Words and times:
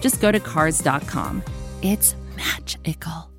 just 0.00 0.20
go 0.20 0.32
to 0.32 0.40
Cars.com. 0.40 1.42
It's 1.82 2.14
magical. 2.36 3.30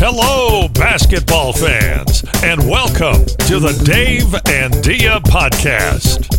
Hello, 0.00 0.68
basketball 0.68 1.52
fans, 1.52 2.24
and 2.42 2.60
welcome 2.68 3.24
to 3.46 3.58
the 3.58 3.72
Dave 3.84 4.34
and 4.48 4.82
Dia 4.82 5.20
podcast. 5.20 6.34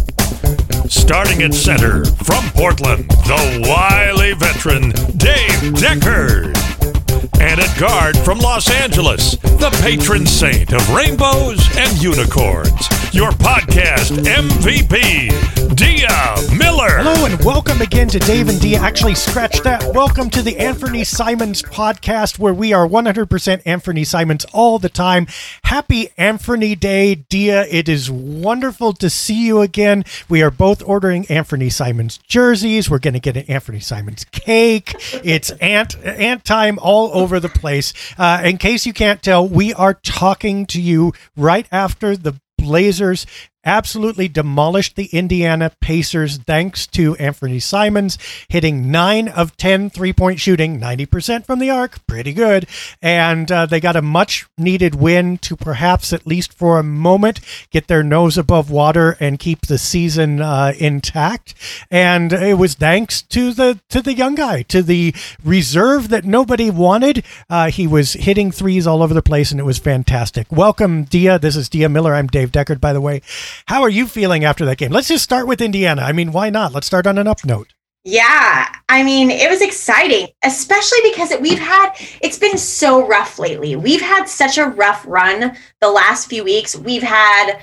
Starting 0.90 1.44
at 1.44 1.54
center 1.54 2.06
from 2.06 2.44
Portland, 2.56 3.10
the 3.10 3.66
wily 3.68 4.34
veteran 4.34 4.90
Dave 5.18 5.74
Deckard. 5.74 6.99
And 7.40 7.60
a 7.60 7.80
guard 7.80 8.18
from 8.18 8.40
Los 8.40 8.70
Angeles, 8.70 9.36
the 9.38 9.70
patron 9.82 10.26
saint 10.26 10.74
of 10.74 10.90
rainbows 10.90 11.60
and 11.78 12.02
unicorns, 12.02 12.88
your 13.14 13.32
podcast 13.32 14.12
MVP, 14.24 15.76
Dia 15.76 16.58
Miller. 16.58 16.98
Hello 16.98 17.26
and 17.26 17.44
welcome 17.44 17.82
again 17.82 18.08
to 18.10 18.20
Dave 18.20 18.50
and 18.50 18.62
Dia. 18.62 18.80
Actually, 18.80 19.16
scratch 19.16 19.62
that. 19.62 19.96
Welcome 19.96 20.30
to 20.30 20.44
the 20.44 20.54
Anfernee 20.56 21.06
Simons 21.06 21.64
podcast, 21.64 22.38
where 22.38 22.54
we 22.54 22.72
are 22.72 22.88
100% 22.88 23.28
Anfernee 23.64 24.06
Simons 24.06 24.46
all 24.54 24.78
the 24.78 24.90
time. 24.90 25.26
Happy 25.64 26.10
Anfernee 26.20 26.80
Day, 26.80 27.16
Dia. 27.16 27.66
It 27.70 27.90
is 27.90 28.12
wonderful 28.12 28.94
to 28.94 29.10
see 29.10 29.46
you 29.46 29.62
again. 29.62 30.06
We 30.30 30.44
are 30.44 30.52
both 30.52 30.84
ordering 30.84 31.24
Anfernee 31.26 31.72
Simons 31.72 32.20
jerseys. 32.28 32.90
We're 32.92 33.00
going 33.00 33.16
to 33.16 33.20
get 33.20 33.38
an 33.38 33.46
Anfernee 33.46 33.84
Simons 33.84 34.26
cake. 34.26 34.94
It's 35.24 35.50
ant 35.62 35.98
ant 36.04 36.46
time 36.46 36.78
all 36.80 37.10
over 37.14 37.40
the 37.40 37.50
place. 37.50 37.92
Uh, 38.20 38.42
in 38.46 38.58
case 38.58 38.86
you 38.86 38.94
can't 38.94 39.24
tell, 39.24 39.48
we 39.48 39.74
are 39.74 39.96
talking 39.96 40.68
to 40.68 40.80
you 40.80 41.14
right 41.36 41.68
after 41.72 42.16
the 42.16 42.40
Blazers 42.62 43.26
absolutely 43.66 44.28
demolished 44.28 44.96
the 44.96 45.06
Indiana 45.08 45.72
Pacers 45.82 46.38
thanks 46.38 46.88
to 46.88 47.16
Anfernee 47.16 47.62
Simons 47.62 48.18
hitting 48.48 48.92
9 48.92 49.28
of 49.28 49.56
10 49.58 49.90
three 49.90 50.14
point 50.14 50.40
shooting, 50.40 50.80
90% 50.80 51.46
from 51.46 51.60
the 51.60 51.70
arc, 51.70 52.06
pretty 52.08 52.34
good. 52.34 52.68
And 53.02 53.52
uh, 53.52 53.66
they 53.66 53.80
got 53.80 53.96
a 53.96 54.02
much 54.02 54.48
needed 54.58 54.96
win 54.96 55.38
to 55.40 55.56
perhaps, 55.56 56.14
at 56.14 56.28
least 56.28 56.54
for 56.54 56.80
a 56.80 56.84
moment, 56.84 57.40
get 57.72 57.88
their 57.88 58.04
nose 58.04 58.38
above 58.38 58.72
water 58.72 59.18
and 59.20 59.40
keep 59.40 59.68
the 59.68 59.78
season 59.78 60.42
uh, 60.42 60.74
intact. 60.78 61.54
And 61.92 62.32
it 62.34 62.58
was 62.58 62.76
thanks 62.76 63.22
to 63.24 63.54
the 63.54 63.80
to 63.90 64.02
the 64.02 64.14
young 64.14 64.36
guy, 64.36 64.62
to 64.64 64.82
the 64.82 65.14
reserve 65.44 66.10
that 66.10 66.26
nobody 66.26 66.70
wanted. 66.70 67.24
Uh, 67.50 67.70
he 67.70 67.88
was 67.88 68.14
hitting 68.14 68.52
threes 68.52 68.88
all 68.88 69.04
over 69.04 69.14
the 69.14 69.22
place, 69.22 69.52
and 69.52 69.60
it 69.60 69.64
was 69.66 69.78
fantastic. 69.78 70.48
Welcome, 70.52 71.04
Dia. 71.04 71.40
This 71.40 71.56
is 71.56 71.70
Dia 71.70 71.90
Miller. 71.90 72.16
I'm 72.16 72.28
Dave 72.28 72.52
Deckard, 72.52 72.80
by 72.80 72.94
the 72.94 73.02
way. 73.02 73.22
How 73.68 73.82
are 73.82 73.90
you 73.90 74.08
feeling 74.08 74.44
after 74.44 74.66
that 74.66 74.78
game? 74.78 74.92
Let's 74.92 75.08
just 75.08 75.24
start 75.24 75.48
with 75.48 75.62
Indiana. 75.62 76.02
I 76.02 76.12
mean, 76.12 76.32
why 76.32 76.50
not? 76.50 76.74
Let's 76.74 76.88
start 76.88 77.08
on 77.08 77.18
an 77.18 77.28
up 77.28 77.46
note. 77.46 77.74
Yeah, 78.06 78.74
I 78.88 79.04
mean, 79.04 79.30
it 79.30 79.50
was 79.50 79.62
exciting, 79.62 80.30
especially 80.44 81.00
because 81.04 81.32
it, 81.32 81.42
we've 81.42 81.60
had 81.60 81.94
it's 82.22 82.40
been 82.40 82.58
so 82.58 83.06
rough 83.06 83.38
lately. 83.38 83.76
We've 83.76 84.02
had 84.02 84.26
such 84.26 84.58
a 84.58 84.68
rough 84.68 85.06
run 85.06 85.56
the 85.82 85.90
last 85.90 86.30
few 86.30 86.44
weeks. 86.44 86.76
We've 86.78 87.04
had 87.04 87.60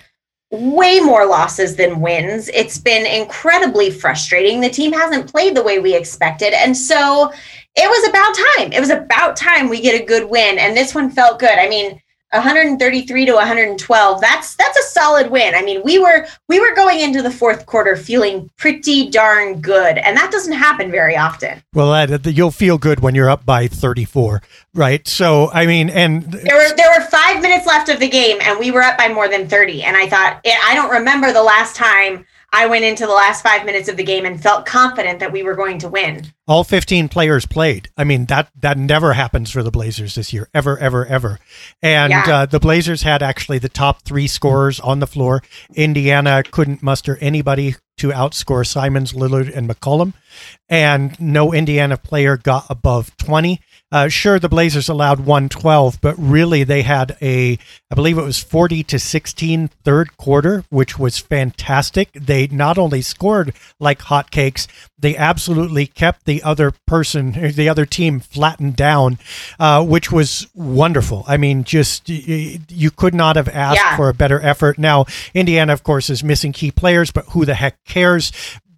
way 0.51 1.01
more 1.01 1.27
losses 1.27 1.77
than 1.77 2.01
wins. 2.01 2.49
It's 2.49 2.79
been 2.79 3.07
incredibly 3.07 3.91
frustrating. 3.91 4.61
The 4.61 4.69
team 4.69 4.93
hasn't 4.93 5.31
played 5.31 5.57
the 5.57 5.63
way 5.63 5.79
we 5.79 5.97
expected. 5.97 6.53
And 6.53 6.77
so 6.77 7.33
it 7.75 7.89
was 7.89 8.09
about 8.09 8.35
time. 8.57 8.73
It 8.73 8.81
was 8.81 8.91
about 8.91 9.37
time 9.37 9.69
we 9.69 9.81
get 9.81 10.01
a 10.01 10.05
good 10.05 10.31
win. 10.31 10.59
And 10.59 10.77
this 10.77 10.95
one 10.95 11.11
felt 11.11 11.41
good. 11.41 11.59
I 11.59 11.69
mean, 11.69 12.01
133 12.33 13.27
to 13.27 13.33
112 13.33 14.21
that's 14.21 14.57
that's 14.57 14.79
a 14.79 14.83
solid 14.83 15.31
win. 15.31 15.55
I 15.55 15.63
mean 15.63 15.81
we 15.85 15.99
were 15.99 16.27
we 16.49 16.59
were 16.61 16.75
going 16.75 17.01
into 17.01 17.23
the 17.23 17.31
fourth 17.31 17.67
quarter 17.67 17.97
feeling 17.97 18.51
pretty 18.57 19.11
darn 19.11 19.61
good 19.61 19.99
and 19.99 20.17
that 20.17 20.33
doesn't 20.33 20.53
happen 20.53 20.91
very 20.91 21.17
often. 21.17 21.63
Well 21.73 22.19
you'll 22.25 22.51
feel 22.51 22.79
good 22.79 23.01
when 23.01 23.15
you're 23.15 23.31
up 23.31 23.47
by 23.47 23.69
34 23.69 24.43
right? 24.75 25.07
So 25.07 25.51
i 25.53 25.67
mean 25.67 25.89
and 25.91 26.23
there 26.25 26.57
were 26.57 26.77
there 26.77 26.91
were 26.99 27.05
five 27.07 27.41
minutes 27.41 27.67
left 27.67 27.89
of 27.89 28.01
the 28.01 28.09
game 28.09 28.39
and 28.41 28.59
we 28.59 28.71
were 28.71 28.83
up 28.83 28.99
by 28.99 29.09
more 29.09 29.29
than 29.29 29.49
30 29.49 29.83
and 29.83 29.97
i 29.97 30.07
thought 30.07 30.41
i 30.45 30.75
don't 30.75 30.91
remember 30.91 31.33
the 31.33 31.43
last 31.43 31.77
time 31.77 32.27
I 32.57 32.65
went 32.65 32.87
into 32.87 33.05
the 33.07 33.13
last 33.13 33.43
five 33.43 33.67
minutes 33.67 33.87
of 33.91 33.99
the 33.99 34.03
game 34.03 34.25
and 34.25 34.43
felt 34.43 34.65
confident 34.65 35.21
that 35.21 35.31
we 35.31 35.43
were 35.43 35.55
going 35.55 35.79
to 35.81 35.89
win. 35.89 36.33
All 36.49 36.65
15 36.65 37.11
players 37.11 37.45
played. 37.45 37.91
I 37.99 38.05
mean, 38.05 38.25
that 38.27 38.51
that 38.59 38.79
never 38.79 39.13
happens 39.13 39.51
for 39.51 39.63
the 39.63 39.71
Blazers 39.71 40.15
this 40.15 40.33
year, 40.33 40.49
ever, 40.55 40.79
ever, 40.79 41.05
ever. 41.05 41.39
And 41.83 42.13
yeah. 42.13 42.25
uh, 42.27 42.47
the 42.47 42.59
Blazers 42.59 43.03
had 43.03 43.23
actually 43.23 43.59
the 43.59 43.69
top 43.69 44.05
three 44.05 44.27
scorers 44.27 44.81
on 44.81 45.01
the 45.01 45.07
floor. 45.07 45.43
Indiana 45.75 46.43
couldn't 46.43 46.83
muster 46.83 47.19
anybody 47.21 47.75
to 47.99 48.09
outscore 48.09 48.67
Simons, 48.67 49.13
Lillard, 49.13 49.55
and 49.55 49.69
McCollum, 49.69 50.15
and 50.67 51.19
no 51.21 51.53
Indiana 51.53 51.99
player 51.99 52.39
got 52.39 52.65
above 52.71 53.15
20. 53.19 53.61
Uh, 53.93 54.09
sure, 54.09 54.41
the 54.41 54.49
Blazers 54.49 54.89
allowed 54.89 55.21
112, 55.21 56.01
but 56.01 56.17
really 56.19 56.65
they 56.65 56.83
had 56.83 57.17
a, 57.23 57.57
I 57.91 57.95
believe 57.95 58.19
it 58.19 58.23
was 58.23 58.43
40 58.43 58.83
to 58.83 58.99
16 58.99 59.69
third 59.85 60.17
quarter, 60.17 60.65
which 60.71 60.99
was 60.99 61.19
fantastic. 61.19 62.11
They 62.13 62.49
not 62.49 62.79
only 62.79 63.01
scored 63.01 63.55
like 63.79 64.01
hotcakes, 64.01 64.67
they 64.99 65.17
absolutely 65.17 65.87
kept 65.87 66.25
the 66.25 66.43
other 66.43 66.73
person, 66.87 67.53
the 67.53 67.69
other 67.69 67.87
team 67.87 68.19
flattened 68.19 68.75
down, 68.75 69.19
uh, 69.61 69.85
which 69.85 70.11
was 70.11 70.49
wonderful. 70.53 71.25
I 71.29 71.37
mean, 71.37 71.63
just 71.63 72.09
you 72.09 72.91
could 72.91 73.15
not 73.15 73.37
have 73.37 73.49
asked 73.49 73.77
yeah. 73.77 73.97
for 73.97 74.09
a 74.09 74.15
better 74.15 74.41
effort. 74.41 74.79
Now, 74.79 75.07
Indiana, 75.33 75.73
of 75.73 75.85
course, 75.85 76.11
is 76.11 76.25
missing 76.25 76.53
key 76.53 76.73
players, 76.73 77.13
but 77.13 77.27
who 77.27 77.45
the 77.45 77.55
heck 77.55 77.83
cares? 77.85 78.33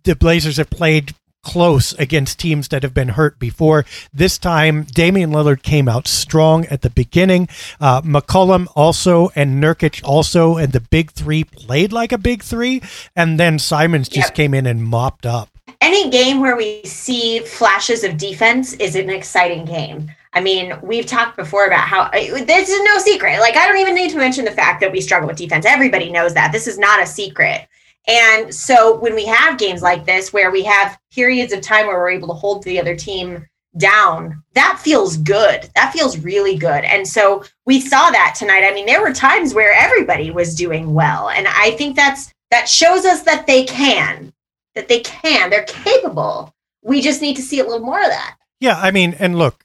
the 0.04 0.16
Blazers 0.16 0.56
have 0.56 0.70
played 0.70 1.14
close 1.43 1.93
against 1.94 2.38
teams 2.38 2.69
that 2.69 2.82
have 2.82 2.94
been 2.94 3.09
hurt 3.10 3.38
before. 3.38 3.84
This 4.12 4.38
time, 4.38 4.84
Damian 4.84 5.31
Lillard 5.31 5.62
came 5.62 5.88
out 5.88 6.09
strong 6.09 6.66
at 6.66 6.82
the 6.82 6.91
beginning. 6.91 7.49
Uh, 7.81 8.03
McCollum 8.03 8.66
also 8.75 9.31
and 9.34 9.62
Nurkic 9.62 10.02
also, 10.05 10.56
and 10.56 10.73
the 10.73 10.81
big 10.81 11.11
three 11.12 11.44
played 11.44 11.93
like 11.93 12.12
a 12.12 12.19
big 12.19 12.43
three. 12.43 12.82
And 13.17 13.38
then 13.38 13.58
Simons 13.58 14.08
just 14.08 14.29
yep. 14.29 14.35
came 14.35 14.55
in 14.55 14.67
and 14.67 14.82
mopped 14.82 15.26
up. 15.26 15.49
Any 15.81 16.11
game 16.11 16.40
where 16.40 16.56
we 16.56 16.82
see 16.85 17.40
flashes 17.40 18.02
of 18.02 18.17
defense 18.17 18.75
is 18.75 18.96
an 18.96 19.11
exciting 19.11 19.64
game. 19.64 20.11
I 20.35 20.40
mean, 20.40 20.79
we've 20.82 21.06
talked 21.06 21.37
before 21.37 21.67
about 21.67 21.88
how 21.88 22.11
this 22.11 22.69
is 22.69 22.82
no 22.85 22.99
secret. 22.99 23.40
Like, 23.40 23.56
I 23.56 23.67
don't 23.67 23.79
even 23.79 23.94
need 23.94 24.11
to 24.11 24.19
mention 24.19 24.44
the 24.44 24.50
fact 24.50 24.81
that 24.81 24.93
we 24.93 25.00
struggle 25.00 25.29
with 25.29 25.38
defense. 25.38 25.64
Everybody 25.64 26.11
knows 26.11 26.35
that. 26.35 26.52
This 26.52 26.67
is 26.67 26.79
not 26.79 27.02
a 27.02 27.06
secret. 27.06 27.67
And 28.08 28.55
so 28.55 28.99
when 28.99 29.14
we 29.14 29.26
have 29.26 29.58
games 29.58 29.82
like 29.82 30.06
this 30.06 30.32
where 30.32 30.50
we 30.50 30.62
have 30.64 30.99
periods 31.19 31.53
of 31.53 31.61
time 31.61 31.88
where 31.88 31.99
we're 31.99 32.11
able 32.11 32.29
to 32.29 32.35
hold 32.35 32.62
the 32.62 32.79
other 32.79 32.94
team 32.94 33.44
down, 33.76 34.41
that 34.55 34.79
feels 34.81 35.17
good. 35.17 35.69
That 35.75 35.93
feels 35.93 36.17
really 36.19 36.56
good. 36.56 36.85
And 36.85 37.06
so 37.06 37.43
we 37.67 37.81
saw 37.81 38.09
that 38.11 38.37
tonight. 38.38 38.62
I 38.65 38.73
mean, 38.73 38.87
there 38.87 39.00
were 39.03 39.12
times 39.12 39.53
where 39.53 39.73
everybody 39.73 40.31
was 40.31 40.55
doing 40.55 40.94
well. 40.94 41.29
And 41.31 41.49
I 41.49 41.73
think 41.73 41.97
that's 41.97 42.32
that 42.53 42.69
shows 42.69 43.05
us 43.05 43.23
that 43.25 43.49
they 43.49 43.65
can, 43.65 44.32
that 44.76 44.87
they 44.87 45.00
can, 45.00 45.50
they're 45.50 45.65
capable. 45.65 46.55
We 46.85 47.03
just 47.03 47.21
need 47.21 47.35
to 47.35 47.43
see 47.43 47.59
a 47.59 47.64
little 47.64 47.85
more 47.85 48.00
of 48.00 48.09
that. 48.11 48.37
Yeah, 48.61 48.79
I 48.81 48.93
mean, 48.93 49.17
and 49.19 49.37
look, 49.37 49.64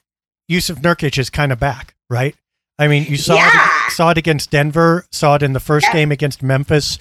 Jusuf 0.49 0.77
Nurkic 0.81 1.19
is 1.19 1.29
kind 1.29 1.51
of 1.51 1.59
back, 1.59 1.93
right? 2.09 2.35
I 2.79 2.87
mean, 2.87 3.05
you 3.07 3.17
saw 3.17 3.35
Yeah. 3.35 3.51
it, 3.87 3.91
saw 3.91 4.09
it 4.09 4.17
against 4.17 4.49
Denver, 4.49 5.05
saw 5.11 5.35
it 5.35 5.43
in 5.43 5.53
the 5.53 5.59
first 5.59 5.85
game 5.93 6.11
against 6.11 6.41
Memphis. 6.41 6.97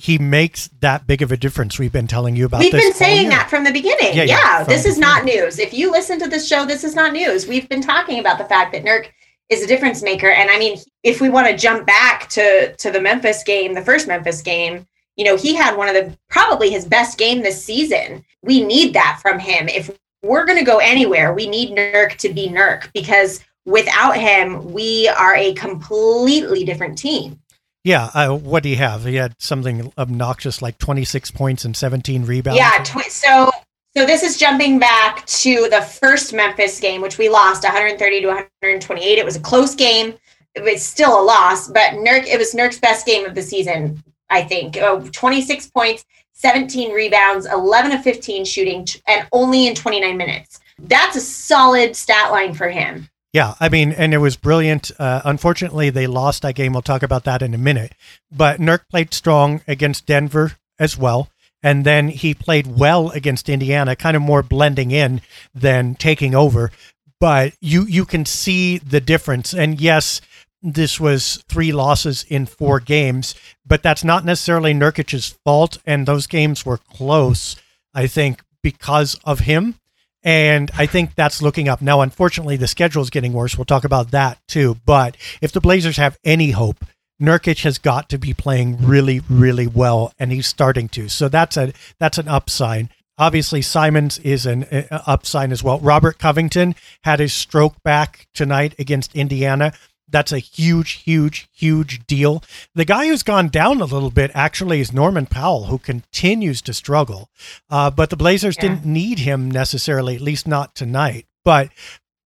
He 0.00 0.16
makes 0.16 0.68
that 0.80 1.08
big 1.08 1.22
of 1.22 1.32
a 1.32 1.36
difference. 1.36 1.76
We've 1.76 1.92
been 1.92 2.06
telling 2.06 2.36
you 2.36 2.46
about 2.46 2.58
this. 2.58 2.72
We've 2.72 2.82
been 2.82 2.92
saying 2.94 3.22
year. 3.22 3.30
that 3.30 3.50
from 3.50 3.64
the 3.64 3.72
beginning. 3.72 4.14
Yeah, 4.14 4.22
Yeah, 4.22 4.58
yeah, 4.58 4.64
this 4.64 4.86
is 4.86 4.96
not 4.96 5.24
news. 5.24 5.58
If 5.58 5.74
you 5.74 5.90
listen 5.90 6.20
to 6.20 6.28
this 6.28 6.46
show, 6.46 6.64
this 6.64 6.84
is 6.84 6.94
not 6.94 7.12
news. 7.12 7.48
We've 7.48 7.68
been 7.68 7.82
talking 7.82 8.20
about 8.20 8.38
the 8.38 8.44
fact 8.44 8.72
that 8.72 8.84
Nurk 8.84 9.08
is 9.48 9.64
a 9.64 9.66
difference 9.66 10.00
maker. 10.00 10.30
And 10.30 10.50
I 10.50 10.58
mean, 10.58 10.78
if 11.02 11.20
we 11.20 11.28
want 11.28 11.48
to 11.48 11.56
jump 11.56 11.84
back 11.84 12.28
to 12.30 12.76
to 12.76 12.92
the 12.92 13.00
Memphis 13.00 13.42
game, 13.42 13.74
the 13.74 13.82
first 13.82 14.06
Memphis 14.06 14.40
game, 14.40 14.86
you 15.16 15.24
know, 15.24 15.36
he 15.36 15.52
had 15.54 15.76
one 15.76 15.88
of 15.88 15.94
the 15.94 16.16
probably 16.30 16.70
his 16.70 16.84
best 16.84 17.18
game 17.18 17.42
this 17.42 17.62
season. 17.62 18.24
We 18.42 18.62
need 18.62 18.94
that 18.94 19.18
from 19.20 19.40
him. 19.40 19.68
If 19.68 19.90
we're 20.22 20.46
going 20.46 20.58
to 20.58 20.64
go 20.64 20.78
anywhere, 20.78 21.34
we 21.34 21.48
need 21.48 21.76
Nurk 21.76 22.16
to 22.18 22.32
be 22.32 22.48
Nurk 22.48 22.92
because 22.92 23.44
without 23.64 24.16
him, 24.16 24.72
we 24.72 25.08
are 25.08 25.34
a 25.34 25.54
completely 25.54 26.64
different 26.64 26.96
team. 26.96 27.40
Yeah, 27.84 28.10
uh, 28.12 28.36
what 28.36 28.62
do 28.62 28.68
you 28.68 28.76
have? 28.76 29.04
He 29.04 29.14
had 29.14 29.34
something 29.38 29.92
obnoxious 29.96 30.60
like 30.60 30.78
26 30.78 31.30
points 31.30 31.64
and 31.64 31.76
17 31.76 32.24
rebounds. 32.24 32.58
Yeah. 32.58 32.82
Tw- 32.82 33.10
so 33.10 33.50
so 33.96 34.06
this 34.06 34.22
is 34.22 34.36
jumping 34.36 34.78
back 34.78 35.26
to 35.26 35.68
the 35.70 35.80
first 35.80 36.32
Memphis 36.32 36.78
game, 36.78 37.00
which 37.00 37.18
we 37.18 37.28
lost 37.28 37.64
130 37.64 38.20
to 38.20 38.26
128. 38.28 39.18
It 39.18 39.24
was 39.24 39.36
a 39.36 39.40
close 39.40 39.74
game. 39.74 40.14
It 40.54 40.62
was 40.62 40.82
still 40.82 41.20
a 41.20 41.24
loss, 41.24 41.68
but 41.68 41.94
Nurk. 41.94 42.26
It 42.26 42.38
was 42.38 42.54
Nurk's 42.54 42.78
best 42.78 43.06
game 43.06 43.24
of 43.24 43.34
the 43.34 43.42
season, 43.42 44.02
I 44.30 44.42
think. 44.42 44.76
Oh, 44.76 45.00
26 45.12 45.70
points, 45.70 46.04
17 46.34 46.92
rebounds, 46.92 47.46
11 47.46 47.92
of 47.92 48.02
15 48.02 48.44
shooting, 48.44 48.86
and 49.06 49.26
only 49.32 49.66
in 49.66 49.74
29 49.74 50.16
minutes. 50.16 50.60
That's 50.78 51.16
a 51.16 51.20
solid 51.20 51.96
stat 51.96 52.30
line 52.30 52.54
for 52.54 52.68
him. 52.68 53.08
Yeah, 53.38 53.54
I 53.60 53.68
mean, 53.68 53.92
and 53.92 54.12
it 54.12 54.18
was 54.18 54.36
brilliant. 54.36 54.90
Uh, 54.98 55.22
unfortunately, 55.24 55.90
they 55.90 56.08
lost 56.08 56.42
that 56.42 56.56
game. 56.56 56.72
We'll 56.72 56.82
talk 56.82 57.04
about 57.04 57.22
that 57.22 57.40
in 57.40 57.54
a 57.54 57.58
minute. 57.58 57.92
But 58.32 58.58
Nurk 58.58 58.88
played 58.90 59.14
strong 59.14 59.60
against 59.68 60.06
Denver 60.06 60.56
as 60.76 60.98
well. 60.98 61.30
And 61.62 61.86
then 61.86 62.08
he 62.08 62.34
played 62.34 62.66
well 62.66 63.10
against 63.10 63.48
Indiana, 63.48 63.94
kind 63.94 64.16
of 64.16 64.22
more 64.22 64.42
blending 64.42 64.90
in 64.90 65.20
than 65.54 65.94
taking 65.94 66.34
over. 66.34 66.72
But 67.20 67.52
you 67.60 67.84
you 67.84 68.04
can 68.04 68.24
see 68.26 68.78
the 68.78 69.00
difference. 69.00 69.54
And 69.54 69.80
yes, 69.80 70.20
this 70.60 70.98
was 70.98 71.44
three 71.48 71.70
losses 71.70 72.26
in 72.28 72.44
four 72.44 72.80
games, 72.80 73.36
but 73.64 73.84
that's 73.84 74.02
not 74.02 74.24
necessarily 74.24 74.74
Nurkic's 74.74 75.38
fault. 75.44 75.78
And 75.86 76.06
those 76.06 76.26
games 76.26 76.66
were 76.66 76.78
close, 76.78 77.54
I 77.94 78.08
think, 78.08 78.42
because 78.64 79.14
of 79.22 79.38
him. 79.46 79.76
And 80.24 80.70
I 80.76 80.86
think 80.86 81.14
that's 81.14 81.40
looking 81.40 81.68
up. 81.68 81.80
Now, 81.80 82.00
unfortunately, 82.00 82.56
the 82.56 82.66
schedule 82.66 83.02
is 83.02 83.10
getting 83.10 83.32
worse. 83.32 83.56
We'll 83.56 83.64
talk 83.64 83.84
about 83.84 84.10
that 84.10 84.38
too. 84.48 84.76
But 84.84 85.16
if 85.40 85.52
the 85.52 85.60
Blazers 85.60 85.96
have 85.96 86.18
any 86.24 86.50
hope, 86.50 86.84
Nurkic 87.20 87.62
has 87.62 87.78
got 87.78 88.08
to 88.10 88.18
be 88.18 88.34
playing 88.34 88.84
really, 88.84 89.20
really 89.28 89.66
well, 89.66 90.12
and 90.18 90.30
he's 90.30 90.46
starting 90.46 90.88
to. 90.90 91.08
So 91.08 91.28
that's 91.28 91.56
a 91.56 91.72
that's 91.98 92.18
an 92.18 92.28
up 92.28 92.48
sign. 92.48 92.90
Obviously, 93.18 93.62
Simons 93.62 94.18
is 94.18 94.46
an 94.46 94.64
uh, 94.64 95.02
up 95.06 95.26
sign 95.26 95.50
as 95.50 95.62
well. 95.62 95.80
Robert 95.80 96.18
Covington 96.18 96.76
had 97.02 97.18
his 97.18 97.34
stroke 97.34 97.82
back 97.82 98.28
tonight 98.34 98.74
against 98.78 99.16
Indiana. 99.16 99.72
That's 100.10 100.32
a 100.32 100.38
huge, 100.38 100.92
huge, 101.02 101.48
huge 101.52 102.06
deal. 102.06 102.42
The 102.74 102.84
guy 102.84 103.06
who's 103.06 103.22
gone 103.22 103.48
down 103.48 103.80
a 103.80 103.84
little 103.84 104.10
bit 104.10 104.30
actually 104.34 104.80
is 104.80 104.92
Norman 104.92 105.26
Powell, 105.26 105.66
who 105.66 105.78
continues 105.78 106.62
to 106.62 106.72
struggle. 106.72 107.28
Uh, 107.68 107.90
but 107.90 108.08
the 108.10 108.16
Blazers 108.16 108.56
Yeah. 108.56 108.62
didn't 108.62 108.86
need 108.86 109.20
him 109.20 109.50
necessarily, 109.50 110.14
at 110.16 110.22
least 110.22 110.46
not 110.46 110.74
tonight. 110.74 111.26
But 111.44 111.70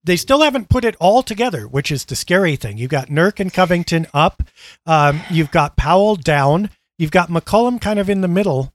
they 0.04 0.16
still 0.16 0.42
haven't 0.42 0.68
put 0.68 0.84
it 0.84 0.96
all 1.00 1.22
together, 1.22 1.66
which 1.66 1.90
is 1.90 2.04
the 2.04 2.16
scary 2.16 2.56
thing. 2.56 2.78
You've 2.78 2.90
got 2.90 3.08
Nurk 3.08 3.40
and 3.40 3.52
Covington 3.52 4.06
up. 4.14 4.42
Um, 4.86 5.22
you've 5.30 5.50
got 5.50 5.76
Powell 5.76 6.16
down. 6.16 6.70
You've 6.98 7.10
got 7.10 7.30
McCollum 7.30 7.80
kind 7.80 7.98
of 7.98 8.08
in 8.10 8.20
the 8.20 8.28
middle. 8.28 8.72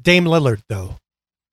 Dame 0.00 0.24
Lillard, 0.24 0.62
though. 0.68 0.96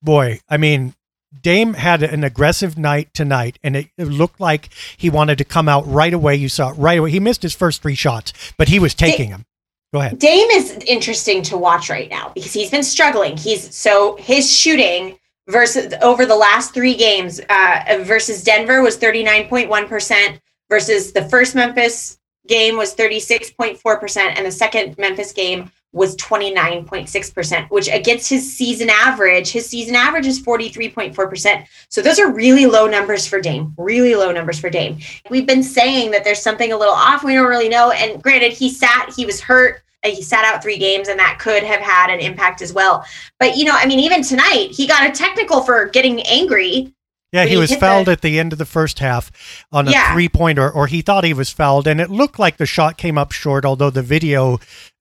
Boy, 0.01 0.39
I 0.49 0.57
mean, 0.57 0.93
Dame 1.41 1.73
had 1.73 2.01
an 2.01 2.23
aggressive 2.23 2.77
night 2.77 3.13
tonight, 3.13 3.59
and 3.63 3.75
it, 3.75 3.87
it 3.97 4.05
looked 4.05 4.39
like 4.39 4.69
he 4.97 5.09
wanted 5.09 5.37
to 5.37 5.45
come 5.45 5.69
out 5.69 5.85
right 5.87 6.13
away. 6.13 6.35
You 6.35 6.49
saw 6.49 6.69
it 6.71 6.73
right 6.73 6.97
away. 6.97 7.11
He 7.11 7.19
missed 7.19 7.43
his 7.43 7.53
first 7.53 7.81
three 7.81 7.95
shots, 7.95 8.33
but 8.57 8.67
he 8.67 8.79
was 8.79 8.93
taking 8.93 9.29
them. 9.29 9.45
Go 9.93 9.99
ahead. 9.99 10.19
Dame 10.19 10.49
is 10.51 10.71
interesting 10.87 11.41
to 11.43 11.57
watch 11.57 11.89
right 11.89 12.09
now 12.09 12.31
because 12.33 12.53
he's 12.53 12.69
been 12.69 12.83
struggling. 12.83 13.37
He's 13.37 13.73
so 13.75 14.15
his 14.17 14.51
shooting 14.51 15.17
versus 15.47 15.93
over 16.01 16.25
the 16.25 16.35
last 16.35 16.73
three 16.73 16.95
games 16.95 17.39
uh, 17.49 18.03
versus 18.03 18.43
Denver 18.43 18.81
was 18.81 18.97
39.1% 18.97 20.39
versus 20.69 21.11
the 21.11 21.27
first 21.27 21.55
Memphis 21.55 22.19
game 22.47 22.77
was 22.77 22.95
36.4% 22.95 24.17
and 24.17 24.45
the 24.45 24.51
second 24.51 24.97
Memphis 24.97 25.31
game 25.31 25.71
was 25.91 26.15
29.6%, 26.17 27.69
which 27.71 27.87
against 27.89 28.29
his 28.29 28.51
season 28.55 28.89
average, 28.89 29.49
his 29.51 29.65
season 29.65 29.95
average 29.95 30.27
is 30.27 30.41
43.4%. 30.41 31.65
So 31.89 32.01
those 32.01 32.19
are 32.19 32.31
really 32.31 32.65
low 32.65 32.87
numbers 32.87 33.27
for 33.27 33.41
Dame, 33.41 33.73
really 33.77 34.15
low 34.15 34.31
numbers 34.31 34.59
for 34.59 34.69
Dame. 34.69 34.99
We've 35.29 35.47
been 35.47 35.63
saying 35.63 36.11
that 36.11 36.23
there's 36.23 36.41
something 36.41 36.71
a 36.71 36.77
little 36.77 36.93
off. 36.93 37.23
We 37.23 37.33
don't 37.33 37.47
really 37.47 37.69
know. 37.69 37.91
And 37.91 38.21
granted, 38.21 38.53
he 38.53 38.69
sat, 38.69 39.11
he 39.15 39.25
was 39.25 39.41
hurt. 39.41 39.81
He 40.05 40.21
sat 40.21 40.45
out 40.45 40.63
three 40.63 40.77
games, 40.77 41.09
and 41.09 41.19
that 41.19 41.39
could 41.39 41.61
have 41.63 41.81
had 41.81 42.09
an 42.09 42.19
impact 42.21 42.61
as 42.61 42.71
well. 42.71 43.03
But 43.37 43.57
you 43.57 43.65
know, 43.65 43.75
I 43.75 43.85
mean, 43.85 43.99
even 43.99 44.23
tonight, 44.23 44.69
he 44.71 44.87
got 44.87 45.09
a 45.09 45.11
technical 45.11 45.61
for 45.61 45.87
getting 45.87 46.21
angry. 46.21 46.93
Yeah, 47.33 47.43
he 47.43 47.51
He 47.51 47.57
was 47.57 47.75
fouled 47.75 48.07
the- 48.07 48.13
at 48.13 48.21
the 48.21 48.39
end 48.39 48.53
of 48.53 48.59
the 48.59 48.65
first 48.65 48.99
half 48.99 49.29
on 49.71 49.87
a 49.87 49.91
Yeah. 49.91 50.13
three 50.13 50.29
pointer, 50.29 50.67
or 50.71 50.87
he 50.87 51.01
thought 51.01 51.23
he 51.25 51.33
was 51.33 51.51
fouled, 51.51 51.85
and 51.85 51.99
it 51.99 52.09
looked 52.09 52.39
like 52.39 52.57
the 52.57 52.65
shot 52.65 52.97
came 52.97 53.17
up 53.17 53.33
short, 53.33 53.65
although 53.65 53.89
the 53.91 54.01
video 54.01 54.59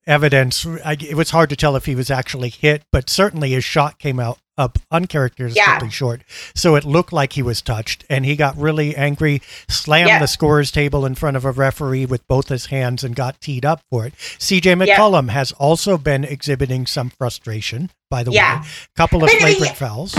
evidence, 0.09 0.65
I, 0.83 0.93
it 0.99 1.15
was 1.15 1.29
hard 1.29 1.49
to 1.51 1.55
tell 1.55 1.75
if 1.75 1.85
he 1.85 1.95
was 1.95 2.09
actually 2.11 2.49
hit, 2.49 2.83
but 2.91 3.09
certainly 3.09 3.51
his 3.51 3.63
shot 3.63 3.99
came 3.99 4.19
out 4.19 4.39
up 4.57 4.77
uncharacteristically 4.91 5.63
Yeah. 5.63 5.87
short. 5.87 6.21
So 6.53 6.75
it 6.75 6.83
looked 6.83 7.13
like 7.13 7.33
he 7.33 7.41
was 7.41 7.61
touched, 7.61 8.03
and 8.09 8.25
he 8.25 8.35
got 8.35 8.57
really 8.57 8.93
angry, 8.93 9.41
slammed 9.69 10.09
Yeah. 10.09 10.19
the 10.19 10.27
scorer's 10.27 10.69
table 10.71 11.05
in 11.05 11.15
front 11.15 11.37
of 11.37 11.45
a 11.45 11.51
referee 11.51 12.05
with 12.05 12.27
both 12.27 12.49
his 12.49 12.65
hands, 12.65 13.03
and 13.03 13.15
got 13.15 13.39
teed 13.39 13.63
up 13.63 13.81
for 13.89 14.05
it. 14.05 14.13
CJ 14.37 14.71
Yeah. 14.85 14.97
McCollum 14.97 15.29
has 15.29 15.53
also 15.53 15.97
been 15.97 16.25
exhibiting 16.25 16.85
some 16.87 17.09
frustration, 17.09 17.89
by 18.09 18.23
the 18.23 18.31
Yeah. 18.31 18.61
way. 18.61 18.67
Couple 18.97 19.23
of 19.23 19.29
flagrant 19.29 19.59
yeah. 19.67 19.73
fouls. 19.73 20.15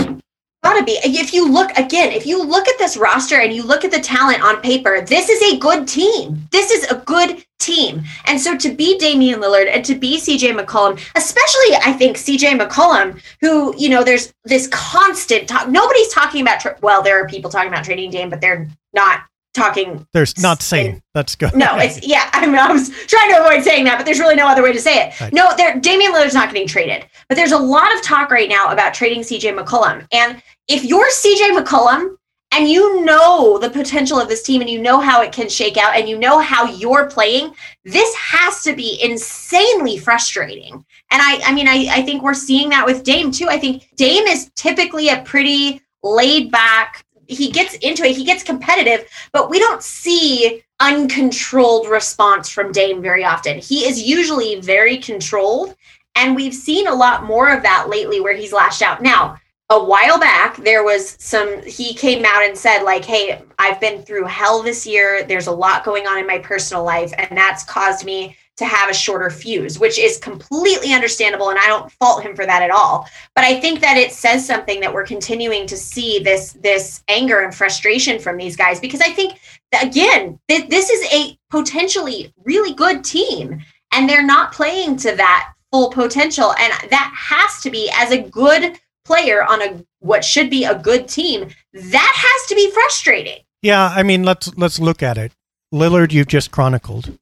Gotta 0.63 0.83
be. 0.83 0.99
If 1.03 1.33
you 1.33 1.51
look 1.51 1.71
again, 1.71 2.11
if 2.11 2.27
you 2.27 2.43
look 2.43 2.67
at 2.67 2.77
this 2.77 2.95
roster 2.95 3.39
and 3.39 3.51
you 3.51 3.63
look 3.63 3.83
at 3.83 3.89
the 3.89 3.99
talent 3.99 4.43
on 4.43 4.61
paper, 4.61 5.01
this 5.01 5.27
is 5.27 5.53
a 5.53 5.57
good 5.57 5.87
team. 5.87 6.47
This 6.51 6.69
is 6.69 6.83
a 6.91 6.97
good 6.97 7.43
team. 7.59 8.03
And 8.25 8.39
so 8.39 8.55
to 8.57 8.71
be 8.71 8.97
Damian 8.99 9.39
Lillard 9.39 9.67
and 9.67 9.83
to 9.85 9.95
be 9.95 10.17
CJ 10.17 10.59
McCollum, 10.59 10.99
especially 11.15 11.75
I 11.83 11.93
think 11.93 12.17
CJ 12.17 12.59
McCollum, 12.59 13.19
who, 13.39 13.73
you 13.75 13.89
know, 13.89 14.03
there's 14.03 14.33
this 14.45 14.67
constant 14.67 15.49
talk. 15.49 15.67
Nobody's 15.67 16.13
talking 16.13 16.41
about, 16.41 16.59
tra- 16.59 16.77
well, 16.81 17.01
there 17.01 17.19
are 17.19 17.27
people 17.27 17.49
talking 17.49 17.69
about 17.69 17.83
trading 17.83 18.11
Dame, 18.11 18.29
but 18.29 18.39
they're 18.39 18.67
not 18.93 19.21
talking 19.53 20.07
There's 20.13 20.37
not 20.41 20.61
saying. 20.61 21.01
Let's 21.13 21.35
go. 21.35 21.49
no, 21.53 21.77
it's 21.77 22.05
yeah. 22.07 22.29
I 22.33 22.45
mean, 22.45 22.55
I 22.55 22.71
was 22.71 22.89
trying 23.07 23.31
to 23.31 23.41
avoid 23.41 23.63
saying 23.63 23.85
that, 23.85 23.97
but 23.97 24.05
there's 24.05 24.19
really 24.19 24.35
no 24.35 24.47
other 24.47 24.63
way 24.63 24.73
to 24.73 24.79
say 24.79 25.07
it. 25.07 25.21
Right. 25.21 25.33
No, 25.33 25.51
there. 25.57 25.79
Damian 25.79 26.13
Lillard's 26.13 26.33
not 26.33 26.51
getting 26.53 26.67
traded, 26.67 27.05
but 27.27 27.35
there's 27.35 27.51
a 27.51 27.57
lot 27.57 27.93
of 27.95 28.01
talk 28.01 28.31
right 28.31 28.49
now 28.49 28.71
about 28.71 28.93
trading 28.93 29.21
CJ 29.21 29.57
McCollum. 29.57 30.07
And 30.11 30.41
if 30.67 30.83
you're 30.83 31.09
CJ 31.09 31.57
McCollum 31.57 32.15
and 32.53 32.67
you 32.67 33.03
know 33.03 33.57
the 33.57 33.69
potential 33.69 34.19
of 34.19 34.27
this 34.27 34.43
team 34.43 34.61
and 34.61 34.69
you 34.69 34.81
know 34.81 34.99
how 34.99 35.21
it 35.21 35.31
can 35.31 35.47
shake 35.49 35.77
out 35.77 35.95
and 35.95 36.07
you 36.07 36.17
know 36.17 36.39
how 36.39 36.65
you're 36.65 37.09
playing, 37.09 37.53
this 37.85 38.13
has 38.15 38.61
to 38.63 38.75
be 38.75 38.99
insanely 39.01 39.97
frustrating. 39.97 40.73
And 40.73 41.21
I, 41.21 41.41
I 41.45 41.53
mean, 41.53 41.67
I, 41.67 41.87
I 41.89 42.01
think 42.01 42.23
we're 42.23 42.33
seeing 42.33 42.69
that 42.69 42.85
with 42.85 43.03
Dame 43.03 43.31
too. 43.31 43.47
I 43.47 43.57
think 43.57 43.87
Dame 43.95 44.27
is 44.27 44.51
typically 44.55 45.09
a 45.09 45.21
pretty 45.23 45.81
laid 46.03 46.51
back. 46.51 47.05
He 47.31 47.49
gets 47.49 47.75
into 47.75 48.03
it. 48.03 48.15
He 48.15 48.23
gets 48.25 48.43
competitive, 48.43 49.07
but 49.31 49.49
we 49.49 49.57
don't 49.59 49.81
see 49.81 50.63
uncontrolled 50.79 51.87
response 51.87 52.49
from 52.49 52.71
Dame 52.71 53.01
very 53.01 53.23
often. 53.23 53.59
He 53.59 53.85
is 53.87 54.01
usually 54.01 54.59
very 54.59 54.97
controlled, 54.97 55.75
and 56.15 56.35
we've 56.35 56.53
seen 56.53 56.87
a 56.87 56.93
lot 56.93 57.23
more 57.23 57.49
of 57.49 57.63
that 57.63 57.87
lately 57.89 58.19
where 58.19 58.35
he's 58.35 58.51
lashed 58.51 58.81
out. 58.81 59.01
Now, 59.01 59.37
a 59.69 59.81
while 59.81 60.19
back, 60.19 60.57
there 60.57 60.83
was 60.83 61.15
some, 61.19 61.63
he 61.63 61.93
came 61.93 62.25
out 62.25 62.43
and 62.43 62.57
said, 62.57 62.83
like, 62.83 63.05
hey, 63.05 63.41
I've 63.57 63.79
been 63.79 64.03
through 64.03 64.25
hell 64.25 64.61
this 64.61 64.85
year. 64.85 65.23
There's 65.23 65.47
a 65.47 65.51
lot 65.51 65.85
going 65.85 66.07
on 66.07 66.19
in 66.19 66.27
my 66.27 66.39
personal 66.39 66.83
life, 66.83 67.13
and 67.17 67.37
that's 67.37 67.63
caused 67.63 68.03
me 68.03 68.35
to 68.61 68.67
have 68.67 68.89
a 68.89 68.93
shorter 68.93 69.29
fuse, 69.29 69.79
which 69.79 69.97
is 69.97 70.17
completely 70.17 70.93
understandable. 70.93 71.49
And 71.49 71.59
I 71.59 71.65
don't 71.67 71.91
fault 71.93 72.23
him 72.23 72.35
for 72.35 72.45
that 72.45 72.61
at 72.61 72.69
all. 72.69 73.07
But 73.35 73.43
I 73.43 73.59
think 73.59 73.81
that 73.81 73.97
it 73.97 74.11
says 74.11 74.45
something 74.45 74.79
that 74.81 74.93
we're 74.93 75.05
continuing 75.05 75.65
to 75.67 75.75
see 75.75 76.19
this, 76.19 76.53
this 76.53 77.03
anger 77.07 77.39
and 77.39 77.53
frustration 77.53 78.19
from 78.19 78.37
these 78.37 78.55
guys, 78.55 78.79
because 78.79 79.01
I 79.01 79.09
think 79.09 79.39
again, 79.81 80.39
th- 80.47 80.69
this 80.69 80.89
is 80.89 81.11
a 81.11 81.37
potentially 81.49 82.33
really 82.45 82.73
good 82.73 83.03
team, 83.03 83.61
and 83.91 84.07
they're 84.07 84.25
not 84.25 84.53
playing 84.53 84.97
to 84.97 85.15
that 85.15 85.53
full 85.71 85.89
potential. 85.89 86.53
And 86.59 86.89
that 86.91 87.13
has 87.17 87.61
to 87.61 87.71
be 87.71 87.91
as 87.95 88.11
a 88.11 88.21
good 88.21 88.79
player 89.05 89.43
on 89.43 89.61
a 89.61 89.83
what 89.99 90.23
should 90.23 90.49
be 90.49 90.65
a 90.65 90.77
good 90.77 91.07
team, 91.07 91.49
that 91.73 92.13
has 92.15 92.49
to 92.49 92.55
be 92.55 92.71
frustrating. 92.71 93.39
Yeah, 93.61 93.91
I 93.95 94.03
mean, 94.03 94.23
let's 94.23 94.55
let's 94.55 94.79
look 94.79 95.03
at 95.03 95.17
it. 95.17 95.31
Lillard, 95.73 96.11
you've 96.11 96.27
just 96.27 96.51
chronicled. 96.51 97.17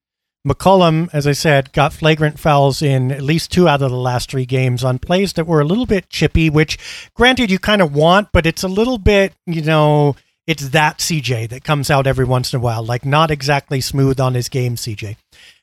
McCollum, 0.48 1.10
as 1.12 1.28
I 1.28 1.34
said, 1.34 1.74
got 1.74 1.92
flagrant 1.92 2.40
fouls 2.40 2.82
in 2.82 3.12
at 3.12 3.22
least 3.22 3.52
two 3.52 3.68
out 3.68 3.82
of 3.82 3.92
the 3.92 3.98
last 3.98 4.32
three 4.32 4.46
games 4.46 4.84
on 4.84 4.98
plays 4.98 5.34
that 5.34 5.46
were 5.46 5.60
a 5.60 5.66
little 5.66 5.86
bit 5.86 6.10
chippy, 6.10 6.50
which, 6.50 6.78
granted, 7.14 7.52
you 7.52 7.60
kind 7.60 7.82
of 7.82 7.94
want, 7.94 8.30
but 8.32 8.46
it's 8.46 8.64
a 8.64 8.70
little 8.70 8.98
bit, 8.98 9.34
you 9.46 9.62
know, 9.62 10.16
it's 10.48 10.70
that 10.70 10.98
CJ 10.98 11.50
that 11.50 11.64
comes 11.64 11.92
out 11.92 12.08
every 12.08 12.26
once 12.26 12.54
in 12.54 12.58
a 12.58 12.64
while, 12.64 12.84
like 12.84 13.06
not 13.06 13.30
exactly 13.30 13.82
smooth 13.82 14.20
on 14.20 14.34
his 14.34 14.50
game, 14.50 14.76
CJ. 14.76 15.18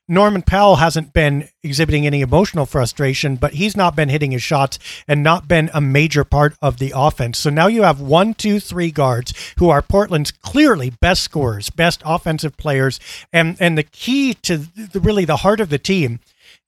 Norman 0.08 0.42
Powell 0.42 0.76
hasn't 0.76 1.12
been 1.12 1.48
exhibiting 1.64 2.06
any 2.06 2.20
emotional 2.20 2.64
frustration, 2.64 3.36
but 3.36 3.54
he's 3.54 3.76
not 3.76 3.96
been 3.96 4.08
hitting 4.08 4.30
his 4.30 4.42
shots 4.42 4.78
and 5.08 5.22
not 5.22 5.48
been 5.48 5.68
a 5.74 5.80
major 5.80 6.22
part 6.22 6.54
of 6.62 6.78
the 6.78 6.92
offense. 6.94 7.38
So 7.38 7.50
now 7.50 7.66
you 7.66 7.82
have 7.82 8.00
one, 8.00 8.34
two, 8.34 8.60
three 8.60 8.92
guards 8.92 9.34
who 9.58 9.68
are 9.68 9.82
Portland's 9.82 10.30
clearly 10.30 10.90
best 10.90 11.22
scorers, 11.22 11.70
best 11.70 12.02
offensive 12.04 12.56
players, 12.56 13.00
and 13.32 13.56
and 13.58 13.76
the 13.76 13.82
key 13.82 14.34
to 14.34 14.58
the, 14.58 15.00
really 15.00 15.24
the 15.24 15.38
heart 15.38 15.60
of 15.60 15.70
the 15.70 15.78
team. 15.78 16.20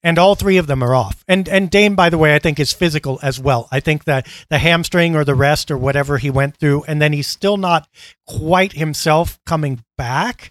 And 0.03 0.17
all 0.17 0.37
three 0.37 0.59
of 0.59 0.69
them 0.69 0.83
are 0.83 0.95
off. 0.95 1.25
And 1.29 1.49
and 1.49 1.71
Dame, 1.71 1.95
by 1.95 2.11
the 2.11 2.19
way, 2.19 2.35
I 2.35 2.39
think 2.41 2.59
is 2.59 2.73
physical 2.73 3.21
as 3.23 3.39
well. 3.39 3.69
I 3.71 3.79
think 3.79 4.05
that 4.05 4.27
the 4.49 4.59
hamstring 4.59 5.15
or 5.15 5.25
the 5.25 5.35
rest 5.35 5.71
or 5.71 5.79
whatever 5.79 6.19
he 6.19 6.31
went 6.31 6.57
through, 6.57 6.85
and 6.85 7.01
then 7.01 7.13
he's 7.13 7.27
still 7.29 7.57
not 7.57 7.89
quite 8.27 8.73
himself 8.73 9.39
coming 9.45 9.85
back 9.97 10.51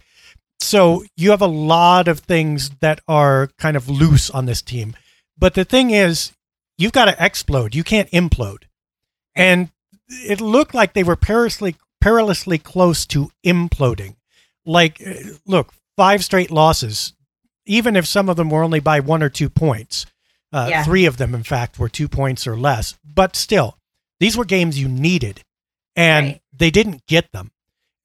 so 0.59 1.03
you 1.15 1.31
have 1.31 1.41
a 1.41 1.47
lot 1.47 2.07
of 2.07 2.19
things 2.19 2.71
that 2.81 2.99
are 3.07 3.49
kind 3.57 3.77
of 3.77 3.89
loose 3.89 4.29
on 4.29 4.45
this 4.45 4.61
team. 4.61 4.95
But 5.37 5.53
the 5.53 5.65
thing 5.65 5.91
is, 5.91 6.31
you've 6.77 6.91
got 6.91 7.05
to 7.05 7.15
explode. 7.23 7.75
You 7.75 7.83
can't 7.83 8.09
implode. 8.11 8.63
And 9.35 9.69
it 10.09 10.41
looked 10.41 10.73
like 10.73 10.93
they 10.93 11.03
were 11.03 11.15
perilously, 11.15 11.75
perilously 12.01 12.57
close 12.57 13.05
to 13.07 13.31
imploding. 13.45 14.15
Like, 14.65 15.01
uh, 15.05 15.13
look, 15.45 15.73
five 15.95 16.23
straight 16.23 16.51
losses, 16.51 17.13
even 17.65 17.95
if 17.95 18.05
some 18.05 18.29
of 18.29 18.35
them 18.35 18.49
were 18.49 18.63
only 18.63 18.79
by 18.79 18.99
one 18.99 19.23
or 19.23 19.29
two 19.29 19.49
points. 19.49 20.05
Uh, 20.51 20.67
yeah. 20.69 20.83
Three 20.83 21.05
of 21.05 21.17
them, 21.17 21.35
in 21.35 21.43
fact, 21.43 21.77
were 21.77 21.89
two 21.89 22.07
points 22.07 22.47
or 22.47 22.57
less. 22.57 22.95
But 23.05 23.35
still, 23.35 23.77
these 24.19 24.37
were 24.37 24.45
games 24.45 24.79
you 24.79 24.87
needed, 24.87 25.41
and 25.95 26.25
right. 26.25 26.41
they 26.57 26.71
didn't 26.71 27.05
get 27.05 27.31
them 27.31 27.51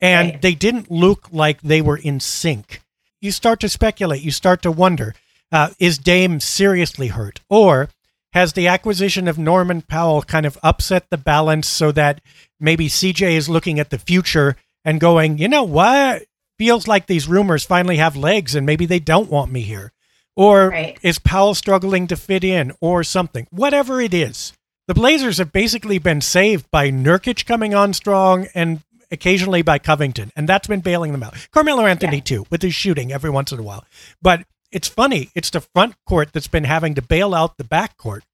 and 0.02 0.32
right. 0.32 0.42
they 0.42 0.54
didn't 0.54 0.90
look 0.90 1.28
like 1.32 1.62
they 1.62 1.80
were 1.80 1.96
in 1.96 2.20
sync. 2.20 2.82
You 3.22 3.30
start 3.30 3.60
to 3.60 3.68
speculate, 3.68 4.20
you 4.20 4.32
start 4.32 4.60
to 4.62 4.70
wonder 4.70 5.14
uh, 5.52 5.68
is 5.78 5.98
Dame 5.98 6.40
seriously 6.40 7.08
hurt? 7.08 7.40
Or 7.48 7.90
has 8.32 8.54
the 8.54 8.66
acquisition 8.66 9.28
of 9.28 9.38
Norman 9.38 9.82
Powell 9.82 10.22
kind 10.22 10.46
of 10.46 10.58
upset 10.62 11.10
the 11.10 11.18
balance 11.18 11.68
so 11.68 11.92
that 11.92 12.22
maybe 12.58 12.88
CJ 12.88 13.32
is 13.32 13.48
looking 13.48 13.78
at 13.78 13.90
the 13.90 13.98
future 13.98 14.56
and 14.84 14.98
going, 14.98 15.38
you 15.38 15.48
know 15.48 15.64
what? 15.64 16.24
Feels 16.58 16.88
like 16.88 17.06
these 17.06 17.28
rumors 17.28 17.64
finally 17.64 17.98
have 17.98 18.16
legs 18.16 18.54
and 18.54 18.64
maybe 18.64 18.86
they 18.86 18.98
don't 18.98 19.30
want 19.30 19.52
me 19.52 19.60
here. 19.60 19.92
Or 20.34 20.70
right. 20.70 20.98
is 21.02 21.18
Powell 21.18 21.54
struggling 21.54 22.06
to 22.06 22.16
fit 22.16 22.42
in 22.42 22.72
or 22.80 23.04
something? 23.04 23.46
Whatever 23.50 24.00
it 24.00 24.14
is. 24.14 24.54
The 24.88 24.94
Blazers 24.94 25.38
have 25.38 25.52
basically 25.52 25.98
been 25.98 26.22
saved 26.22 26.70
by 26.70 26.90
Nurkic 26.90 27.44
coming 27.44 27.74
on 27.74 27.92
strong 27.92 28.48
and 28.54 28.80
occasionally 29.12 29.62
by 29.62 29.78
Covington, 29.78 30.32
and 30.34 30.48
that's 30.48 30.66
been 30.66 30.80
bailing 30.80 31.12
them 31.12 31.22
out. 31.22 31.34
Carmelo 31.52 31.86
Anthony 31.86 32.16
yeah. 32.16 32.22
too, 32.22 32.46
with 32.50 32.62
his 32.62 32.74
shooting 32.74 33.12
every 33.12 33.30
once 33.30 33.52
in 33.52 33.58
a 33.58 33.62
while. 33.62 33.84
But 34.20 34.44
it's 34.72 34.88
funny; 34.88 35.30
it's 35.34 35.50
the 35.50 35.60
front 35.60 35.94
court 36.06 36.32
that's 36.32 36.48
been 36.48 36.64
having 36.64 36.94
to 36.94 37.02
bail 37.02 37.34
out 37.34 37.56
the 37.58 37.64
back 37.64 37.96
court. 37.96 38.24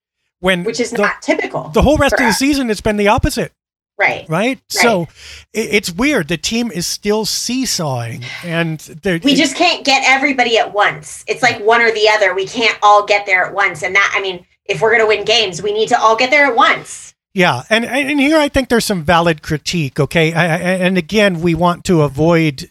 When 0.40 0.64
which 0.64 0.80
is 0.80 0.92
the, 0.92 1.02
not 1.02 1.20
typical. 1.20 1.68
The 1.70 1.82
whole 1.82 1.98
rest 1.98 2.14
of 2.14 2.20
the 2.20 2.32
season, 2.32 2.70
it's 2.70 2.80
been 2.80 2.96
the 2.96 3.08
opposite. 3.08 3.52
Right. 3.98 4.28
right. 4.28 4.48
Right. 4.48 4.60
So 4.68 5.08
it, 5.52 5.74
it's 5.74 5.92
weird. 5.92 6.28
The 6.28 6.36
team 6.36 6.70
is 6.70 6.86
still 6.86 7.24
seesawing, 7.24 8.24
and 8.44 8.80
we 9.04 9.34
just 9.34 9.56
can't 9.56 9.84
get 9.84 10.04
everybody 10.06 10.56
at 10.56 10.72
once. 10.72 11.24
It's 11.26 11.42
like 11.42 11.60
one 11.60 11.82
or 11.82 11.90
the 11.90 12.08
other. 12.10 12.34
We 12.34 12.46
can't 12.46 12.78
all 12.82 13.04
get 13.04 13.26
there 13.26 13.44
at 13.44 13.52
once, 13.52 13.82
and 13.82 13.96
that 13.96 14.12
I 14.14 14.22
mean, 14.22 14.46
if 14.64 14.80
we're 14.80 14.90
going 14.90 15.02
to 15.02 15.08
win 15.08 15.24
games, 15.24 15.60
we 15.60 15.72
need 15.72 15.88
to 15.88 15.98
all 15.98 16.14
get 16.14 16.30
there 16.30 16.46
at 16.46 16.54
once. 16.54 17.07
Yeah, 17.38 17.62
and 17.70 17.84
and 17.84 18.18
here 18.18 18.36
I 18.36 18.48
think 18.48 18.68
there's 18.68 18.84
some 18.84 19.04
valid 19.04 19.42
critique. 19.42 20.00
Okay, 20.00 20.32
I, 20.32 20.56
and 20.56 20.98
again, 20.98 21.40
we 21.40 21.54
want 21.54 21.84
to 21.84 22.02
avoid 22.02 22.68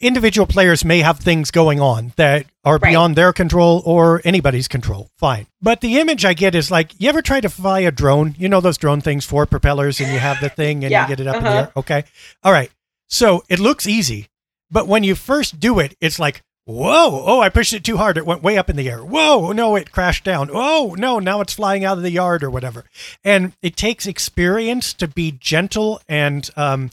individual 0.00 0.46
players 0.46 0.86
may 0.86 1.00
have 1.00 1.18
things 1.18 1.50
going 1.50 1.80
on 1.80 2.14
that 2.16 2.46
are 2.64 2.78
right. 2.78 2.92
beyond 2.92 3.14
their 3.14 3.34
control 3.34 3.82
or 3.84 4.22
anybody's 4.24 4.68
control. 4.68 5.10
Fine, 5.18 5.48
but 5.60 5.82
the 5.82 5.98
image 5.98 6.24
I 6.24 6.32
get 6.32 6.54
is 6.54 6.70
like 6.70 6.98
you 6.98 7.10
ever 7.10 7.20
try 7.20 7.42
to 7.42 7.50
fly 7.50 7.80
a 7.80 7.90
drone? 7.90 8.34
You 8.38 8.48
know 8.48 8.62
those 8.62 8.78
drone 8.78 9.02
things, 9.02 9.26
four 9.26 9.44
propellers, 9.44 10.00
and 10.00 10.10
you 10.10 10.18
have 10.18 10.40
the 10.40 10.48
thing 10.48 10.82
and 10.82 10.90
yeah. 10.90 11.02
you 11.02 11.08
get 11.08 11.20
it 11.20 11.26
up 11.26 11.36
uh-huh. 11.36 11.38
in 11.38 11.44
the 11.44 11.50
uh-huh. 11.50 11.66
air. 11.66 11.72
Okay, 11.76 12.04
all 12.42 12.52
right. 12.52 12.70
So 13.08 13.44
it 13.50 13.58
looks 13.58 13.86
easy, 13.86 14.28
but 14.70 14.88
when 14.88 15.04
you 15.04 15.14
first 15.14 15.60
do 15.60 15.78
it, 15.78 15.94
it's 16.00 16.18
like 16.18 16.42
Whoa! 16.66 17.22
Oh, 17.24 17.40
I 17.40 17.48
pushed 17.48 17.72
it 17.72 17.84
too 17.84 17.96
hard. 17.96 18.18
It 18.18 18.26
went 18.26 18.42
way 18.42 18.58
up 18.58 18.68
in 18.68 18.74
the 18.74 18.90
air. 18.90 18.98
Whoa! 18.98 19.52
No, 19.52 19.76
it 19.76 19.92
crashed 19.92 20.24
down. 20.24 20.50
Oh, 20.52 20.96
no, 20.98 21.20
now 21.20 21.40
it's 21.40 21.54
flying 21.54 21.84
out 21.84 21.96
of 21.96 22.02
the 22.02 22.10
yard 22.10 22.42
or 22.42 22.50
whatever. 22.50 22.84
And 23.22 23.52
it 23.62 23.76
takes 23.76 24.04
experience 24.04 24.92
to 24.94 25.06
be 25.06 25.30
gentle 25.30 26.00
and 26.08 26.50
um, 26.56 26.90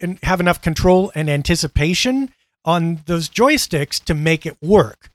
and 0.00 0.18
have 0.24 0.40
enough 0.40 0.60
control 0.60 1.12
and 1.14 1.30
anticipation 1.30 2.32
on 2.64 3.02
those 3.06 3.28
joysticks 3.28 4.02
to 4.04 4.14
make 4.14 4.44
it 4.44 4.56
work. 4.60 5.10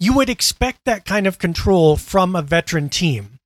You 0.00 0.14
would 0.14 0.28
expect 0.28 0.84
that 0.84 1.04
kind 1.04 1.26
of 1.26 1.38
control 1.38 1.96
from 1.96 2.34
a 2.34 2.42
veteran 2.42 2.88
team. 2.88 3.38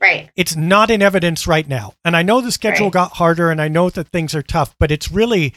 Right. 0.00 0.30
It's 0.36 0.56
not 0.56 0.90
in 0.90 1.02
evidence 1.02 1.46
right 1.46 1.66
now. 1.66 1.94
And 2.04 2.16
I 2.16 2.22
know 2.22 2.40
the 2.40 2.52
schedule 2.52 2.86
right. 2.86 2.92
got 2.92 3.12
harder 3.12 3.50
and 3.50 3.62
I 3.62 3.68
know 3.68 3.90
that 3.90 4.08
things 4.08 4.34
are 4.34 4.42
tough, 4.42 4.74
but 4.78 4.90
it's 4.90 5.10
really 5.10 5.54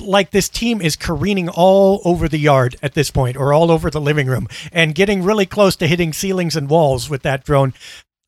like 0.00 0.30
this 0.30 0.48
team 0.48 0.80
is 0.80 0.96
careening 0.96 1.48
all 1.48 2.00
over 2.04 2.28
the 2.28 2.38
yard 2.38 2.76
at 2.82 2.94
this 2.94 3.10
point 3.10 3.36
or 3.36 3.52
all 3.52 3.70
over 3.70 3.90
the 3.90 4.00
living 4.00 4.26
room 4.26 4.48
and 4.72 4.94
getting 4.94 5.22
really 5.22 5.46
close 5.46 5.76
to 5.76 5.86
hitting 5.86 6.12
ceilings 6.12 6.56
and 6.56 6.68
walls 6.68 7.08
with 7.10 7.22
that 7.22 7.44
drone. 7.44 7.74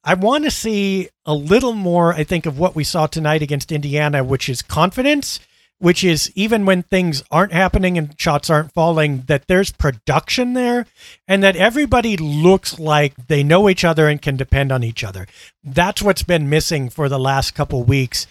I 0.03 0.15
want 0.15 0.45
to 0.45 0.51
see 0.51 1.09
a 1.25 1.35
little 1.35 1.73
more, 1.73 2.13
I 2.13 2.25
think, 2.25 2.45
of 2.45 2.59
what 2.59 2.77
we 2.77 2.85
saw 2.85 3.07
tonight 3.07 3.41
against 3.41 3.73
Indiana, 3.73 4.23
which 4.23 4.51
is 4.51 4.61
confidence, 4.61 5.41
which 5.79 6.05
is 6.05 6.31
even 6.35 6.67
when 6.67 6.83
things 6.83 7.23
aren't 7.31 7.53
happening 7.53 7.97
and 7.97 8.19
shots 8.21 8.51
aren't 8.51 8.73
falling, 8.73 9.23
that 9.29 9.49
there's 9.49 9.73
production 9.73 10.53
there 10.53 10.87
and 11.27 11.43
that 11.43 11.57
everybody 11.57 12.17
looks 12.17 12.79
like 12.79 13.15
they 13.29 13.43
know 13.43 13.69
each 13.69 13.85
other 13.85 14.09
and 14.09 14.21
can 14.21 14.37
depend 14.37 14.71
on 14.71 14.85
each 14.85 15.03
other. 15.03 15.27
That's 15.63 16.03
what's 16.03 16.23
been 16.23 16.51
missing 16.51 16.91
for 16.91 17.09
the 17.09 17.19
last 17.19 17.55
couple 17.55 17.83
weeks 17.83 18.27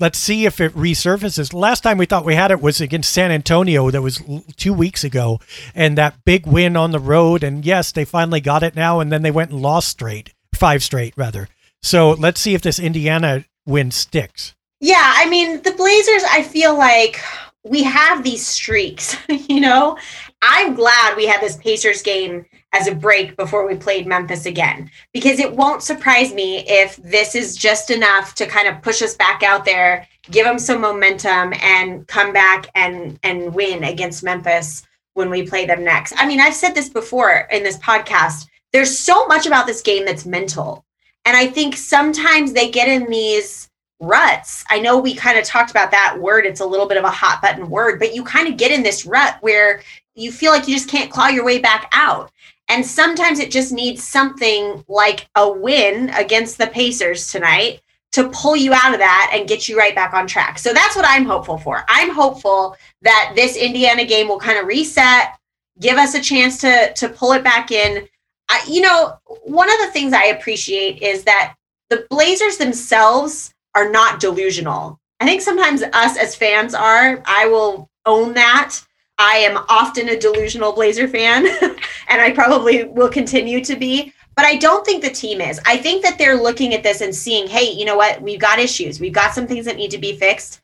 let's 0.00 0.18
see 0.18 0.46
if 0.46 0.60
it 0.60 0.74
resurfaces. 0.74 1.52
Last 1.52 1.82
time 1.82 1.98
we 1.98 2.06
thought 2.06 2.24
we 2.24 2.34
had 2.34 2.50
it 2.50 2.60
was 2.60 2.80
against 2.80 3.12
San 3.12 3.30
Antonio. 3.30 3.90
That 3.90 4.02
was 4.02 4.22
two 4.56 4.72
weeks 4.72 5.04
ago, 5.04 5.40
and 5.74 5.96
that 5.98 6.24
big 6.24 6.46
win 6.46 6.76
on 6.76 6.92
the 6.92 6.98
road. 6.98 7.42
And 7.42 7.64
yes, 7.64 7.92
they 7.92 8.04
finally 8.04 8.40
got 8.40 8.62
it 8.62 8.74
now. 8.74 9.00
And 9.00 9.12
then 9.12 9.22
they 9.22 9.30
went 9.30 9.50
and 9.50 9.60
lost 9.62 9.88
straight, 9.88 10.32
five 10.54 10.82
straight 10.82 11.14
rather. 11.16 11.48
So 11.82 12.12
let's 12.12 12.40
see 12.40 12.54
if 12.54 12.62
this 12.62 12.78
Indiana 12.78 13.44
win 13.66 13.90
sticks. 13.90 14.54
Yeah, 14.80 15.14
I 15.16 15.28
mean 15.28 15.62
the 15.62 15.72
Blazers. 15.72 16.24
I 16.30 16.42
feel 16.42 16.76
like 16.76 17.20
we 17.62 17.82
have 17.82 18.22
these 18.22 18.46
streaks. 18.46 19.16
You 19.46 19.60
know, 19.60 19.96
I'm 20.42 20.74
glad 20.74 21.16
we 21.16 21.26
had 21.26 21.40
this 21.40 21.56
Pacers 21.56 22.02
game 22.02 22.46
as 22.74 22.88
a 22.88 22.94
break 22.94 23.36
before 23.36 23.66
we 23.66 23.76
played 23.76 24.06
Memphis 24.06 24.46
again, 24.46 24.90
because 25.12 25.38
it 25.38 25.54
won't 25.54 25.82
surprise 25.82 26.34
me 26.34 26.64
if 26.66 26.96
this 26.96 27.36
is 27.36 27.56
just 27.56 27.90
enough 27.90 28.34
to 28.34 28.46
kind 28.46 28.66
of 28.66 28.82
push 28.82 29.00
us 29.00 29.16
back 29.16 29.44
out 29.44 29.64
there, 29.64 30.06
give 30.32 30.44
them 30.44 30.58
some 30.58 30.80
momentum, 30.80 31.54
and 31.62 32.06
come 32.08 32.32
back 32.32 32.66
and 32.74 33.18
and 33.22 33.54
win 33.54 33.84
against 33.84 34.24
Memphis 34.24 34.84
when 35.14 35.30
we 35.30 35.46
play 35.46 35.64
them 35.64 35.84
next. 35.84 36.12
I 36.16 36.26
mean, 36.26 36.40
I've 36.40 36.54
said 36.54 36.74
this 36.74 36.88
before 36.88 37.46
in 37.52 37.62
this 37.62 37.78
podcast. 37.78 38.48
There's 38.72 38.98
so 38.98 39.24
much 39.28 39.46
about 39.46 39.68
this 39.68 39.80
game 39.80 40.04
that's 40.04 40.26
mental, 40.26 40.84
and 41.24 41.36
I 41.36 41.46
think 41.46 41.76
sometimes 41.76 42.52
they 42.52 42.72
get 42.72 42.88
in 42.88 43.08
these 43.08 43.70
ruts. 44.00 44.64
I 44.68 44.80
know 44.80 44.98
we 44.98 45.14
kind 45.14 45.38
of 45.38 45.44
talked 45.44 45.70
about 45.70 45.92
that 45.92 46.18
word. 46.20 46.44
It's 46.44 46.60
a 46.60 46.66
little 46.66 46.88
bit 46.88 46.98
of 46.98 47.04
a 47.04 47.10
hot 47.10 47.40
button 47.40 47.70
word, 47.70 48.00
but 48.00 48.16
you 48.16 48.24
kind 48.24 48.48
of 48.48 48.56
get 48.56 48.72
in 48.72 48.82
this 48.82 49.06
rut 49.06 49.36
where 49.42 49.80
you 50.16 50.32
feel 50.32 50.52
like 50.52 50.68
you 50.68 50.74
just 50.74 50.88
can't 50.88 51.10
claw 51.10 51.28
your 51.28 51.44
way 51.44 51.58
back 51.60 51.88
out. 51.92 52.30
And 52.68 52.84
sometimes 52.84 53.38
it 53.38 53.50
just 53.50 53.72
needs 53.72 54.02
something 54.02 54.84
like 54.88 55.28
a 55.36 55.50
win 55.50 56.10
against 56.10 56.58
the 56.58 56.66
Pacers 56.68 57.30
tonight 57.30 57.80
to 58.12 58.28
pull 58.30 58.56
you 58.56 58.72
out 58.72 58.92
of 58.94 59.00
that 59.00 59.32
and 59.34 59.48
get 59.48 59.68
you 59.68 59.76
right 59.76 59.94
back 59.94 60.14
on 60.14 60.26
track. 60.26 60.58
So 60.58 60.72
that's 60.72 60.94
what 60.94 61.04
I'm 61.06 61.24
hopeful 61.24 61.58
for. 61.58 61.84
I'm 61.88 62.10
hopeful 62.10 62.76
that 63.02 63.32
this 63.34 63.56
Indiana 63.56 64.04
game 64.04 64.28
will 64.28 64.38
kind 64.38 64.58
of 64.58 64.66
reset, 64.66 65.36
give 65.80 65.96
us 65.96 66.14
a 66.14 66.20
chance 66.20 66.58
to 66.58 66.92
to 66.94 67.08
pull 67.08 67.32
it 67.32 67.42
back 67.42 67.70
in. 67.72 68.06
I, 68.48 68.64
you 68.68 68.82
know, 68.82 69.18
one 69.42 69.68
of 69.68 69.80
the 69.80 69.90
things 69.90 70.12
I 70.12 70.26
appreciate 70.26 71.02
is 71.02 71.24
that 71.24 71.56
the 71.90 72.06
Blazers 72.08 72.56
themselves 72.56 73.52
are 73.74 73.90
not 73.90 74.20
delusional. 74.20 75.00
I 75.20 75.26
think 75.26 75.40
sometimes 75.40 75.82
us 75.82 76.16
as 76.16 76.36
fans 76.36 76.74
are. 76.74 77.22
I 77.26 77.46
will 77.46 77.88
own 78.06 78.34
that. 78.34 78.76
I 79.18 79.36
am 79.36 79.64
often 79.68 80.08
a 80.08 80.18
delusional 80.18 80.72
Blazer 80.72 81.06
fan, 81.06 81.46
and 82.08 82.20
I 82.20 82.32
probably 82.34 82.84
will 82.84 83.08
continue 83.08 83.64
to 83.64 83.76
be. 83.76 84.12
But 84.36 84.44
I 84.46 84.56
don't 84.56 84.84
think 84.84 85.02
the 85.02 85.10
team 85.10 85.40
is. 85.40 85.60
I 85.64 85.76
think 85.76 86.02
that 86.02 86.18
they're 86.18 86.40
looking 86.40 86.74
at 86.74 86.82
this 86.82 87.00
and 87.00 87.14
seeing, 87.14 87.46
hey, 87.46 87.70
you 87.70 87.84
know 87.84 87.96
what? 87.96 88.20
We've 88.20 88.40
got 88.40 88.58
issues. 88.58 88.98
We've 88.98 89.12
got 89.12 89.32
some 89.32 89.46
things 89.46 89.64
that 89.66 89.76
need 89.76 89.92
to 89.92 89.98
be 89.98 90.16
fixed. 90.16 90.60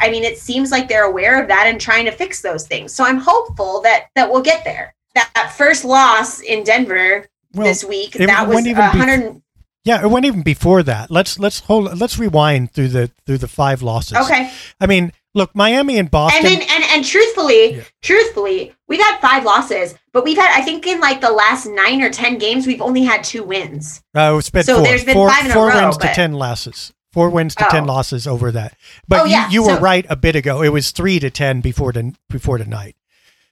I 0.00 0.10
mean, 0.10 0.24
it 0.24 0.38
seems 0.38 0.70
like 0.70 0.88
they're 0.88 1.04
aware 1.04 1.40
of 1.40 1.48
that 1.48 1.66
and 1.66 1.80
trying 1.80 2.06
to 2.06 2.10
fix 2.10 2.40
those 2.40 2.66
things. 2.66 2.94
So 2.94 3.04
I'm 3.04 3.18
hopeful 3.18 3.80
that 3.82 4.06
that 4.14 4.30
we'll 4.30 4.42
get 4.42 4.64
there. 4.64 4.94
That, 5.14 5.30
that 5.34 5.52
first 5.52 5.84
loss 5.84 6.40
in 6.40 6.64
Denver 6.64 7.26
well, 7.52 7.66
this 7.66 7.84
week, 7.84 8.12
that 8.12 8.46
was 8.46 8.64
100. 8.64 9.42
yeah, 9.84 10.02
it 10.02 10.08
went 10.08 10.26
even 10.26 10.42
before 10.42 10.82
that. 10.84 11.10
Let's 11.10 11.38
let's 11.38 11.60
hold. 11.60 11.98
Let's 11.98 12.18
rewind 12.18 12.72
through 12.72 12.88
the 12.88 13.10
through 13.26 13.38
the 13.38 13.48
five 13.48 13.82
losses. 13.82 14.16
Okay. 14.16 14.50
I 14.80 14.86
mean, 14.86 15.12
look, 15.34 15.54
Miami 15.54 15.98
and 15.98 16.10
Boston. 16.10 16.46
And 16.46 16.60
then, 16.60 16.68
and 16.70 16.84
and 16.90 17.04
truthfully, 17.04 17.76
yeah. 17.76 17.82
truthfully, 18.02 18.74
we've 18.88 19.00
had 19.00 19.18
five 19.20 19.44
losses, 19.44 19.94
but 20.12 20.24
we've 20.24 20.36
had 20.36 20.50
I 20.58 20.62
think 20.62 20.86
in 20.86 21.00
like 21.00 21.20
the 21.20 21.30
last 21.30 21.66
nine 21.66 22.02
or 22.02 22.10
ten 22.10 22.38
games, 22.38 22.66
we've 22.66 22.80
only 22.80 23.04
had 23.04 23.24
two 23.24 23.42
wins. 23.42 24.02
Uh, 24.14 24.36
it's 24.38 24.50
been 24.50 24.64
so 24.64 24.76
four. 24.76 24.84
there's 24.84 25.04
been 25.04 25.14
four, 25.14 25.30
five 25.30 25.46
in 25.46 25.52
four 25.52 25.70
a 25.70 25.74
row, 25.74 25.84
wins 25.84 25.98
but... 25.98 26.08
to 26.08 26.14
ten 26.14 26.32
losses. 26.32 26.92
Four 27.12 27.30
wins 27.30 27.54
to 27.56 27.66
oh. 27.66 27.70
ten 27.70 27.86
losses 27.86 28.26
over 28.26 28.52
that. 28.52 28.76
But 29.06 29.20
oh, 29.20 29.24
yeah. 29.24 29.48
you, 29.48 29.62
you 29.62 29.68
so, 29.68 29.74
were 29.74 29.80
right 29.80 30.04
a 30.08 30.16
bit 30.16 30.36
ago. 30.36 30.62
It 30.62 30.68
was 30.68 30.90
three 30.90 31.18
to 31.20 31.30
ten 31.30 31.60
before 31.60 31.92
the 31.92 32.14
before 32.28 32.58
tonight. 32.58 32.96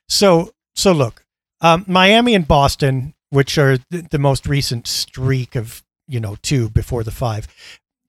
So 0.08 0.52
so 0.74 0.92
look, 0.92 1.24
um, 1.60 1.84
Miami 1.88 2.34
and 2.34 2.46
Boston, 2.46 3.14
which 3.30 3.58
are 3.58 3.78
the, 3.90 4.06
the 4.10 4.18
most 4.18 4.46
recent 4.46 4.86
streak 4.86 5.56
of 5.56 5.82
you 6.06 6.20
know 6.20 6.36
two 6.42 6.68
before 6.68 7.02
the 7.02 7.10
five. 7.10 7.48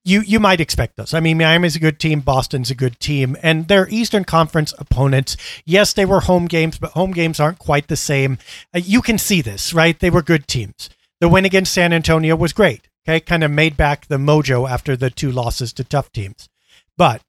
You 0.08 0.22
you 0.22 0.40
might 0.40 0.62
expect 0.62 0.96
those. 0.96 1.14
I 1.14 1.20
mean, 1.20 1.38
Miami's 1.38 1.76
a 1.76 1.82
good 1.82 2.00
team, 2.00 2.22
Boston's 2.22 2.72
a 2.72 2.76
good 2.76 2.98
team, 2.98 3.36
and 3.44 3.68
they're 3.68 3.90
Eastern 3.90 4.24
Conference 4.24 4.74
opponents. 4.80 5.36
Yes, 5.66 5.92
they 5.92 6.06
were 6.06 6.22
home 6.22 6.46
games, 6.46 6.78
but 6.78 6.92
home 6.92 7.12
games 7.12 7.42
aren't 7.42 7.60
quite 7.60 7.90
the 7.90 7.98
same. 7.98 8.38
Uh, 8.74 8.80
you 8.80 9.02
can 9.02 9.18
see 9.18 9.42
this, 9.42 9.74
right? 9.74 10.00
They 10.00 10.10
were 10.10 10.22
good 10.22 10.48
teams. 10.48 10.90
The 11.20 11.28
win 11.28 11.44
against 11.44 11.74
San 11.74 11.92
Antonio 11.92 12.38
was 12.38 12.54
great. 12.54 12.88
Okay, 13.06 13.20
kind 13.20 13.44
of 13.44 13.52
made 13.52 13.76
back 13.76 14.08
the 14.08 14.16
mojo 14.16 14.70
after 14.70 14.96
the 14.96 15.10
two 15.10 15.30
losses 15.30 15.74
to 15.74 15.84
tough 15.84 16.10
teams. 16.14 16.48
But 16.96 17.22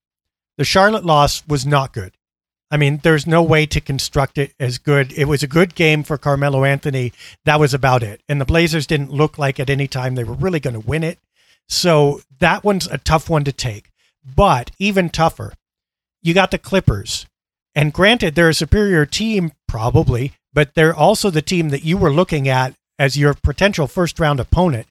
the 0.56 0.64
Charlotte 0.64 1.04
loss 1.04 1.42
was 1.48 1.66
not 1.66 1.92
good. 1.92 2.12
I 2.70 2.76
mean, 2.76 3.00
there's 3.02 3.26
no 3.26 3.42
way 3.42 3.66
to 3.66 3.80
construct 3.80 4.38
it 4.38 4.54
as 4.60 4.78
good. 4.78 5.12
It 5.12 5.24
was 5.24 5.42
a 5.42 5.48
good 5.48 5.74
game 5.74 6.04
for 6.04 6.16
Carmelo 6.16 6.64
Anthony. 6.64 7.12
That 7.44 7.58
was 7.58 7.74
about 7.74 8.04
it. 8.04 8.20
And 8.28 8.40
the 8.40 8.44
Blazers 8.44 8.86
didn't 8.86 9.10
look 9.10 9.36
like 9.36 9.58
at 9.58 9.68
any 9.68 9.88
time 9.88 10.14
they 10.14 10.22
were 10.22 10.34
really 10.34 10.60
going 10.60 10.80
to 10.80 10.88
win 10.88 11.02
it. 11.02 11.18
So 11.68 12.22
that 12.40 12.64
one's 12.64 12.86
a 12.86 12.98
tough 12.98 13.28
one 13.28 13.44
to 13.44 13.52
take. 13.52 13.90
But 14.24 14.70
even 14.78 15.08
tougher, 15.08 15.52
you 16.22 16.34
got 16.34 16.50
the 16.50 16.58
Clippers. 16.58 17.26
And 17.74 17.92
granted, 17.92 18.34
they're 18.34 18.48
a 18.48 18.54
superior 18.54 19.06
team, 19.06 19.52
probably, 19.66 20.32
but 20.52 20.74
they're 20.74 20.94
also 20.94 21.30
the 21.30 21.42
team 21.42 21.68
that 21.68 21.84
you 21.84 21.96
were 21.96 22.12
looking 22.12 22.48
at 22.48 22.74
as 22.98 23.16
your 23.16 23.34
potential 23.34 23.86
first 23.86 24.18
round 24.18 24.40
opponent 24.40 24.86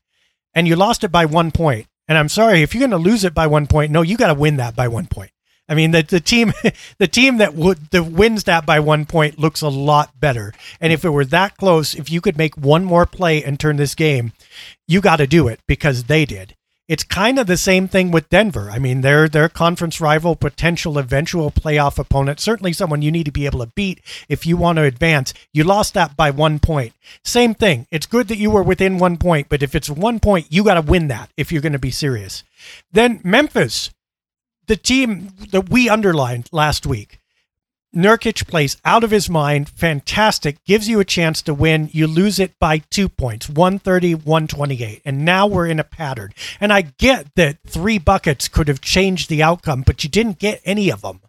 and 0.54 0.68
you 0.68 0.76
lost 0.76 1.04
it 1.04 1.12
by 1.12 1.26
one 1.26 1.52
point. 1.52 1.88
And 2.08 2.18
I'm 2.18 2.30
sorry 2.30 2.62
if 2.62 2.74
you're 2.74 2.88
going 2.88 2.92
to 2.92 2.98
lose 2.98 3.24
it 3.24 3.34
by 3.34 3.48
one 3.48 3.68
point. 3.68 3.92
No, 3.92 4.02
you 4.02 4.18
got 4.18 4.28
to 4.28 4.34
win 4.34 4.58
that 4.58 4.76
by 4.76 4.88
one 4.88 5.08
point. 5.08 5.32
I 5.70 5.76
mean, 5.76 5.92
the, 5.92 6.02
the 6.02 6.22
team, 6.22 6.54
the 6.98 7.08
team 7.08 7.38
that 7.38 7.54
would 7.54 7.92
that 7.92 8.04
wins 8.04 8.46
that 8.46 8.66
by 8.66 8.80
one 8.80 9.06
point 9.06 9.38
looks 9.38 9.62
a 9.62 9.68
lot 9.68 10.18
better. 10.20 10.54
And 10.80 10.94
if 10.94 11.04
it 11.04 11.10
were 11.10 11.26
that 11.26 11.58
close, 11.58 11.94
if 11.94 12.10
you 12.10 12.22
could 12.22 12.38
make 12.38 12.56
one 12.56 12.86
more 12.86 13.06
play 13.06 13.44
and 13.44 13.60
turn 13.60 13.76
this 13.76 13.94
game, 13.94 14.32
you 14.88 15.02
got 15.02 15.18
to 15.18 15.28
do 15.28 15.48
it 15.48 15.60
because 15.68 16.06
they 16.06 16.24
did 16.24 16.56
it's 16.88 17.04
kind 17.04 17.38
of 17.38 17.48
the 17.48 17.58
same 17.58 17.88
thing 17.88 18.12
with 18.12 18.30
Denver. 18.30 18.70
I 18.72 18.80
mean, 18.80 19.02
they're 19.02 19.28
their 19.28 19.50
conference 19.50 20.00
rival, 20.00 20.36
potential 20.36 20.98
eventual 20.98 21.52
playoff 21.52 22.00
opponent, 22.00 22.40
certainly 22.40 22.74
someone 22.74 23.02
you 23.02 23.12
need 23.12 23.26
to 23.26 23.32
be 23.32 23.46
able 23.46 23.60
to 23.60 23.72
beat 23.76 24.02
if 24.30 24.46
you 24.46 24.56
want 24.56 24.78
to 24.78 24.84
advance. 24.84 25.34
You 25.54 25.64
lost 25.64 25.94
that 25.96 26.16
by 26.16 26.32
one 26.32 26.60
point. 26.60 26.94
Same 27.24 27.54
thing. 27.54 27.88
It's 27.92 28.06
good 28.06 28.30
that 28.30 28.38
you 28.38 28.52
were 28.52 28.64
within 28.64 28.98
one 28.98 29.18
point, 29.18 29.50
but 29.50 29.64
if 29.64 29.76
it's 29.76 29.90
one 29.90 30.20
point, 30.20 30.48
you 30.50 30.64
got 30.64 30.76
to 30.76 30.82
win 30.82 31.08
that 31.10 31.30
if 31.36 31.52
you're 31.52 31.62
going 31.62 31.74
to 31.74 31.80
be 31.80 31.92
serious. 31.92 32.44
Then 32.92 33.20
Memphis, 33.24 33.90
the 34.68 34.78
team 34.78 35.30
that 35.52 35.70
we 35.70 35.90
underlined 35.90 36.50
last 36.52 36.86
week. 36.86 37.17
Nurkic 37.96 38.48
plays 38.48 38.78
out 38.84 39.04
of 39.04 39.12
his 39.12 39.30
mind, 39.30 39.70
fantastic, 39.70 40.64
gives 40.66 40.90
you 40.90 41.00
a 41.00 41.06
chance 41.06 41.42
to 41.44 41.54
win. 41.54 41.90
You 41.94 42.06
lose 42.06 42.38
it 42.38 42.58
by 42.60 42.80
two 42.80 43.08
points, 43.08 43.50
130, 43.50 44.14
128. 44.16 45.02
And 45.06 45.24
now 45.24 45.48
we're 45.48 45.68
in 45.68 45.80
a 45.80 45.86
pattern. 45.86 46.34
And 46.60 46.74
I 46.74 46.82
get 46.82 47.34
that 47.36 47.58
three 47.66 47.98
buckets 47.98 48.48
could 48.48 48.68
have 48.68 48.82
changed 48.82 49.30
the 49.30 49.42
outcome, 49.42 49.84
but 49.86 50.04
you 50.04 50.10
didn't 50.10 50.40
get 50.40 50.62
any 50.66 50.92
of 50.92 51.02
them. 51.02 51.22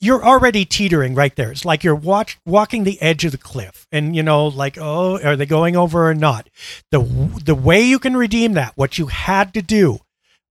You're 0.00 0.24
already 0.24 0.64
teetering 0.64 1.16
right 1.16 1.34
there. 1.34 1.50
It's 1.50 1.64
like 1.64 1.82
you're 1.82 1.94
watch, 1.96 2.38
walking 2.46 2.84
the 2.84 3.02
edge 3.02 3.24
of 3.24 3.32
the 3.32 3.38
cliff. 3.38 3.88
And, 3.90 4.14
you 4.14 4.22
know, 4.22 4.46
like, 4.46 4.78
oh, 4.80 5.20
are 5.20 5.34
they 5.34 5.46
going 5.46 5.76
over 5.76 6.08
or 6.08 6.14
not? 6.14 6.48
The, 6.92 7.00
the 7.44 7.56
way 7.56 7.82
you 7.82 7.98
can 7.98 8.16
redeem 8.16 8.52
that, 8.52 8.74
what 8.76 8.96
you 8.96 9.08
had 9.08 9.52
to 9.54 9.62
do 9.62 9.98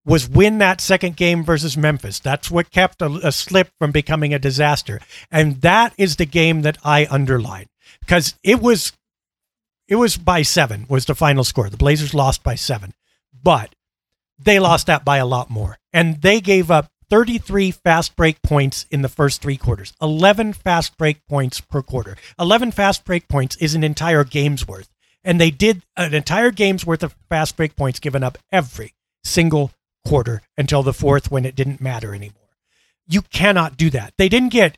was 0.07 0.29
win 0.29 0.57
that 0.59 0.79
second 0.79 1.17
game 1.17 1.43
versus 1.43 1.77
Memphis. 1.77 2.19
That's 2.19 2.49
what 2.49 2.71
kept 2.71 3.01
a, 3.01 3.07
a, 3.23 3.31
slip 3.31 3.69
from 3.77 3.91
becoming 3.91 4.33
a 4.33 4.39
disaster. 4.39 5.01
And 5.29 5.61
that 5.61 5.93
is 5.97 6.15
the 6.15 6.25
game 6.25 6.61
that 6.61 6.77
I 6.83 7.07
underline 7.11 7.67
because 7.99 8.35
it 8.41 8.61
was 8.61 8.93
it 9.87 9.95
was 9.95 10.17
by 10.17 10.41
7 10.41 10.85
was 10.89 11.05
the 11.05 11.15
final 11.15 11.43
score. 11.43 11.69
The 11.69 11.77
Blazers 11.77 12.13
lost 12.13 12.41
by 12.43 12.55
7. 12.55 12.93
But 13.43 13.75
they 14.39 14.59
lost 14.59 14.87
that 14.87 15.05
by 15.05 15.17
a 15.17 15.25
lot 15.25 15.49
more. 15.49 15.77
And 15.93 16.21
they 16.21 16.41
gave 16.41 16.71
up 16.71 16.89
33 17.09 17.71
fast 17.71 18.15
break 18.15 18.41
points 18.41 18.85
in 18.91 19.01
the 19.01 19.09
first 19.09 19.41
3 19.41 19.55
quarters. 19.57 19.93
11 20.01 20.53
fast 20.53 20.97
break 20.97 21.25
points 21.27 21.61
per 21.61 21.81
quarter. 21.81 22.17
11 22.39 22.71
fast 22.71 23.05
break 23.05 23.27
points 23.27 23.55
is 23.57 23.75
an 23.75 23.83
entire 23.83 24.23
game's 24.23 24.67
worth. 24.67 24.89
And 25.23 25.39
they 25.39 25.51
did 25.51 25.83
an 25.95 26.13
entire 26.13 26.51
game's 26.51 26.85
worth 26.85 27.03
of 27.03 27.15
fast 27.29 27.57
break 27.57 27.75
points 27.75 27.99
given 27.99 28.23
up 28.23 28.37
every 28.51 28.93
single 29.23 29.71
quarter 30.05 30.41
until 30.57 30.83
the 30.83 30.93
fourth 30.93 31.31
when 31.31 31.45
it 31.45 31.55
didn't 31.55 31.81
matter 31.81 32.13
anymore. 32.13 32.49
You 33.07 33.21
cannot 33.21 33.77
do 33.77 33.89
that. 33.91 34.13
They 34.17 34.29
didn't 34.29 34.49
get 34.49 34.77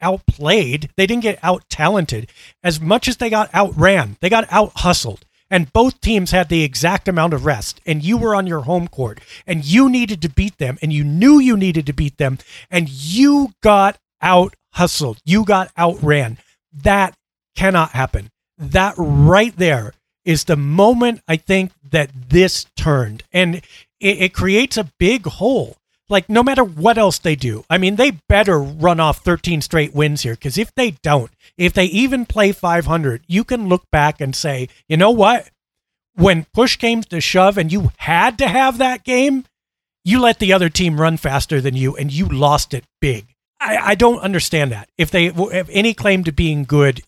outplayed, 0.00 0.90
they 0.96 1.06
didn't 1.06 1.22
get 1.22 1.38
out 1.42 1.64
talented 1.70 2.30
as 2.62 2.80
much 2.80 3.08
as 3.08 3.16
they 3.16 3.30
got 3.30 3.54
outran, 3.54 4.16
they 4.20 4.28
got 4.28 4.46
out 4.50 4.72
hustled. 4.76 5.24
And 5.50 5.72
both 5.72 6.00
teams 6.00 6.30
had 6.30 6.48
the 6.48 6.64
exact 6.64 7.06
amount 7.06 7.32
of 7.32 7.44
rest, 7.44 7.80
and 7.86 8.02
you 8.02 8.16
were 8.16 8.34
on 8.34 8.46
your 8.46 8.62
home 8.62 8.88
court, 8.88 9.20
and 9.46 9.64
you 9.64 9.88
needed 9.88 10.20
to 10.22 10.28
beat 10.28 10.58
them, 10.58 10.78
and 10.82 10.92
you 10.92 11.04
knew 11.04 11.38
you 11.38 11.56
needed 11.56 11.86
to 11.86 11.92
beat 11.92 12.16
them, 12.16 12.38
and 12.70 12.88
you 12.88 13.52
got 13.62 13.98
out 14.20 14.56
hustled. 14.72 15.18
You 15.24 15.44
got 15.44 15.70
outran. 15.76 16.38
That 16.72 17.14
cannot 17.54 17.90
happen. 17.90 18.30
That 18.58 18.94
right 18.96 19.56
there 19.56 19.92
is 20.24 20.44
the 20.44 20.56
moment 20.56 21.20
I 21.28 21.36
think 21.36 21.72
that 21.90 22.10
this 22.30 22.66
turned. 22.76 23.22
And 23.32 23.62
it, 24.04 24.22
it 24.22 24.34
creates 24.34 24.76
a 24.76 24.90
big 24.98 25.26
hole. 25.26 25.76
Like, 26.10 26.28
no 26.28 26.42
matter 26.42 26.62
what 26.62 26.98
else 26.98 27.18
they 27.18 27.34
do, 27.34 27.64
I 27.70 27.78
mean, 27.78 27.96
they 27.96 28.18
better 28.28 28.58
run 28.60 29.00
off 29.00 29.24
13 29.24 29.62
straight 29.62 29.94
wins 29.94 30.22
here 30.22 30.34
because 30.34 30.58
if 30.58 30.72
they 30.74 30.92
don't, 31.02 31.30
if 31.56 31.72
they 31.72 31.86
even 31.86 32.26
play 32.26 32.52
500, 32.52 33.22
you 33.26 33.42
can 33.42 33.68
look 33.68 33.90
back 33.90 34.20
and 34.20 34.36
say, 34.36 34.68
you 34.86 34.98
know 34.98 35.10
what? 35.10 35.48
When 36.14 36.46
push 36.52 36.76
came 36.76 37.02
to 37.04 37.20
shove 37.22 37.56
and 37.56 37.72
you 37.72 37.90
had 37.96 38.36
to 38.38 38.46
have 38.46 38.76
that 38.78 39.02
game, 39.02 39.46
you 40.04 40.20
let 40.20 40.38
the 40.40 40.52
other 40.52 40.68
team 40.68 41.00
run 41.00 41.16
faster 41.16 41.62
than 41.62 41.74
you 41.74 41.96
and 41.96 42.12
you 42.12 42.26
lost 42.26 42.74
it 42.74 42.84
big. 43.00 43.24
I, 43.58 43.78
I 43.78 43.94
don't 43.94 44.20
understand 44.20 44.72
that. 44.72 44.90
If 44.98 45.10
they 45.10 45.30
have 45.30 45.70
any 45.70 45.94
claim 45.94 46.22
to 46.24 46.32
being 46.32 46.64
good, 46.64 47.02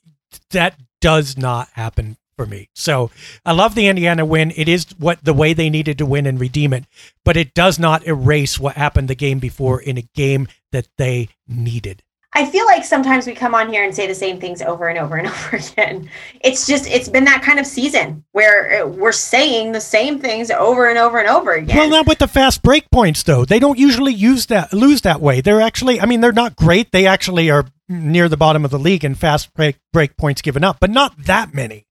that 0.52 0.80
does 1.02 1.37
not 1.37 1.68
happen 1.74 2.16
for 2.37 2.46
me. 2.46 2.68
So 2.75 3.11
I 3.44 3.53
love 3.53 3.75
the 3.75 3.88
Indiana 3.88 4.25
win. 4.25 4.53
It 4.55 4.68
is 4.68 4.87
what 4.99 5.25
the 5.25 5.35
way 5.35 5.53
they 5.53 5.70
needed 5.70 5.99
to 5.99 6.07
win 6.07 6.27
and 6.27 6.38
redeem 6.38 6.72
it, 6.72 6.85
but 7.25 7.37
it 7.37 7.55
does 7.55 7.79
not 7.79 8.07
erase 8.07 8.61
what 8.61 8.77
happened 8.77 9.09
the 9.09 9.14
game 9.14 9.38
before 9.38 9.81
in 9.81 9.99
a 9.99 10.09
game 10.14 10.46
that 10.72 10.88
they 10.99 11.29
needed. 11.49 12.03
I 12.37 12.44
feel 12.44 12.66
like 12.66 12.85
sometimes 12.85 13.27
we 13.27 13.33
come 13.33 13.55
on 13.55 13.70
here 13.70 13.83
and 13.83 13.94
say 13.94 14.07
the 14.07 14.14
same 14.14 14.38
things 14.38 14.61
over 14.61 14.88
and 14.88 14.99
over 14.99 15.16
and 15.16 15.27
over 15.29 15.57
again. 15.57 16.11
It's 16.42 16.66
just 16.66 16.87
it's 16.87 17.09
been 17.09 17.25
that 17.25 17.42
kind 17.42 17.59
of 17.59 17.66
season 17.66 18.25
where 18.33 18.83
uh, 18.83 18.87
we're 18.87 19.12
saying 19.12 19.72
the 19.72 19.81
same 19.81 20.18
things 20.18 20.51
over 20.51 20.87
and 20.87 20.99
over 20.99 21.18
and 21.18 21.31
over 21.31 21.55
again. 21.55 21.77
Well, 21.77 21.88
not 21.88 22.07
with 22.07 22.18
the 22.18 22.29
fast 22.29 22.62
break 22.62 22.90
points 22.90 23.22
though. 23.22 23.46
They 23.46 23.59
don't 23.59 23.79
usually 23.79 24.12
use 24.12 24.46
that 24.46 24.75
lose 24.75 25.01
that 25.01 25.22
way. 25.22 25.40
They're 25.40 25.62
actually 25.62 25.99
I 25.99 26.05
mean 26.05 26.20
they're 26.20 26.31
not 26.31 26.57
great. 26.57 26.92
They 26.92 27.07
actually 27.07 27.51
are 27.51 27.64
near 27.88 28.29
the 28.29 28.37
bottom 28.37 28.66
of 28.66 28.70
the 28.70 28.79
league 28.79 29.05
in 29.05 29.14
fast 29.14 29.55
break 29.55 29.79
break 29.90 30.18
points 30.18 30.42
given 30.42 30.62
up, 30.62 30.77
but 30.79 30.90
not 30.90 31.16
that 31.16 31.55
many. 31.55 31.87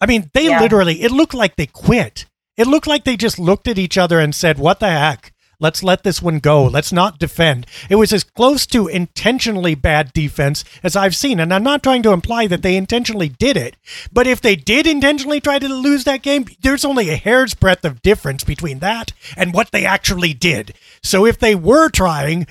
I 0.00 0.06
mean, 0.06 0.30
they 0.34 0.48
yeah. 0.48 0.60
literally, 0.60 1.02
it 1.02 1.10
looked 1.10 1.34
like 1.34 1.56
they 1.56 1.66
quit. 1.66 2.26
It 2.56 2.66
looked 2.66 2.86
like 2.86 3.04
they 3.04 3.16
just 3.16 3.38
looked 3.38 3.68
at 3.68 3.78
each 3.78 3.96
other 3.96 4.18
and 4.18 4.34
said, 4.34 4.58
What 4.58 4.80
the 4.80 4.88
heck? 4.88 5.32
Let's 5.60 5.82
let 5.82 6.04
this 6.04 6.22
one 6.22 6.38
go. 6.38 6.64
Let's 6.64 6.92
not 6.92 7.18
defend. 7.18 7.66
It 7.90 7.96
was 7.96 8.12
as 8.12 8.22
close 8.22 8.64
to 8.66 8.86
intentionally 8.86 9.74
bad 9.74 10.12
defense 10.12 10.64
as 10.84 10.94
I've 10.94 11.16
seen. 11.16 11.40
And 11.40 11.52
I'm 11.52 11.64
not 11.64 11.82
trying 11.82 12.04
to 12.04 12.12
imply 12.12 12.46
that 12.46 12.62
they 12.62 12.76
intentionally 12.76 13.28
did 13.28 13.56
it. 13.56 13.76
But 14.12 14.28
if 14.28 14.40
they 14.40 14.54
did 14.54 14.86
intentionally 14.86 15.40
try 15.40 15.58
to 15.58 15.68
lose 15.68 16.04
that 16.04 16.22
game, 16.22 16.46
there's 16.62 16.84
only 16.84 17.10
a 17.10 17.16
hair's 17.16 17.54
breadth 17.54 17.84
of 17.84 18.02
difference 18.02 18.44
between 18.44 18.78
that 18.78 19.12
and 19.36 19.52
what 19.52 19.72
they 19.72 19.84
actually 19.84 20.32
did. 20.32 20.74
So 21.02 21.26
if 21.26 21.40
they 21.40 21.56
were 21.56 21.88
trying, 21.88 22.46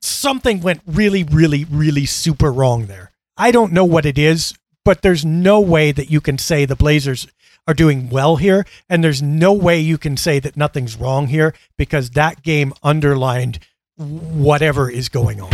something 0.00 0.60
went 0.60 0.82
really, 0.86 1.24
really, 1.24 1.64
really 1.64 2.06
super 2.06 2.52
wrong 2.52 2.86
there. 2.86 3.10
I 3.36 3.50
don't 3.50 3.72
know 3.72 3.84
what 3.84 4.06
it 4.06 4.16
is 4.16 4.54
but 4.84 5.02
there's 5.02 5.24
no 5.24 5.60
way 5.60 5.92
that 5.92 6.10
you 6.10 6.20
can 6.20 6.38
say 6.38 6.64
the 6.64 6.76
Blazers 6.76 7.26
are 7.66 7.74
doing 7.74 8.10
well 8.10 8.36
here. 8.36 8.66
And 8.88 9.02
there's 9.02 9.22
no 9.22 9.52
way 9.52 9.80
you 9.80 9.98
can 9.98 10.16
say 10.16 10.38
that 10.40 10.56
nothing's 10.56 10.96
wrong 10.96 11.28
here 11.28 11.54
because 11.78 12.10
that 12.10 12.42
game 12.42 12.74
underlined 12.82 13.58
whatever 13.96 14.90
is 14.90 15.08
going 15.08 15.40
on. 15.40 15.52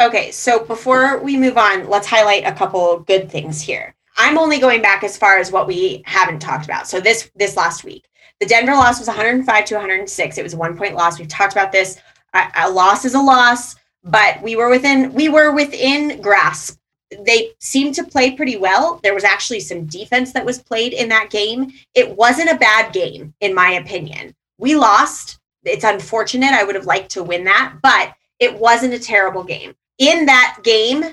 Okay, 0.00 0.30
so 0.30 0.64
before 0.64 1.18
we 1.18 1.36
move 1.36 1.58
on, 1.58 1.88
let's 1.88 2.06
highlight 2.06 2.46
a 2.46 2.52
couple 2.52 3.00
good 3.00 3.28
things 3.28 3.60
here. 3.60 3.96
I'm 4.16 4.38
only 4.38 4.60
going 4.60 4.80
back 4.80 5.02
as 5.02 5.16
far 5.16 5.38
as 5.38 5.50
what 5.50 5.66
we 5.66 6.02
haven't 6.06 6.38
talked 6.38 6.64
about. 6.64 6.86
So 6.86 7.00
this 7.00 7.30
this 7.34 7.56
last 7.56 7.82
week, 7.82 8.08
the 8.38 8.46
Denver 8.46 8.72
loss 8.72 9.00
was 9.00 9.08
105 9.08 9.64
to 9.66 9.74
106. 9.74 10.38
It 10.38 10.42
was 10.42 10.54
a 10.54 10.56
one 10.56 10.76
point 10.76 10.94
loss. 10.94 11.18
We've 11.18 11.26
talked 11.26 11.52
about 11.52 11.72
this. 11.72 12.00
A, 12.34 12.70
loss 12.70 13.04
is 13.04 13.14
a 13.14 13.20
loss, 13.20 13.76
but 14.04 14.42
we 14.42 14.54
were 14.56 14.68
within 14.68 15.12
we 15.14 15.28
were 15.28 15.52
within 15.52 16.20
grasp. 16.20 16.78
They 17.24 17.52
seemed 17.58 17.94
to 17.94 18.04
play 18.04 18.32
pretty 18.32 18.56
well. 18.56 19.00
There 19.02 19.14
was 19.14 19.24
actually 19.24 19.60
some 19.60 19.86
defense 19.86 20.32
that 20.32 20.44
was 20.44 20.58
played 20.58 20.92
in 20.92 21.08
that 21.08 21.30
game. 21.30 21.72
It 21.94 22.16
wasn't 22.16 22.50
a 22.50 22.58
bad 22.58 22.92
game, 22.92 23.32
in 23.40 23.54
my 23.54 23.72
opinion. 23.72 24.34
We 24.58 24.76
lost. 24.76 25.38
It's 25.64 25.84
unfortunate. 25.84 26.52
I 26.52 26.64
would 26.64 26.74
have 26.74 26.86
liked 26.86 27.10
to 27.12 27.22
win 27.22 27.44
that, 27.44 27.76
but 27.82 28.14
it 28.38 28.58
wasn't 28.58 28.94
a 28.94 28.98
terrible 28.98 29.42
game 29.42 29.74
in 29.98 30.26
that 30.26 30.58
game, 30.62 31.04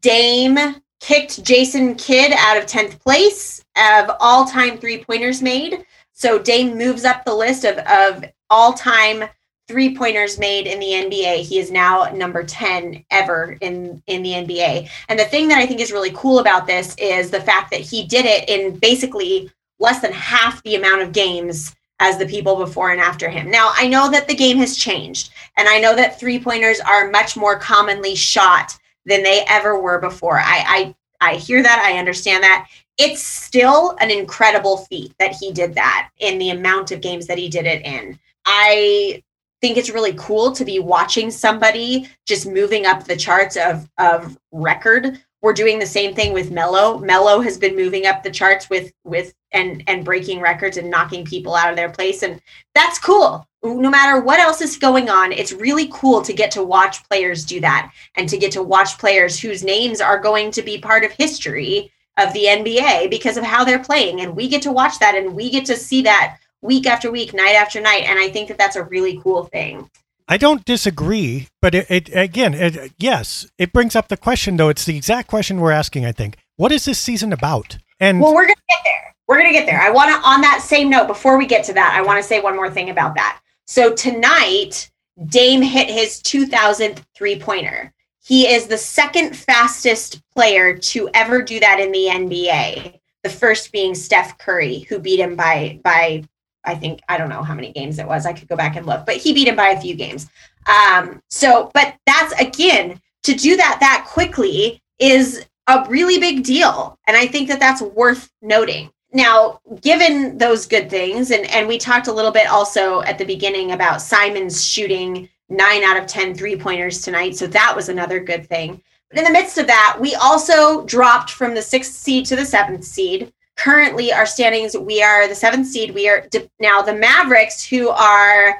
Dame 0.00 0.76
kicked 1.00 1.42
Jason 1.42 1.96
Kidd 1.96 2.32
out 2.32 2.56
of 2.56 2.66
10th 2.66 3.00
place 3.00 3.62
of 3.76 4.10
all 4.20 4.44
time 4.44 4.78
three 4.78 5.04
pointers 5.04 5.42
made. 5.42 5.84
So 6.12 6.38
Dame 6.38 6.78
moves 6.78 7.04
up 7.04 7.24
the 7.24 7.34
list 7.34 7.64
of, 7.64 7.78
of 7.78 8.24
all 8.48 8.72
time 8.72 9.24
three 9.72 9.96
pointers 9.96 10.38
made 10.38 10.66
in 10.66 10.78
the 10.78 10.86
NBA. 10.86 11.36
He 11.36 11.58
is 11.58 11.70
now 11.70 12.04
number 12.12 12.44
10 12.44 13.06
ever 13.10 13.56
in, 13.62 14.02
in 14.06 14.22
the 14.22 14.32
NBA. 14.32 14.86
And 15.08 15.18
the 15.18 15.24
thing 15.24 15.48
that 15.48 15.56
I 15.56 15.64
think 15.64 15.80
is 15.80 15.92
really 15.92 16.12
cool 16.14 16.40
about 16.40 16.66
this 16.66 16.94
is 16.98 17.30
the 17.30 17.40
fact 17.40 17.70
that 17.70 17.80
he 17.80 18.06
did 18.06 18.26
it 18.26 18.50
in 18.50 18.76
basically 18.76 19.50
less 19.78 20.02
than 20.02 20.12
half 20.12 20.62
the 20.62 20.74
amount 20.74 21.00
of 21.00 21.12
games 21.12 21.74
as 22.00 22.18
the 22.18 22.26
people 22.26 22.56
before 22.56 22.90
and 22.90 23.00
after 23.00 23.30
him. 23.30 23.50
Now, 23.50 23.72
I 23.74 23.88
know 23.88 24.10
that 24.10 24.28
the 24.28 24.34
game 24.34 24.58
has 24.58 24.76
changed, 24.76 25.30
and 25.56 25.66
I 25.66 25.80
know 25.80 25.96
that 25.96 26.20
three 26.20 26.38
pointers 26.38 26.78
are 26.80 27.10
much 27.10 27.34
more 27.34 27.58
commonly 27.58 28.14
shot 28.14 28.76
than 29.06 29.22
they 29.22 29.42
ever 29.48 29.80
were 29.80 30.00
before. 30.00 30.38
I, 30.38 30.94
I, 31.20 31.32
I 31.32 31.36
hear 31.36 31.62
that. 31.62 31.82
I 31.82 31.98
understand 31.98 32.44
that. 32.44 32.68
It's 32.98 33.22
still 33.22 33.96
an 34.00 34.10
incredible 34.10 34.78
feat 34.90 35.14
that 35.18 35.34
he 35.34 35.50
did 35.50 35.74
that 35.76 36.10
in 36.18 36.38
the 36.38 36.50
amount 36.50 36.90
of 36.90 37.00
games 37.00 37.26
that 37.26 37.38
he 37.38 37.48
did 37.48 37.64
it 37.64 37.86
in. 37.86 38.18
I 38.44 39.22
think 39.62 39.76
it's 39.76 39.90
really 39.90 40.14
cool 40.14 40.52
to 40.52 40.64
be 40.64 40.80
watching 40.80 41.30
somebody 41.30 42.08
just 42.26 42.46
moving 42.46 42.84
up 42.84 43.04
the 43.04 43.16
charts 43.16 43.56
of 43.56 43.88
of 43.98 44.36
record 44.50 45.18
we're 45.42 45.52
doing 45.52 45.80
the 45.80 45.86
same 45.86 46.14
thing 46.14 46.32
with 46.32 46.52
Melo. 46.52 46.98
Melo 46.98 47.40
has 47.40 47.58
been 47.58 47.74
moving 47.74 48.06
up 48.06 48.22
the 48.22 48.30
charts 48.30 48.70
with 48.70 48.92
with 49.04 49.34
and 49.50 49.82
and 49.88 50.04
breaking 50.04 50.40
records 50.40 50.76
and 50.76 50.88
knocking 50.88 51.24
people 51.24 51.54
out 51.54 51.68
of 51.68 51.76
their 51.76 51.90
place 51.90 52.22
and 52.22 52.40
that's 52.74 52.98
cool. 52.98 53.46
No 53.64 53.90
matter 53.90 54.20
what 54.20 54.40
else 54.40 54.60
is 54.60 54.76
going 54.76 55.10
on, 55.10 55.32
it's 55.32 55.52
really 55.52 55.88
cool 55.92 56.22
to 56.22 56.32
get 56.32 56.50
to 56.52 56.62
watch 56.62 57.06
players 57.08 57.44
do 57.44 57.60
that 57.60 57.92
and 58.16 58.28
to 58.28 58.38
get 58.38 58.52
to 58.52 58.62
watch 58.62 58.98
players 58.98 59.38
whose 59.38 59.62
names 59.62 60.00
are 60.00 60.18
going 60.18 60.50
to 60.52 60.62
be 60.62 60.78
part 60.78 61.04
of 61.04 61.12
history 61.12 61.92
of 62.18 62.32
the 62.32 62.44
NBA 62.44 63.10
because 63.10 63.36
of 63.36 63.44
how 63.44 63.64
they're 63.64 63.78
playing 63.78 64.20
and 64.20 64.36
we 64.36 64.48
get 64.48 64.62
to 64.62 64.72
watch 64.72 64.98
that 65.00 65.16
and 65.16 65.34
we 65.34 65.50
get 65.50 65.64
to 65.66 65.76
see 65.76 66.02
that 66.02 66.38
week 66.62 66.86
after 66.86 67.10
week, 67.10 67.34
night 67.34 67.54
after 67.54 67.80
night 67.80 68.04
and 68.04 68.18
I 68.18 68.30
think 68.30 68.48
that 68.48 68.58
that's 68.58 68.76
a 68.76 68.84
really 68.84 69.20
cool 69.22 69.44
thing. 69.44 69.90
I 70.28 70.36
don't 70.38 70.64
disagree, 70.64 71.48
but 71.60 71.74
it, 71.74 71.90
it 71.90 72.08
again, 72.14 72.54
it, 72.54 72.92
yes, 72.98 73.46
it 73.58 73.72
brings 73.72 73.94
up 73.94 74.08
the 74.08 74.16
question 74.16 74.56
though. 74.56 74.68
It's 74.68 74.84
the 74.84 74.96
exact 74.96 75.28
question 75.28 75.60
we're 75.60 75.72
asking. 75.72 76.06
I 76.06 76.12
think. 76.12 76.38
What 76.56 76.72
is 76.72 76.84
this 76.84 76.98
season 76.98 77.32
about? 77.32 77.78
And 78.00 78.20
well, 78.20 78.34
we're 78.34 78.46
gonna 78.46 78.54
get 78.68 78.78
there. 78.84 79.14
We're 79.28 79.38
gonna 79.38 79.52
get 79.52 79.66
there. 79.66 79.80
I 79.80 79.90
want 79.90 80.10
to, 80.10 80.28
on 80.28 80.40
that 80.40 80.62
same 80.62 80.88
note, 80.88 81.06
before 81.06 81.36
we 81.36 81.46
get 81.46 81.64
to 81.66 81.72
that, 81.74 81.94
I 81.94 82.02
want 82.02 82.22
to 82.22 82.26
say 82.26 82.40
one 82.40 82.56
more 82.56 82.70
thing 82.70 82.90
about 82.90 83.14
that. 83.16 83.40
So 83.66 83.92
tonight, 83.92 84.90
Dame 85.26 85.62
hit 85.62 85.90
his 85.90 86.20
2000th 86.22 87.02
three 87.14 87.38
pointer. 87.38 87.92
He 88.24 88.46
is 88.48 88.66
the 88.66 88.78
second 88.78 89.36
fastest 89.36 90.22
player 90.32 90.76
to 90.76 91.08
ever 91.14 91.42
do 91.42 91.58
that 91.60 91.80
in 91.80 91.90
the 91.90 92.06
NBA. 92.06 92.98
The 93.24 93.30
first 93.30 93.72
being 93.72 93.94
Steph 93.94 94.38
Curry, 94.38 94.80
who 94.80 94.98
beat 94.98 95.20
him 95.20 95.36
by 95.36 95.80
by 95.84 96.24
I 96.64 96.74
think 96.74 97.00
I 97.08 97.18
don't 97.18 97.28
know 97.28 97.42
how 97.42 97.54
many 97.54 97.72
games 97.72 97.98
it 97.98 98.06
was. 98.06 98.26
I 98.26 98.32
could 98.32 98.48
go 98.48 98.56
back 98.56 98.76
and 98.76 98.86
look, 98.86 99.06
but 99.06 99.16
he 99.16 99.32
beat 99.32 99.48
him 99.48 99.56
by 99.56 99.68
a 99.68 99.80
few 99.80 99.94
games. 99.94 100.28
Um, 100.66 101.22
so, 101.28 101.70
but 101.74 101.96
that's 102.06 102.32
again 102.40 103.00
to 103.24 103.34
do 103.34 103.56
that 103.56 103.78
that 103.80 104.06
quickly 104.08 104.82
is 104.98 105.44
a 105.68 105.86
really 105.88 106.18
big 106.18 106.44
deal, 106.44 106.98
and 107.06 107.16
I 107.16 107.26
think 107.26 107.48
that 107.48 107.60
that's 107.60 107.82
worth 107.82 108.30
noting. 108.42 108.90
Now, 109.12 109.60
given 109.80 110.38
those 110.38 110.66
good 110.66 110.88
things, 110.88 111.30
and 111.30 111.46
and 111.50 111.68
we 111.68 111.78
talked 111.78 112.06
a 112.06 112.12
little 112.12 112.32
bit 112.32 112.46
also 112.46 113.02
at 113.02 113.18
the 113.18 113.24
beginning 113.24 113.72
about 113.72 114.02
Simons 114.02 114.64
shooting 114.64 115.28
nine 115.48 115.84
out 115.84 115.98
of 115.98 116.06
10 116.06 116.34
three 116.34 116.56
pointers 116.56 117.02
tonight, 117.02 117.36
so 117.36 117.46
that 117.48 117.74
was 117.74 117.88
another 117.88 118.20
good 118.20 118.48
thing. 118.48 118.82
But 119.10 119.18
in 119.18 119.24
the 119.24 119.32
midst 119.32 119.58
of 119.58 119.66
that, 119.66 119.98
we 120.00 120.14
also 120.14 120.84
dropped 120.86 121.30
from 121.30 121.54
the 121.54 121.60
sixth 121.60 121.92
seed 121.92 122.24
to 122.26 122.36
the 122.36 122.46
seventh 122.46 122.84
seed 122.84 123.32
currently 123.56 124.12
our 124.12 124.26
standings. 124.26 124.76
We 124.76 125.02
are 125.02 125.28
the 125.28 125.34
seventh 125.34 125.66
seed. 125.66 125.94
We 125.94 126.08
are 126.08 126.26
now 126.60 126.82
the 126.82 126.94
mavericks 126.94 127.64
who 127.64 127.88
are 127.88 128.58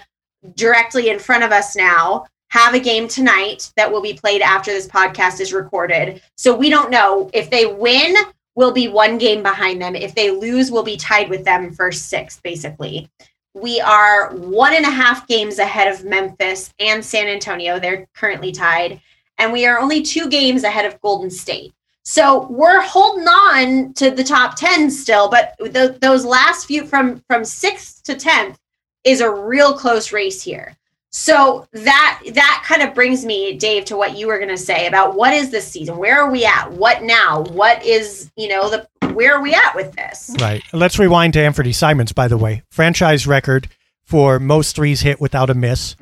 directly 0.55 1.09
in 1.09 1.19
front 1.19 1.45
of 1.45 1.53
us 1.53 1.77
now 1.77 2.27
have 2.49 2.75
a 2.75 2.81
game 2.81 3.09
tonight 3.09 3.73
that 3.77 3.91
will 3.91 4.03
be 4.03 4.13
played 4.13 4.43
after 4.43 4.73
this 4.73 4.87
podcast 4.87 5.41
is 5.41 5.53
recorded. 5.53 6.21
So 6.37 6.55
we 6.55 6.69
don't 6.69 6.91
know. 6.91 7.31
If 7.33 7.51
they 7.51 7.67
win 7.67 8.15
we'll 8.55 8.73
be 8.73 8.89
one 8.89 9.17
game 9.17 9.43
behind 9.43 9.81
them. 9.81 9.95
If 9.95 10.15
they 10.15 10.31
lose 10.31 10.71
we'll 10.71 10.83
be 10.83 10.97
tied 10.97 11.31
with 11.31 11.45
them 11.45 11.73
for 11.73 11.91
sixth 11.91 12.43
basically. 12.43 13.09
We 13.55 13.81
are 13.81 14.35
one 14.35 14.75
and 14.75 14.85
a 14.85 14.91
half 14.91 15.27
games 15.27 15.59
ahead 15.59 15.93
of 15.93 16.05
memphis 16.05 16.73
and 16.79 17.05
san 17.05 17.29
antonio. 17.29 17.79
They're 17.79 18.07
currently 18.15 18.53
tied. 18.53 19.01
And 19.39 19.53
we 19.53 19.67
are 19.67 19.79
only 19.79 20.03
two 20.03 20.29
games 20.29 20.63
ahead 20.63 20.85
of 20.85 21.01
golden 21.01 21.31
state 21.31 21.73
so 22.05 22.47
we're 22.51 22.81
holding 22.81 23.27
on 23.27 23.95
to 23.95 24.11
the 24.11 24.25
top 24.25 24.57
10 24.57 24.91
still, 24.91 25.29
but 25.29 25.55
those 26.01 26.25
last 26.25 26.67
few 26.67 26.85
from 26.85 27.23
from 27.29 27.43
6th 27.43 28.03
to 28.03 28.15
10th 28.15 28.57
is 29.05 29.21
a 29.21 29.31
real 29.31 29.75
close 29.75 30.13
race 30.13 30.43
here. 30.43 30.77
So 31.11 31.67
that 31.73 32.21
that 32.33 32.65
kind 32.67 32.83
of 32.83 32.95
brings 32.95 33.25
me 33.25 33.57
Dave 33.57 33.85
to 33.87 33.97
what 33.97 34.17
you 34.17 34.27
were 34.27 34.39
going 34.39 34.49
to 34.49 34.57
say 34.57 34.87
about 34.87 35.15
what 35.15 35.35
is 35.35 35.51
this 35.51 35.69
season? 35.69 35.99
Where 35.99 36.21
are 36.21 36.31
we 36.31 36.45
at? 36.45 36.73
What 36.73 37.03
now? 37.03 37.43
What 37.43 37.85
is, 37.85 38.31
you 38.37 38.49
know, 38.49 38.71
the 38.71 38.89
where 39.13 39.37
are 39.37 39.43
we 39.43 39.55
at 39.55 39.75
with 39.75 39.93
this? 39.95 40.35
Right. 40.41 40.63
Let's 40.73 40.99
rewind 40.99 41.35
to 41.35 41.41
Anfernee 41.41 41.75
Simons 41.75 42.13
by 42.13 42.29
the 42.29 42.39
way. 42.39 42.63
Franchise 42.71 43.27
record 43.27 43.69
for 44.03 44.39
most 44.41 44.75
threes 44.75 45.03
hit 45.03 45.21
without 45.21 45.51
a 45.51 45.55
miss. 45.55 45.97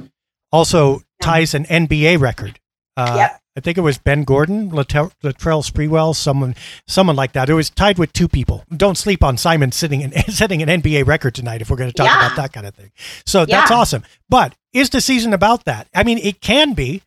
Also 0.52 1.02
ties 1.20 1.54
an 1.54 1.64
NBA 1.64 2.20
record. 2.20 2.60
Uh, 2.96 3.14
yep. 3.16 3.39
I 3.56 3.60
think 3.60 3.76
it 3.76 3.82
was 3.82 3.98
Ben 3.98 4.22
Gordon, 4.22 4.70
Latrell, 4.70 5.12
Latrell 5.24 5.68
Sprewell, 5.68 6.14
someone, 6.14 6.54
someone 6.86 7.16
like 7.16 7.32
that. 7.32 7.50
It 7.50 7.54
was 7.54 7.68
tied 7.68 7.98
with 7.98 8.12
two 8.12 8.28
people. 8.28 8.64
Don't 8.74 8.96
sleep 8.96 9.24
on 9.24 9.36
Simon 9.36 9.72
sitting 9.72 10.04
and 10.04 10.14
setting 10.32 10.62
an 10.62 10.68
NBA 10.68 11.06
record 11.06 11.34
tonight. 11.34 11.60
If 11.60 11.68
we're 11.68 11.76
going 11.76 11.90
to 11.90 11.96
talk 11.96 12.06
yeah. 12.06 12.26
about 12.26 12.36
that 12.36 12.52
kind 12.52 12.66
of 12.66 12.74
thing, 12.74 12.92
so 13.26 13.40
yeah. 13.40 13.60
that's 13.60 13.70
awesome. 13.70 14.04
But 14.28 14.54
is 14.72 14.90
the 14.90 15.00
season 15.00 15.32
about 15.32 15.64
that? 15.64 15.88
I 15.94 16.04
mean, 16.04 16.18
it 16.18 16.40
can 16.40 16.74
be, 16.74 17.02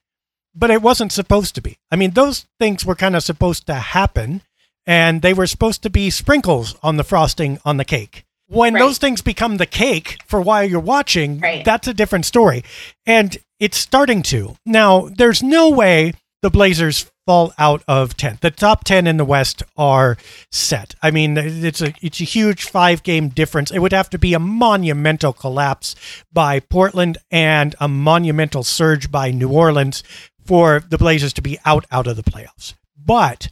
but 0.53 0.69
it 0.69 0.81
wasn't 0.81 1.13
supposed 1.13 1.55
to 1.55 1.61
be. 1.61 1.77
I 1.91 1.95
mean, 1.95 2.11
those 2.11 2.45
things 2.59 2.85
were 2.85 2.95
kind 2.95 3.15
of 3.15 3.23
supposed 3.23 3.65
to 3.67 3.75
happen, 3.75 4.41
and 4.85 5.21
they 5.21 5.33
were 5.33 5.47
supposed 5.47 5.81
to 5.83 5.89
be 5.89 6.09
sprinkles 6.09 6.75
on 6.83 6.97
the 6.97 7.05
frosting 7.05 7.59
on 7.63 7.77
the 7.77 7.85
cake. 7.85 8.25
When 8.47 8.73
right. 8.73 8.79
those 8.81 8.97
things 8.97 9.21
become 9.21 9.57
the 9.57 9.65
cake 9.65 10.17
for 10.27 10.41
while 10.41 10.65
you're 10.65 10.81
watching, 10.81 11.39
right. 11.39 11.63
that's 11.63 11.87
a 11.87 11.93
different 11.93 12.25
story. 12.25 12.63
And 13.05 13.37
it's 13.59 13.77
starting 13.77 14.21
to. 14.23 14.57
Now, 14.65 15.09
there's 15.09 15.41
no 15.41 15.69
way 15.69 16.13
the 16.43 16.49
Blazers 16.49 17.09
fall 17.25 17.53
out 17.57 17.83
of 17.87 18.17
10th. 18.17 18.41
The 18.41 18.51
top 18.51 18.83
10 18.83 19.07
in 19.07 19.15
the 19.15 19.23
West 19.23 19.63
are 19.77 20.17
set. 20.51 20.93
I 21.01 21.09
mean, 21.09 21.37
it's 21.37 21.81
a 21.81 21.93
it's 22.01 22.19
a 22.19 22.25
huge 22.25 22.69
5-game 22.69 23.29
difference. 23.29 23.71
It 23.71 23.79
would 23.79 23.93
have 23.93 24.09
to 24.09 24.19
be 24.19 24.33
a 24.33 24.39
monumental 24.39 25.31
collapse 25.31 25.95
by 26.33 26.59
Portland 26.59 27.17
and 27.31 27.75
a 27.79 27.87
monumental 27.87 28.63
surge 28.63 29.09
by 29.09 29.31
New 29.31 29.49
Orleans 29.49 30.03
for 30.45 30.83
the 30.89 30.97
Blazers 30.97 31.31
to 31.33 31.41
be 31.41 31.57
out 31.65 31.85
out 31.89 32.07
of 32.07 32.17
the 32.17 32.23
playoffs. 32.23 32.73
But 32.97 33.47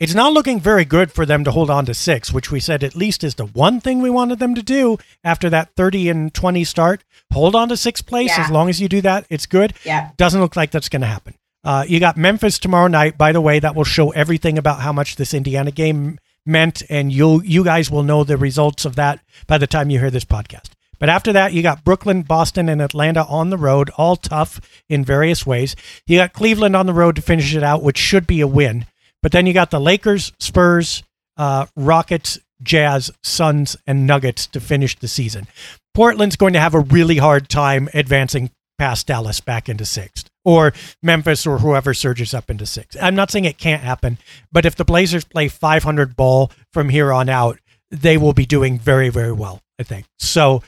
it's 0.00 0.14
not 0.14 0.32
looking 0.32 0.58
very 0.58 0.84
good 0.84 1.12
for 1.12 1.24
them 1.24 1.44
to 1.44 1.52
hold 1.52 1.70
on 1.70 1.86
to 1.86 1.94
6, 1.94 2.32
which 2.32 2.50
we 2.50 2.58
said 2.58 2.82
at 2.82 2.96
least 2.96 3.22
is 3.22 3.36
the 3.36 3.46
one 3.46 3.80
thing 3.80 4.02
we 4.02 4.10
wanted 4.10 4.40
them 4.40 4.56
to 4.56 4.62
do 4.62 4.98
after 5.22 5.48
that 5.50 5.76
30 5.76 6.08
and 6.08 6.34
20 6.34 6.64
start. 6.64 7.04
Hold 7.32 7.54
on 7.54 7.68
to 7.68 7.74
6th 7.74 8.04
place 8.04 8.36
yeah. 8.36 8.44
as 8.44 8.50
long 8.50 8.68
as 8.68 8.80
you 8.80 8.88
do 8.88 9.00
that, 9.02 9.26
it's 9.30 9.46
good. 9.46 9.74
Yeah. 9.84 10.10
Doesn't 10.16 10.40
look 10.40 10.56
like 10.56 10.72
that's 10.72 10.88
going 10.88 11.02
to 11.02 11.06
happen. 11.06 11.34
Uh, 11.64 11.84
you 11.86 12.00
got 12.00 12.16
Memphis 12.16 12.58
tomorrow 12.58 12.88
night. 12.88 13.16
By 13.16 13.32
the 13.32 13.40
way, 13.40 13.58
that 13.60 13.74
will 13.74 13.84
show 13.84 14.10
everything 14.10 14.58
about 14.58 14.80
how 14.80 14.92
much 14.92 15.16
this 15.16 15.34
Indiana 15.34 15.70
game 15.70 16.18
meant, 16.44 16.82
and 16.90 17.12
you 17.12 17.40
you 17.42 17.62
guys 17.64 17.90
will 17.90 18.02
know 18.02 18.24
the 18.24 18.36
results 18.36 18.84
of 18.84 18.96
that 18.96 19.20
by 19.46 19.58
the 19.58 19.66
time 19.66 19.90
you 19.90 19.98
hear 19.98 20.10
this 20.10 20.24
podcast. 20.24 20.70
But 20.98 21.08
after 21.08 21.32
that, 21.32 21.52
you 21.52 21.62
got 21.62 21.84
Brooklyn, 21.84 22.22
Boston, 22.22 22.68
and 22.68 22.80
Atlanta 22.80 23.24
on 23.26 23.50
the 23.50 23.58
road, 23.58 23.90
all 23.96 24.14
tough 24.14 24.60
in 24.88 25.04
various 25.04 25.44
ways. 25.44 25.74
You 26.06 26.18
got 26.18 26.32
Cleveland 26.32 26.76
on 26.76 26.86
the 26.86 26.92
road 26.92 27.16
to 27.16 27.22
finish 27.22 27.54
it 27.56 27.62
out, 27.64 27.82
which 27.82 27.98
should 27.98 28.26
be 28.26 28.40
a 28.40 28.46
win. 28.46 28.86
But 29.20 29.32
then 29.32 29.46
you 29.46 29.52
got 29.52 29.70
the 29.70 29.80
Lakers, 29.80 30.32
Spurs, 30.38 31.02
uh, 31.36 31.66
Rockets, 31.76 32.38
Jazz, 32.62 33.10
Suns, 33.22 33.76
and 33.86 34.06
Nuggets 34.06 34.46
to 34.48 34.60
finish 34.60 34.96
the 34.96 35.08
season. 35.08 35.48
Portland's 35.94 36.36
going 36.36 36.52
to 36.52 36.60
have 36.60 36.74
a 36.74 36.80
really 36.80 37.16
hard 37.18 37.48
time 37.48 37.88
advancing 37.94 38.50
past 38.82 39.06
Dallas 39.06 39.38
back 39.40 39.68
into 39.68 39.84
sixth, 39.84 40.28
or 40.44 40.72
Memphis, 41.04 41.46
or 41.46 41.58
whoever 41.58 41.94
surges 41.94 42.34
up 42.34 42.50
into 42.50 42.66
sixth. 42.66 42.98
I'm 43.00 43.14
not 43.14 43.30
saying 43.30 43.44
it 43.44 43.58
can't 43.58 43.80
happen, 43.80 44.18
but 44.50 44.66
if 44.66 44.74
the 44.74 44.84
Blazers 44.84 45.22
play 45.24 45.46
500 45.46 46.16
ball 46.16 46.50
from 46.72 46.88
here 46.88 47.12
on 47.12 47.28
out, 47.28 47.60
they 47.92 48.16
will 48.16 48.32
be 48.32 48.44
doing 48.44 48.80
very, 48.80 49.08
very 49.08 49.30
well, 49.30 49.60
I 49.78 49.84
think. 49.84 50.06
So 50.18 50.64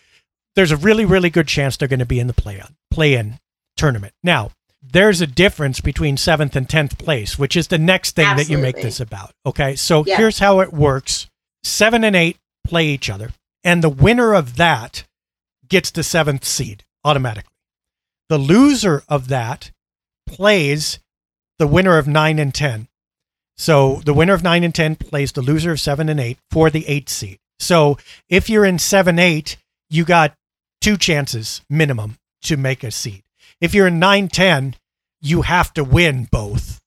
there's 0.55 0.70
a 0.70 0.77
really, 0.77 1.05
really 1.05 1.29
good 1.29 1.48
chance 1.48 1.77
they're 1.77 1.88
going 1.88 1.98
to 1.98 2.07
be 2.07 2.20
in 2.20 2.29
the 2.29 2.35
play 2.35 2.61
on 2.61 2.77
play 2.88 3.14
in 3.14 3.40
tournament. 3.77 4.12
Now, 4.22 4.53
there's 4.81 5.20
a 5.20 5.27
difference 5.27 5.81
between 5.81 6.16
seventh 6.16 6.55
and 6.55 6.70
tenth 6.70 6.96
place, 6.98 7.37
which 7.37 7.57
is 7.57 7.66
the 7.66 7.79
next 7.79 8.14
thing 8.14 8.37
that 8.37 8.48
you 8.48 8.59
make 8.59 8.77
this 8.77 9.00
about. 9.00 9.33
Okay. 9.44 9.74
So 9.74 10.05
Yeah. 10.07 10.18
here's 10.18 10.38
how 10.38 10.61
it 10.61 10.72
works 10.72 11.27
seven 11.64 12.05
and 12.05 12.14
eight 12.14 12.37
play 12.64 12.87
each 12.87 13.11
other, 13.11 13.31
and 13.64 13.83
the 13.83 13.88
winner 13.88 14.35
of 14.35 14.55
that 14.55 15.03
gets 15.66 15.90
the 15.90 16.05
seventh 16.05 16.44
seed 16.44 16.85
automatically. 17.05 17.50
The 18.28 18.38
loser 18.38 19.02
of 19.08 19.28
that 19.28 19.70
plays 20.26 20.98
the 21.58 21.66
winner 21.66 21.98
of 21.98 22.08
nine 22.08 22.38
and 22.38 22.54
10. 22.54 22.88
So 23.56 24.00
the 24.04 24.14
winner 24.14 24.34
of 24.34 24.42
nine 24.42 24.64
and 24.64 24.74
10 24.74 24.96
plays 24.96 25.32
the 25.32 25.42
loser 25.42 25.72
of 25.72 25.80
seven 25.80 26.08
and 26.08 26.18
eight 26.18 26.38
for 26.50 26.70
the 26.70 26.87
eighth 26.88 27.08
seed. 27.08 27.38
So 27.58 27.98
if 28.28 28.50
you're 28.50 28.64
in 28.64 28.78
seven, 28.78 29.18
eight, 29.18 29.56
you 29.88 30.04
got 30.04 30.34
two 30.80 30.96
chances 30.96 31.62
minimum 31.70 32.18
to 32.42 32.56
make 32.56 32.82
a 32.82 32.90
seed. 32.90 33.22
If 33.60 33.74
you're 33.74 33.87
in 33.87 33.98
nine, 33.98 34.28
10, 34.28 34.74
you 35.20 35.42
have 35.42 35.72
to 35.74 35.84
win 35.84 36.28
both. 36.30 36.80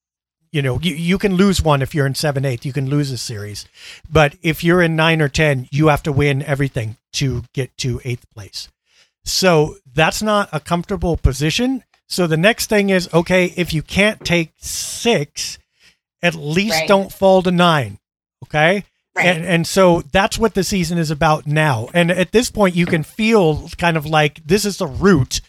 You 0.52 0.62
know, 0.62 0.80
you, 0.82 0.96
you 0.96 1.18
can 1.18 1.36
lose 1.36 1.62
one 1.62 1.82
if 1.82 1.96
you're 1.96 2.06
in 2.06 2.16
seven, 2.16 2.46
eight, 2.46 2.66
you 2.66 2.74
can 2.74 2.90
lose 2.90 3.12
a 3.12 3.18
series. 3.18 3.66
But 4.10 4.36
if 4.42 4.64
you're 4.64 4.82
in 4.82 4.96
nine 4.96 5.22
or 5.22 5.30
10, 5.30 5.68
you 5.72 5.88
have 5.88 6.04
to 6.04 6.12
win 6.12 6.44
everything 6.44 6.98
to 7.14 7.44
get 7.54 7.76
to 7.78 8.02
eighth 8.04 8.26
place. 8.34 8.70
So 9.28 9.76
that's 9.94 10.22
not 10.22 10.50
a 10.52 10.60
comfortable 10.60 11.18
position. 11.18 11.84
So 12.08 12.28
the 12.28 12.38
next 12.38 12.68
thing 12.68 12.90
is 12.90 13.10
okay, 13.14 13.54
if 13.58 13.74
you 13.74 13.82
can't 13.82 14.24
take 14.24 14.54
six, 14.58 15.60
at 16.22 16.36
least 16.36 16.76
Right. 16.80 16.88
don't 16.88 17.12
fall 17.12 17.42
to 17.44 17.52
nine. 17.52 18.00
Okay. 18.46 18.86
Right. 19.16 19.26
And, 19.26 19.46
and 19.46 19.68
so 19.68 20.02
that's 20.12 20.38
what 20.38 20.54
the 20.54 20.64
season 20.64 20.98
is 21.00 21.10
about 21.12 21.48
now. 21.48 21.90
And 21.94 22.12
at 22.12 22.32
this 22.32 22.52
point, 22.52 22.76
you 22.76 22.86
can 22.86 23.02
feel 23.04 23.68
kind 23.78 23.98
of 23.98 24.06
like 24.06 24.46
this 24.46 24.64
is 24.64 24.78
the 24.78 24.86
route. 24.88 25.42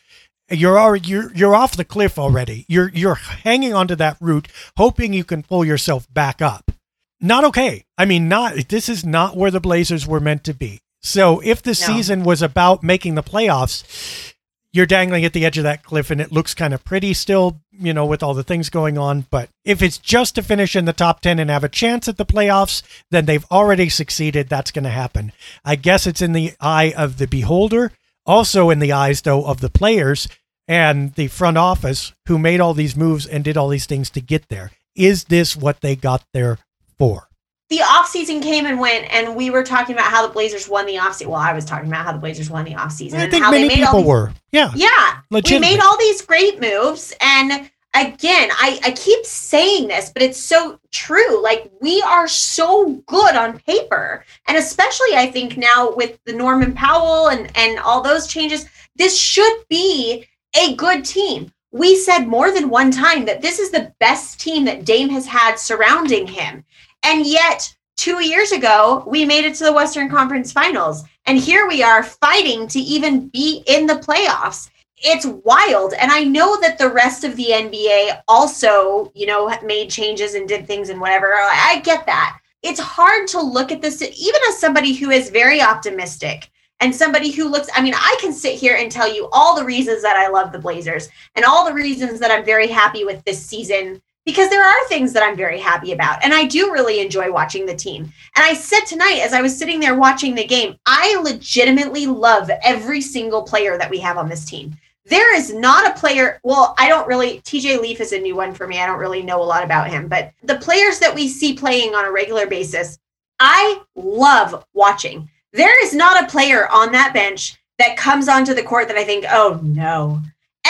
You're 0.50 0.78
already 0.78 1.06
you're 1.08 1.32
you're 1.34 1.54
off 1.54 1.76
the 1.76 1.84
cliff 1.84 2.18
already. 2.18 2.64
You're 2.68 2.90
you're 2.94 3.14
hanging 3.16 3.74
onto 3.74 3.94
that 3.96 4.16
route, 4.20 4.48
hoping 4.78 5.12
you 5.12 5.22
can 5.22 5.42
pull 5.42 5.64
yourself 5.64 6.12
back 6.12 6.40
up. 6.40 6.72
Not 7.20 7.44
okay. 7.44 7.84
I 7.98 8.06
mean, 8.06 8.28
not 8.28 8.68
this 8.68 8.88
is 8.88 9.04
not 9.04 9.36
where 9.36 9.50
the 9.50 9.60
Blazers 9.60 10.06
were 10.06 10.20
meant 10.20 10.44
to 10.44 10.54
be. 10.54 10.80
So 11.00 11.40
if 11.40 11.62
the 11.62 11.74
season 11.74 12.24
was 12.24 12.42
about 12.42 12.82
making 12.82 13.14
the 13.14 13.22
playoffs, 13.22 14.34
you're 14.72 14.86
dangling 14.86 15.24
at 15.24 15.32
the 15.32 15.46
edge 15.46 15.56
of 15.56 15.64
that 15.64 15.82
cliff 15.82 16.10
and 16.10 16.20
it 16.20 16.32
looks 16.32 16.54
kind 16.54 16.74
of 16.74 16.84
pretty 16.84 17.14
still, 17.14 17.60
you 17.72 17.94
know, 17.94 18.04
with 18.04 18.22
all 18.22 18.34
the 18.34 18.42
things 18.42 18.68
going 18.68 18.98
on. 18.98 19.26
But 19.30 19.48
if 19.64 19.80
it's 19.80 19.98
just 19.98 20.34
to 20.34 20.42
finish 20.42 20.76
in 20.76 20.84
the 20.84 20.92
top 20.92 21.20
10 21.20 21.38
and 21.38 21.48
have 21.50 21.64
a 21.64 21.68
chance 21.68 22.08
at 22.08 22.16
the 22.16 22.26
playoffs, 22.26 22.82
then 23.10 23.24
they've 23.24 23.46
already 23.50 23.88
succeeded. 23.88 24.48
That's 24.48 24.70
going 24.70 24.84
to 24.84 24.90
happen. 24.90 25.32
I 25.64 25.76
guess 25.76 26.06
it's 26.06 26.20
in 26.22 26.32
the 26.32 26.52
eye 26.60 26.92
of 26.96 27.18
the 27.18 27.26
beholder, 27.26 27.92
also 28.26 28.70
in 28.70 28.78
the 28.78 28.92
eyes, 28.92 29.22
though, 29.22 29.44
of 29.44 29.60
the 29.60 29.70
players 29.70 30.28
and 30.66 31.14
the 31.14 31.28
front 31.28 31.56
office 31.56 32.12
who 32.26 32.38
made 32.38 32.60
all 32.60 32.74
these 32.74 32.94
moves 32.94 33.24
and 33.26 33.42
did 33.42 33.56
all 33.56 33.68
these 33.68 33.86
things 33.86 34.10
to 34.10 34.20
get 34.20 34.48
there. 34.48 34.70
Is 34.94 35.24
this 35.24 35.56
what 35.56 35.80
they 35.80 35.96
got 35.96 36.24
there 36.34 36.58
for? 36.98 37.27
The 37.70 37.78
offseason 37.78 38.42
came 38.42 38.64
and 38.64 38.80
went, 38.80 39.12
and 39.12 39.36
we 39.36 39.50
were 39.50 39.62
talking 39.62 39.94
about 39.94 40.06
how 40.06 40.26
the 40.26 40.32
Blazers 40.32 40.68
won 40.68 40.86
the 40.86 40.94
offseason. 40.94 41.26
Well, 41.26 41.40
I 41.40 41.52
was 41.52 41.64
talking 41.64 41.88
about 41.88 42.04
how 42.06 42.12
the 42.12 42.18
Blazers 42.18 42.48
won 42.48 42.64
the 42.64 42.72
offseason. 42.72 43.14
I 43.14 43.22
and 43.24 43.30
think 43.30 43.44
how 43.44 43.50
many 43.50 43.64
they 43.64 43.76
made 43.76 43.84
people 43.84 43.98
these- 44.00 44.08
were. 44.08 44.32
Yeah. 44.52 44.72
Yeah. 44.74 45.18
We 45.30 45.58
made 45.58 45.80
all 45.80 45.98
these 45.98 46.22
great 46.22 46.60
moves. 46.60 47.14
And 47.20 47.70
again, 47.94 48.48
I, 48.52 48.80
I 48.82 48.92
keep 48.92 49.26
saying 49.26 49.88
this, 49.88 50.10
but 50.10 50.22
it's 50.22 50.40
so 50.40 50.80
true. 50.90 51.42
Like, 51.42 51.70
we 51.82 52.00
are 52.02 52.26
so 52.26 53.02
good 53.06 53.36
on 53.36 53.58
paper. 53.60 54.24
And 54.46 54.56
especially, 54.56 55.14
I 55.14 55.30
think 55.30 55.58
now 55.58 55.94
with 55.94 56.18
the 56.24 56.32
Norman 56.32 56.72
Powell 56.72 57.28
and, 57.28 57.50
and 57.54 57.78
all 57.80 58.00
those 58.00 58.26
changes, 58.26 58.66
this 58.96 59.18
should 59.18 59.64
be 59.68 60.26
a 60.58 60.74
good 60.76 61.04
team. 61.04 61.52
We 61.70 61.96
said 61.96 62.26
more 62.26 62.50
than 62.50 62.70
one 62.70 62.90
time 62.90 63.26
that 63.26 63.42
this 63.42 63.58
is 63.58 63.70
the 63.70 63.92
best 64.00 64.40
team 64.40 64.64
that 64.64 64.86
Dame 64.86 65.10
has 65.10 65.26
had 65.26 65.56
surrounding 65.56 66.26
him. 66.26 66.64
And 67.04 67.26
yet, 67.26 67.74
two 67.96 68.22
years 68.24 68.52
ago, 68.52 69.04
we 69.06 69.24
made 69.24 69.44
it 69.44 69.54
to 69.56 69.64
the 69.64 69.72
Western 69.72 70.08
Conference 70.08 70.52
Finals. 70.52 71.04
And 71.26 71.38
here 71.38 71.68
we 71.68 71.82
are 71.82 72.02
fighting 72.02 72.66
to 72.68 72.80
even 72.80 73.28
be 73.28 73.62
in 73.66 73.86
the 73.86 73.94
playoffs. 73.94 74.70
It's 74.98 75.26
wild. 75.44 75.92
And 75.94 76.10
I 76.10 76.24
know 76.24 76.60
that 76.60 76.78
the 76.78 76.90
rest 76.90 77.22
of 77.24 77.36
the 77.36 77.48
NBA 77.52 78.22
also, 78.26 79.12
you 79.14 79.26
know, 79.26 79.52
made 79.64 79.90
changes 79.90 80.34
and 80.34 80.48
did 80.48 80.66
things 80.66 80.88
and 80.88 81.00
whatever. 81.00 81.34
I 81.34 81.80
get 81.84 82.06
that. 82.06 82.38
It's 82.62 82.80
hard 82.80 83.28
to 83.28 83.40
look 83.40 83.70
at 83.70 83.80
this, 83.80 84.02
even 84.02 84.40
as 84.48 84.58
somebody 84.58 84.92
who 84.92 85.10
is 85.10 85.30
very 85.30 85.62
optimistic 85.62 86.50
and 86.80 86.94
somebody 86.94 87.30
who 87.30 87.48
looks, 87.48 87.68
I 87.74 87.82
mean, 87.82 87.94
I 87.94 88.16
can 88.20 88.32
sit 88.32 88.54
here 88.54 88.76
and 88.76 88.90
tell 88.90 89.12
you 89.12 89.28
all 89.32 89.56
the 89.56 89.64
reasons 89.64 90.02
that 90.02 90.16
I 90.16 90.28
love 90.28 90.50
the 90.50 90.58
Blazers 90.58 91.08
and 91.36 91.44
all 91.44 91.64
the 91.64 91.74
reasons 91.74 92.18
that 92.20 92.30
I'm 92.30 92.44
very 92.44 92.66
happy 92.66 93.04
with 93.04 93.22
this 93.24 93.44
season 93.44 94.02
because 94.28 94.50
there 94.50 94.62
are 94.62 94.88
things 94.88 95.14
that 95.14 95.22
I'm 95.22 95.38
very 95.38 95.58
happy 95.58 95.92
about. 95.92 96.22
And 96.22 96.34
I 96.34 96.44
do 96.44 96.70
really 96.70 97.00
enjoy 97.00 97.32
watching 97.32 97.64
the 97.64 97.74
team. 97.74 98.12
And 98.36 98.44
I 98.44 98.52
said 98.52 98.80
tonight, 98.80 99.20
as 99.22 99.32
I 99.32 99.40
was 99.40 99.56
sitting 99.56 99.80
there 99.80 99.98
watching 99.98 100.34
the 100.34 100.44
game, 100.44 100.76
I 100.84 101.18
legitimately 101.22 102.04
love 102.04 102.50
every 102.62 103.00
single 103.00 103.42
player 103.42 103.78
that 103.78 103.88
we 103.88 103.98
have 104.00 104.18
on 104.18 104.28
this 104.28 104.44
team. 104.44 104.76
There 105.06 105.34
is 105.34 105.54
not 105.54 105.90
a 105.90 105.98
player, 105.98 106.40
well, 106.44 106.74
I 106.76 106.90
don't 106.90 107.08
really, 107.08 107.40
TJ 107.40 107.80
Leaf 107.80 108.02
is 108.02 108.12
a 108.12 108.20
new 108.20 108.36
one 108.36 108.52
for 108.52 108.66
me. 108.66 108.78
I 108.78 108.84
don't 108.84 108.98
really 108.98 109.22
know 109.22 109.40
a 109.40 109.42
lot 109.42 109.64
about 109.64 109.88
him, 109.88 110.08
but 110.08 110.34
the 110.42 110.56
players 110.56 110.98
that 110.98 111.14
we 111.14 111.26
see 111.26 111.54
playing 111.54 111.94
on 111.94 112.04
a 112.04 112.12
regular 112.12 112.46
basis, 112.46 112.98
I 113.40 113.80
love 113.96 114.62
watching. 114.74 115.30
There 115.54 115.82
is 115.82 115.94
not 115.94 116.22
a 116.22 116.30
player 116.30 116.68
on 116.68 116.92
that 116.92 117.14
bench 117.14 117.56
that 117.78 117.96
comes 117.96 118.28
onto 118.28 118.52
the 118.52 118.62
court 118.62 118.88
that 118.88 118.98
I 118.98 119.04
think, 119.04 119.24
oh 119.30 119.58
no. 119.62 120.20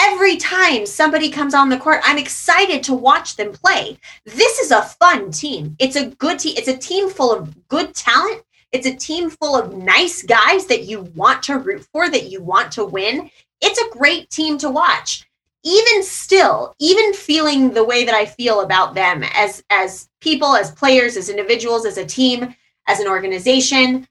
Every 0.01 0.37
time 0.37 0.85
somebody 0.85 1.29
comes 1.29 1.53
on 1.53 1.67
the 1.67 1.77
court, 1.77 1.99
I'm 2.05 2.17
excited 2.17 2.83
to 2.83 2.93
watch 2.93 3.35
them 3.35 3.51
play. 3.51 3.97
This 4.23 4.57
is 4.59 4.71
a 4.71 4.83
fun 4.83 5.29
team. 5.29 5.75
It's 5.77 5.97
a 5.97 6.07
good 6.11 6.39
team. 6.39 6.53
It's 6.55 6.69
a 6.69 6.77
team 6.77 7.09
full 7.09 7.33
of 7.33 7.67
good 7.67 7.93
talent. 7.93 8.43
It's 8.71 8.87
a 8.87 8.95
team 8.95 9.29
full 9.29 9.57
of 9.57 9.75
nice 9.75 10.23
guys 10.23 10.67
that 10.67 10.85
you 10.85 11.01
want 11.15 11.43
to 11.43 11.57
root 11.57 11.85
for, 11.91 12.09
that 12.09 12.31
you 12.31 12.41
want 12.41 12.71
to 12.73 12.85
win. 12.85 13.29
It's 13.59 13.77
a 13.77 13.97
great 13.97 14.29
team 14.29 14.57
to 14.59 14.69
watch. 14.69 15.27
Even 15.65 16.01
still, 16.01 16.75
even 16.79 17.13
feeling 17.13 17.73
the 17.73 17.83
way 17.83 18.05
that 18.05 18.15
I 18.15 18.25
feel 18.25 18.61
about 18.61 18.93
them 18.93 19.25
as 19.35 19.61
as 19.69 20.07
people, 20.21 20.55
as 20.55 20.71
players, 20.71 21.17
as 21.17 21.27
individuals, 21.27 21.85
as 21.85 21.97
a 21.97 22.05
team, 22.05 22.55
as 22.87 23.01
an 23.01 23.07
organization, 23.07 24.07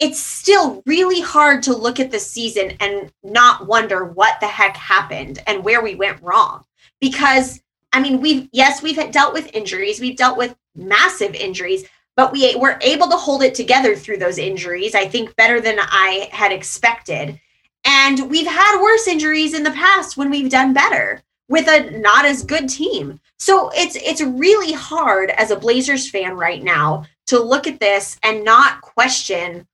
it's 0.00 0.18
still 0.18 0.82
really 0.86 1.20
hard 1.20 1.62
to 1.64 1.76
look 1.76 2.00
at 2.00 2.10
the 2.10 2.18
season 2.18 2.72
and 2.80 3.12
not 3.22 3.66
wonder 3.66 4.06
what 4.06 4.40
the 4.40 4.48
heck 4.48 4.76
happened 4.76 5.42
and 5.46 5.62
where 5.62 5.82
we 5.82 5.94
went 5.94 6.22
wrong. 6.22 6.64
Because, 7.00 7.60
I 7.92 8.00
mean, 8.00 8.20
we've, 8.20 8.48
yes, 8.52 8.82
we've 8.82 9.10
dealt 9.12 9.34
with 9.34 9.54
injuries, 9.54 10.00
we've 10.00 10.16
dealt 10.16 10.38
with 10.38 10.56
massive 10.74 11.34
injuries, 11.34 11.84
but 12.16 12.32
we 12.32 12.56
were 12.56 12.78
able 12.80 13.08
to 13.08 13.16
hold 13.16 13.42
it 13.42 13.54
together 13.54 13.94
through 13.94 14.18
those 14.18 14.38
injuries, 14.38 14.94
I 14.94 15.06
think 15.06 15.36
better 15.36 15.60
than 15.60 15.78
I 15.78 16.28
had 16.32 16.50
expected. 16.50 17.38
And 17.84 18.30
we've 18.30 18.46
had 18.46 18.80
worse 18.80 19.06
injuries 19.06 19.54
in 19.54 19.62
the 19.62 19.70
past 19.70 20.16
when 20.16 20.30
we've 20.30 20.50
done 20.50 20.72
better 20.72 21.22
with 21.48 21.66
a 21.68 21.98
not 21.98 22.24
as 22.24 22.44
good 22.44 22.68
team. 22.68 23.20
So 23.38 23.70
it's 23.74 23.96
it's 23.96 24.22
really 24.22 24.72
hard 24.72 25.30
as 25.30 25.50
a 25.50 25.56
Blazers 25.56 26.08
fan 26.08 26.36
right 26.36 26.62
now 26.62 27.04
to 27.26 27.40
look 27.40 27.66
at 27.66 27.80
this 27.80 28.18
and 28.22 28.44
not 28.44 28.82
question 28.82 29.66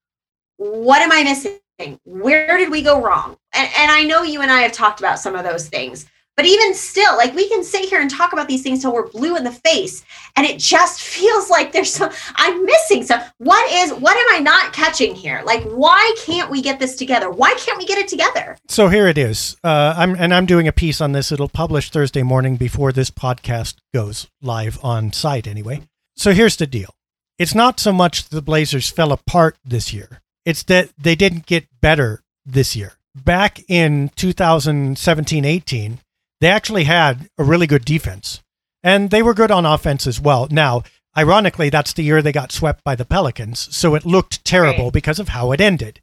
what 0.56 1.02
am 1.02 1.12
I 1.12 1.22
missing? 1.22 1.58
Where 2.04 2.56
did 2.56 2.70
we 2.70 2.82
go 2.82 3.02
wrong? 3.02 3.36
And, 3.52 3.68
and 3.76 3.90
I 3.90 4.04
know 4.04 4.22
you 4.22 4.40
and 4.40 4.50
I 4.50 4.60
have 4.60 4.72
talked 4.72 5.00
about 5.00 5.18
some 5.18 5.34
of 5.34 5.44
those 5.44 5.68
things, 5.68 6.06
but 6.36 6.44
even 6.44 6.74
still, 6.74 7.16
like 7.16 7.34
we 7.34 7.48
can 7.48 7.64
sit 7.64 7.88
here 7.88 8.00
and 8.00 8.10
talk 8.10 8.34
about 8.34 8.46
these 8.46 8.62
things 8.62 8.82
till 8.82 8.92
we're 8.92 9.08
blue 9.08 9.36
in 9.36 9.44
the 9.44 9.52
face, 9.52 10.04
and 10.36 10.46
it 10.46 10.58
just 10.58 11.00
feels 11.16 11.48
like 11.48 11.72
there's 11.72 11.92
some 11.92 12.10
I'm 12.36 12.64
missing 12.64 13.04
some. 13.04 13.22
What 13.38 13.72
is 13.72 13.92
what 13.94 14.16
am 14.16 14.26
I 14.36 14.40
not 14.40 14.74
catching 14.74 15.14
here? 15.14 15.42
Like, 15.46 15.62
why 15.64 16.14
can't 16.18 16.50
we 16.50 16.60
get 16.60 16.78
this 16.78 16.94
together? 16.96 17.30
Why 17.30 17.54
can't 17.54 17.78
we 17.78 17.86
get 17.86 17.98
it 17.98 18.08
together? 18.08 18.58
So 18.68 18.88
here 18.88 19.08
it 19.08 19.16
is. 19.16 19.56
Uh, 19.64 19.94
I'm 19.96 20.14
and 20.14 20.34
I'm 20.34 20.44
doing 20.44 20.68
a 20.68 20.72
piece 20.72 21.00
on 21.00 21.12
this. 21.12 21.32
It'll 21.32 21.48
publish 21.48 21.90
Thursday 21.90 22.22
morning 22.22 22.56
before 22.56 22.92
this 22.92 23.10
podcast 23.10 23.76
goes 23.94 24.28
live 24.42 24.78
on 24.82 25.12
site 25.12 25.46
anyway. 25.46 25.82
So 26.16 26.32
here's 26.32 26.56
the 26.56 26.66
deal. 26.66 26.94
It's 27.38 27.54
not 27.54 27.80
so 27.80 27.92
much 27.92 28.28
the 28.28 28.42
Blazers 28.42 28.90
fell 28.90 29.12
apart 29.12 29.56
this 29.64 29.92
year. 29.92 30.22
It's 30.46 30.62
that 30.64 30.88
they 30.96 31.14
didn't 31.14 31.44
get 31.44 31.66
better 31.82 32.22
this 32.46 32.74
year. 32.74 32.94
Back 33.14 33.60
in 33.68 34.08
2017-18, 34.16 35.98
they 36.40 36.48
actually 36.48 36.84
had 36.84 37.28
a 37.36 37.44
really 37.44 37.66
good 37.66 37.84
defense. 37.84 38.42
And 38.82 39.10
they 39.10 39.22
were 39.22 39.34
good 39.34 39.50
on 39.50 39.66
offense 39.66 40.06
as 40.06 40.18
well. 40.20 40.48
Now, 40.50 40.82
Ironically, 41.18 41.70
that's 41.70 41.94
the 41.94 42.02
year 42.02 42.20
they 42.20 42.30
got 42.30 42.52
swept 42.52 42.84
by 42.84 42.94
the 42.94 43.06
Pelicans, 43.06 43.74
so 43.74 43.94
it 43.94 44.04
looked 44.04 44.44
terrible 44.44 44.84
Right. 44.84 44.92
because 44.92 45.18
of 45.18 45.28
how 45.30 45.50
it 45.52 45.62
ended. 45.62 46.02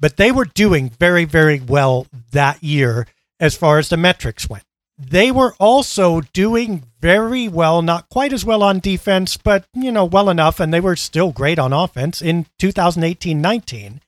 But 0.00 0.16
they 0.16 0.32
were 0.32 0.46
doing 0.46 0.88
very, 0.88 1.26
very 1.26 1.60
well 1.60 2.06
that 2.32 2.62
year 2.62 3.06
as 3.38 3.54
far 3.54 3.78
as 3.78 3.90
the 3.90 3.98
metrics 3.98 4.48
went. 4.48 4.64
They 4.96 5.32
were 5.32 5.54
also 5.58 6.20
doing 6.32 6.84
very 7.00 7.48
well, 7.48 7.82
not 7.82 8.08
quite 8.08 8.32
as 8.32 8.44
well 8.44 8.62
on 8.62 8.78
defense, 8.78 9.36
but 9.36 9.66
you 9.74 9.90
know, 9.90 10.04
well 10.04 10.30
enough, 10.30 10.60
and 10.60 10.72
they 10.72 10.80
were 10.80 10.96
still 10.96 11.32
great 11.32 11.58
on 11.58 11.72
offense 11.72 12.22
in 12.22 12.46
2018-19 12.60 14.00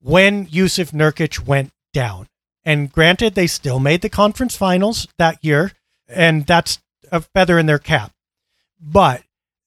when 0.00 0.46
Jusuf 0.46 0.92
Nurkic 0.92 1.46
went 1.46 1.72
down. 1.92 2.28
And 2.64 2.92
granted, 2.92 3.34
they 3.34 3.46
still 3.46 3.80
made 3.80 4.02
the 4.02 4.08
conference 4.08 4.56
finals 4.56 5.08
that 5.18 5.38
year, 5.42 5.72
and 6.08 6.46
that's 6.46 6.78
a 7.10 7.20
feather 7.20 7.58
in 7.58 7.66
their 7.66 7.78
cap. 7.78 8.12
But 8.80 9.22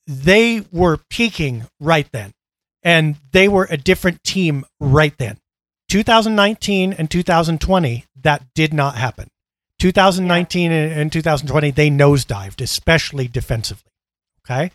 they 0.08 0.66
were 0.72 1.00
peaking 1.10 1.68
right 1.80 2.08
then, 2.12 2.32
and 2.82 3.18
they 3.32 3.48
were 3.48 3.68
a 3.70 3.78
different 3.78 4.24
team 4.24 4.66
right 4.80 5.16
then. 5.18 5.38
2019 5.90 6.94
and 6.94 7.12
2020, 7.12 8.06
that 8.22 8.44
did 8.56 8.74
not 8.74 8.96
happen. 8.96 9.30
2019 9.80 10.72
and 10.72 10.92
and 10.92 11.12
2020, 11.12 11.72
they 11.72 11.90
nosedived, 11.90 12.62
especially 12.62 13.28
defensively. 13.28 13.92
Okay. 14.46 14.72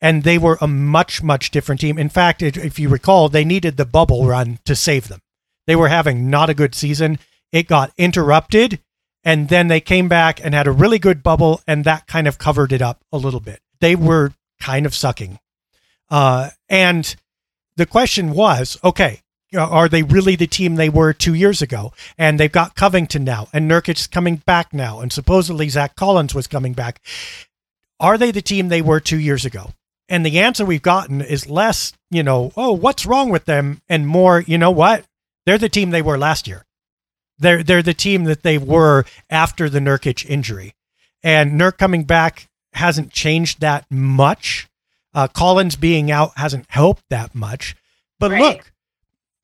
And 0.00 0.22
they 0.22 0.38
were 0.38 0.56
a 0.60 0.68
much, 0.68 1.22
much 1.22 1.50
different 1.50 1.80
team. 1.80 1.98
In 1.98 2.08
fact, 2.08 2.42
if 2.42 2.56
if 2.56 2.78
you 2.78 2.88
recall, 2.88 3.28
they 3.28 3.44
needed 3.44 3.76
the 3.76 3.84
bubble 3.84 4.26
run 4.26 4.58
to 4.64 4.74
save 4.74 5.08
them. 5.08 5.20
They 5.66 5.76
were 5.76 5.88
having 5.88 6.30
not 6.30 6.50
a 6.50 6.54
good 6.54 6.74
season. 6.74 7.18
It 7.52 7.68
got 7.68 7.92
interrupted, 7.98 8.80
and 9.24 9.48
then 9.48 9.68
they 9.68 9.80
came 9.80 10.08
back 10.08 10.44
and 10.44 10.54
had 10.54 10.66
a 10.66 10.72
really 10.72 10.98
good 10.98 11.22
bubble, 11.22 11.60
and 11.66 11.84
that 11.84 12.06
kind 12.06 12.26
of 12.26 12.38
covered 12.38 12.72
it 12.72 12.82
up 12.82 13.04
a 13.12 13.18
little 13.18 13.40
bit. 13.40 13.60
They 13.80 13.96
were 13.96 14.32
kind 14.60 14.86
of 14.86 14.94
sucking. 14.94 15.38
Uh, 16.08 16.50
and 16.68 17.16
the 17.76 17.86
question 17.86 18.30
was 18.30 18.78
okay, 18.82 19.20
are 19.54 19.88
they 19.88 20.02
really 20.02 20.36
the 20.36 20.46
team 20.46 20.74
they 20.74 20.88
were 20.88 21.12
two 21.12 21.34
years 21.34 21.62
ago? 21.62 21.92
And 22.18 22.38
they've 22.38 22.50
got 22.50 22.74
Covington 22.74 23.24
now, 23.24 23.48
and 23.52 23.70
Nurkic's 23.70 24.06
coming 24.06 24.36
back 24.36 24.72
now, 24.74 25.00
and 25.00 25.12
supposedly 25.12 25.68
Zach 25.68 25.94
Collins 25.96 26.34
was 26.34 26.46
coming 26.46 26.72
back. 26.72 27.00
Are 28.00 28.18
they 28.18 28.30
the 28.30 28.42
team 28.42 28.68
they 28.68 28.82
were 28.82 29.00
two 29.00 29.18
years 29.18 29.44
ago? 29.44 29.70
And 30.08 30.24
the 30.24 30.38
answer 30.38 30.64
we've 30.64 30.82
gotten 30.82 31.20
is 31.20 31.48
less, 31.48 31.92
you 32.10 32.22
know, 32.22 32.52
oh, 32.56 32.72
what's 32.72 33.06
wrong 33.06 33.30
with 33.30 33.44
them? 33.44 33.80
And 33.88 34.06
more, 34.06 34.40
you 34.46 34.58
know 34.58 34.70
what? 34.70 35.04
They're 35.46 35.58
the 35.58 35.68
team 35.68 35.90
they 35.90 36.02
were 36.02 36.18
last 36.18 36.46
year. 36.46 36.64
They're 37.38 37.62
they're 37.62 37.82
the 37.82 37.94
team 37.94 38.24
that 38.24 38.42
they 38.42 38.56
were 38.58 39.04
after 39.30 39.68
the 39.68 39.78
Nurkic 39.80 40.24
injury. 40.28 40.74
And 41.22 41.60
Nurk 41.60 41.76
coming 41.78 42.04
back 42.04 42.48
hasn't 42.72 43.12
changed 43.12 43.60
that 43.60 43.84
much. 43.90 44.68
Uh, 45.14 45.28
Collins 45.28 45.76
being 45.76 46.10
out 46.10 46.32
hasn't 46.36 46.66
helped 46.68 47.04
that 47.10 47.34
much. 47.34 47.74
But 48.18 48.30
Right. 48.32 48.40
look, 48.40 48.72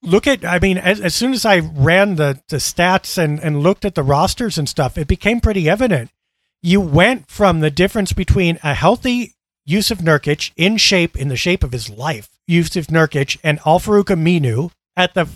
look 0.02 0.26
at 0.26 0.44
I 0.44 0.58
mean, 0.58 0.78
as, 0.78 1.00
as 1.00 1.14
soon 1.14 1.32
as 1.32 1.44
I 1.44 1.58
ran 1.58 2.16
the 2.16 2.40
the 2.48 2.56
stats 2.56 3.16
and 3.18 3.40
and 3.40 3.62
looked 3.62 3.84
at 3.84 3.94
the 3.94 4.02
rosters 4.02 4.58
and 4.58 4.68
stuff, 4.68 4.98
it 4.98 5.08
became 5.08 5.40
pretty 5.40 5.68
evident. 5.68 6.10
You 6.62 6.80
went 6.80 7.28
from 7.28 7.60
the 7.60 7.70
difference 7.70 8.12
between 8.12 8.58
a 8.62 8.74
healthy 8.74 9.34
Jusuf 9.68 9.98
Nurkic 9.98 10.52
in 10.56 10.76
shape, 10.76 11.16
in 11.16 11.28
the 11.28 11.36
shape 11.36 11.64
of 11.64 11.72
his 11.72 11.88
life, 11.88 12.28
Jusuf 12.48 12.86
Nurkic 12.86 13.38
and 13.42 13.60
Al 13.64 13.80
Farouq 13.80 14.04
Aminu 14.04 14.70
at 14.96 15.14
the 15.14 15.28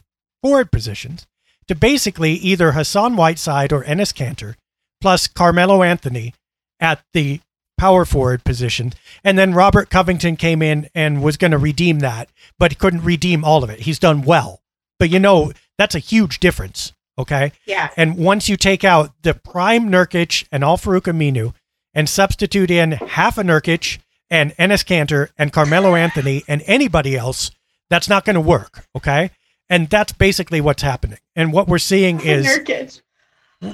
forward 0.43 0.71
positions, 0.71 1.27
to 1.69 1.75
basically 1.75 2.33
either 2.33 2.73
Hassan 2.73 3.17
Whiteside 3.17 3.73
or 3.73 3.85
Enes 3.85 4.13
Kanter, 4.13 4.55
plus 5.01 5.27
Carmelo 5.27 5.83
Anthony 5.83 6.35
at 6.81 7.03
the 7.13 7.41
power 7.79 8.05
forward 8.05 8.45
position. 8.45 8.93
And 9.23 9.39
then 9.39 9.55
Robert 9.55 9.91
Covington 9.91 10.37
came 10.37 10.63
in 10.63 10.89
and 10.95 11.23
was 11.23 11.37
going 11.37 11.51
to 11.51 11.59
redeem 11.59 12.01
that, 12.01 12.29
but 12.59 12.73
he 12.73 12.77
couldn't 12.77 13.05
redeem 13.05 13.45
all 13.45 13.63
of 13.63 13.71
it. 13.71 13.81
He's 13.81 13.99
done 13.99 14.23
well. 14.23 14.63
But 14.99 15.11
you 15.11 15.19
know, 15.19 15.53
that's 15.79 15.95
a 15.95 16.01
huge 16.01 16.41
difference. 16.41 16.93
Okay. 17.19 17.53
Yeah. 17.67 17.91
And 17.97 18.17
once 18.17 18.49
you 18.49 18.57
take 18.57 18.85
out 18.85 19.13
the 19.23 19.35
prime 19.35 19.89
Nurkic 19.89 20.47
and 20.53 20.63
Al 20.63 20.77
Farouq 20.77 21.03
Aminu 21.03 21.55
and 21.95 22.09
substitute 22.09 22.71
in 22.71 22.93
half 22.93 23.39
a 23.39 23.43
Nurkic 23.43 23.99
and 24.29 24.55
Enes 24.57 24.85
Kanter 24.85 25.31
and 25.39 25.53
Carmelo 25.53 25.95
Anthony 25.95 26.45
and 26.47 26.63
anybody 26.67 27.17
else, 27.17 27.51
that's 27.89 28.09
not 28.09 28.25
going 28.25 28.35
to 28.35 28.41
work. 28.41 28.87
Okay. 28.95 29.31
And 29.69 29.89
that's 29.89 30.13
basically 30.13 30.61
what's 30.61 30.83
happening. 30.83 31.19
And 31.35 31.53
what 31.53 31.69
we're 31.69 31.79
seeing 31.79 32.21
is 32.21 32.47
Nurkic. 32.47 33.01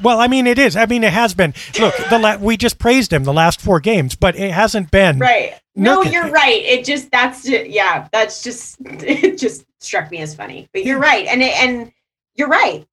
Well, 0.03 0.21
I 0.21 0.29
mean, 0.29 0.47
it 0.47 0.59
is. 0.59 0.77
I 0.77 0.87
mean, 0.87 1.05
it 1.05 1.13
has 1.13 1.35
been. 1.35 1.55
Look, 1.79 1.95
the 2.09 2.19
la- 2.19 2.37
we 2.37 2.57
just 2.57 2.79
praised 2.79 3.13
him 3.13 3.25
the 3.25 3.33
last 3.33 3.61
four 3.61 3.81
games, 3.81 4.15
but 4.15 4.37
it 4.37 4.53
hasn't 4.53 4.91
been. 4.91 5.19
Right. 5.19 5.59
No, 5.75 6.03
you're 6.03 6.31
right. 6.31 6.63
It 6.63 6.85
just 6.85 7.11
that's 7.11 7.45
ju- 7.45 7.67
yeah, 7.69 8.09
that's 8.13 8.43
just 8.43 8.77
it 8.85 9.39
just 9.39 9.65
struck 9.81 10.11
me 10.11 10.19
as 10.19 10.35
funny. 10.35 10.69
But 10.73 10.85
you're 10.85 10.99
right, 10.99 11.27
and 11.27 11.43
it, 11.43 11.59
and 11.59 11.93
you're 12.35 12.49
right. 12.49 12.87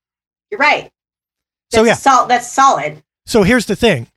You're 0.50 0.60
right. 0.60 0.90
So, 1.72 1.84
yeah. 1.84 1.94
sol- 1.94 2.28
that's 2.28 2.52
solid. 2.52 3.04
So 3.26 3.44
here's 3.44 3.68
the 3.68 3.76
thing. 3.76 4.08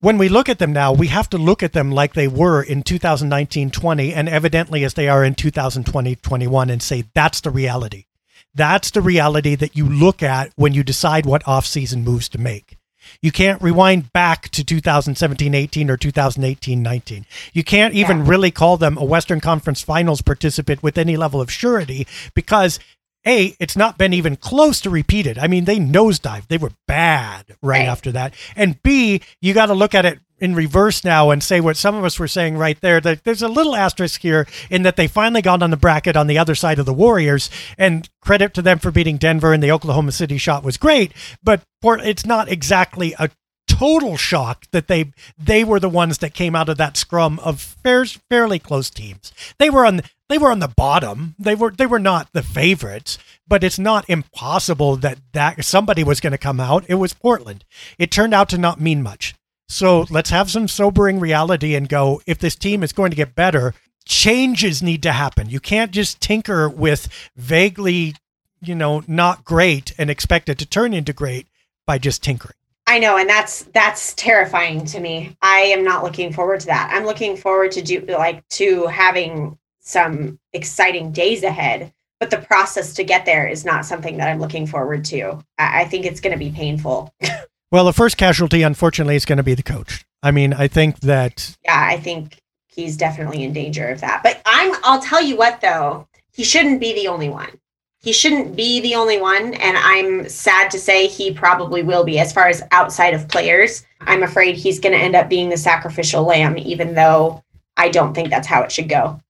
When 0.00 0.18
we 0.18 0.28
look 0.28 0.48
at 0.48 0.58
them 0.58 0.72
now, 0.72 0.92
we 0.92 1.08
have 1.08 1.28
to 1.30 1.38
look 1.38 1.62
at 1.62 1.74
them 1.74 1.92
like 1.92 2.14
they 2.14 2.26
were 2.26 2.62
in 2.62 2.82
2019-20 2.82 4.12
and 4.16 4.28
evidently 4.28 4.82
as 4.82 4.94
they 4.94 5.08
are 5.08 5.22
in 5.22 5.34
2020-21 5.34 6.72
and 6.72 6.82
say 6.82 7.04
that's 7.14 7.40
the 7.40 7.50
reality. 7.50 8.06
That's 8.54 8.90
the 8.90 9.00
reality 9.00 9.54
that 9.54 9.76
you 9.76 9.88
look 9.88 10.22
at 10.22 10.52
when 10.56 10.74
you 10.74 10.82
decide 10.82 11.24
what 11.26 11.46
off-season 11.48 12.04
moves 12.04 12.28
to 12.30 12.38
make. 12.38 12.76
You 13.20 13.32
can't 13.32 13.60
rewind 13.60 14.12
back 14.12 14.48
to 14.50 14.62
2017-18 14.62 15.88
or 15.88 15.96
2018-19. 15.96 17.24
You 17.52 17.64
can't 17.64 17.94
even 17.94 18.18
Yeah. 18.18 18.24
really 18.28 18.50
call 18.50 18.76
them 18.76 18.96
a 18.96 19.04
Western 19.04 19.40
Conference 19.40 19.82
Finals 19.82 20.22
participant 20.22 20.82
with 20.82 20.96
any 20.98 21.16
level 21.16 21.40
of 21.40 21.50
surety 21.50 22.06
because 22.34 22.78
a, 23.26 23.54
it's 23.60 23.76
not 23.76 23.98
been 23.98 24.12
even 24.12 24.36
close 24.36 24.80
to 24.80 24.90
repeated. 24.90 25.38
I 25.38 25.46
mean, 25.46 25.64
they 25.64 25.78
nosedived. 25.78 26.48
They 26.48 26.58
were 26.58 26.72
bad 26.88 27.44
right, 27.62 27.80
Right. 27.80 27.88
after 27.88 28.10
that. 28.12 28.34
And 28.56 28.82
B, 28.82 29.20
you 29.40 29.54
got 29.54 29.66
to 29.66 29.74
look 29.74 29.94
at 29.94 30.04
it 30.04 30.18
in 30.42 30.56
reverse 30.56 31.04
now 31.04 31.30
and 31.30 31.40
say 31.40 31.60
what 31.60 31.76
some 31.76 31.94
of 31.94 32.04
us 32.04 32.18
were 32.18 32.26
saying 32.26 32.58
right 32.58 32.80
there 32.80 33.00
that 33.00 33.22
there's 33.22 33.42
a 33.42 33.48
little 33.48 33.76
asterisk 33.76 34.20
here 34.22 34.44
in 34.68 34.82
that 34.82 34.96
they 34.96 35.06
finally 35.06 35.40
got 35.40 35.62
on 35.62 35.70
the 35.70 35.76
bracket 35.76 36.16
on 36.16 36.26
the 36.26 36.36
other 36.36 36.56
side 36.56 36.80
of 36.80 36.84
the 36.84 36.92
Warriors. 36.92 37.48
And 37.78 38.10
credit 38.20 38.52
to 38.54 38.62
them 38.62 38.80
for 38.80 38.90
beating 38.90 39.18
Denver 39.18 39.52
and 39.52 39.62
the 39.62 39.70
Oklahoma 39.70 40.10
City 40.10 40.38
shot 40.38 40.64
was 40.64 40.76
great, 40.76 41.12
but 41.44 41.62
it's 41.84 42.26
not 42.26 42.50
exactly 42.50 43.14
a 43.20 43.30
total 43.68 44.16
shock 44.16 44.66
that 44.72 44.88
they 44.88 45.12
they 45.38 45.62
were 45.62 45.80
the 45.80 45.88
ones 45.88 46.18
that 46.18 46.34
came 46.34 46.56
out 46.56 46.68
of 46.68 46.76
that 46.76 46.96
scrum 46.96 47.38
of 47.38 47.60
fair, 47.60 48.04
fairly 48.04 48.58
close 48.58 48.90
teams. 48.90 49.32
They 49.58 49.70
were 49.70 49.86
on 49.86 50.00
they 50.28 50.38
were 50.38 50.50
on 50.50 50.58
the 50.58 50.68
bottom. 50.68 51.36
They 51.38 51.54
were 51.54 51.70
they 51.70 51.86
were 51.86 52.00
not 52.00 52.32
the 52.32 52.42
favorites, 52.42 53.16
but 53.46 53.62
it's 53.62 53.78
not 53.78 54.08
impossible 54.10 54.96
that 54.96 55.18
that 55.32 55.64
somebody 55.64 56.02
was 56.02 56.20
going 56.20 56.32
to 56.32 56.38
come 56.38 56.58
out. 56.58 56.84
It 56.88 56.96
was 56.96 57.12
Portland. 57.12 57.64
It 57.96 58.10
turned 58.10 58.34
out 58.34 58.48
to 58.50 58.58
not 58.58 58.80
mean 58.80 59.02
much. 59.02 59.34
So 59.72 60.04
let's 60.10 60.28
have 60.28 60.50
some 60.50 60.68
sobering 60.68 61.18
reality 61.18 61.74
and 61.74 61.88
go 61.88 62.20
if 62.26 62.38
this 62.38 62.54
team 62.54 62.82
is 62.82 62.92
going 62.92 63.10
to 63.10 63.16
get 63.16 63.34
better, 63.34 63.72
changes 64.04 64.82
need 64.82 65.02
to 65.04 65.12
happen. 65.12 65.48
You 65.48 65.60
can't 65.60 65.92
just 65.92 66.20
tinker 66.20 66.68
with 66.68 67.08
vaguely, 67.36 68.16
you 68.60 68.74
know, 68.74 69.02
not 69.06 69.46
great 69.46 69.94
and 69.96 70.10
expect 70.10 70.50
it 70.50 70.58
to 70.58 70.66
turn 70.66 70.92
into 70.92 71.14
great 71.14 71.46
by 71.86 71.96
just 71.96 72.22
tinkering. 72.22 72.54
I 72.86 72.98
know, 72.98 73.16
and 73.16 73.26
that's 73.26 73.62
that's 73.72 74.12
terrifying 74.12 74.84
to 74.86 75.00
me. 75.00 75.38
I 75.40 75.60
am 75.60 75.84
not 75.84 76.04
looking 76.04 76.34
forward 76.34 76.60
to 76.60 76.66
that. 76.66 76.90
I'm 76.92 77.06
looking 77.06 77.38
forward 77.38 77.72
to 77.72 77.80
do 77.80 78.00
like 78.00 78.46
to 78.50 78.88
having 78.88 79.58
some 79.80 80.38
exciting 80.52 81.12
days 81.12 81.44
ahead. 81.44 81.94
But 82.20 82.28
the 82.28 82.38
process 82.38 82.92
to 82.94 83.04
get 83.04 83.24
there 83.24 83.48
is 83.48 83.64
not 83.64 83.86
something 83.86 84.18
that 84.18 84.28
I'm 84.28 84.38
looking 84.38 84.66
forward 84.66 85.06
to. 85.06 85.42
I, 85.56 85.80
I 85.80 85.84
think 85.86 86.04
it's 86.04 86.20
going 86.20 86.34
to 86.34 86.38
be 86.38 86.50
painful. 86.50 87.14
Well, 87.72 87.86
the 87.86 87.94
first 87.94 88.18
casualty, 88.18 88.62
unfortunately, 88.62 89.16
is 89.16 89.24
going 89.24 89.38
to 89.38 89.42
be 89.42 89.54
the 89.54 89.62
coach. 89.62 90.04
I 90.22 90.30
mean, 90.30 90.52
I 90.52 90.68
think 90.68 91.00
that 91.00 91.56
yeah, 91.64 91.86
I 91.88 91.96
think 91.96 92.38
he's 92.68 92.98
definitely 92.98 93.42
in 93.42 93.54
danger 93.54 93.88
of 93.88 94.02
that. 94.02 94.22
But 94.22 94.42
I'm 94.44 94.74
I'll 94.84 95.00
tell 95.00 95.22
you 95.22 95.36
what 95.36 95.60
though, 95.60 96.06
he 96.32 96.44
shouldn't 96.44 96.80
be 96.80 96.92
the 96.94 97.08
only 97.08 97.30
one. 97.30 97.58
He 98.00 98.12
shouldn't 98.12 98.56
be 98.56 98.80
the 98.80 98.94
only 98.94 99.20
one 99.20 99.54
and 99.54 99.76
I'm 99.78 100.28
sad 100.28 100.70
to 100.72 100.78
say 100.78 101.06
he 101.06 101.32
probably 101.32 101.82
will 101.82 102.04
be 102.04 102.18
as 102.18 102.32
far 102.32 102.48
as 102.48 102.62
outside 102.72 103.14
of 103.14 103.28
players. 103.28 103.84
I'm 104.00 104.22
afraid 104.22 104.56
he's 104.56 104.80
going 104.80 104.92
to 104.92 105.02
end 105.02 105.16
up 105.16 105.28
being 105.28 105.48
the 105.48 105.56
sacrificial 105.56 106.24
lamb 106.24 106.58
even 106.58 106.94
though 106.94 107.42
I 107.76 107.88
don't 107.88 108.12
think 108.12 108.30
that's 108.30 108.48
how 108.48 108.62
it 108.62 108.72
should 108.72 108.88
go. 108.88 109.20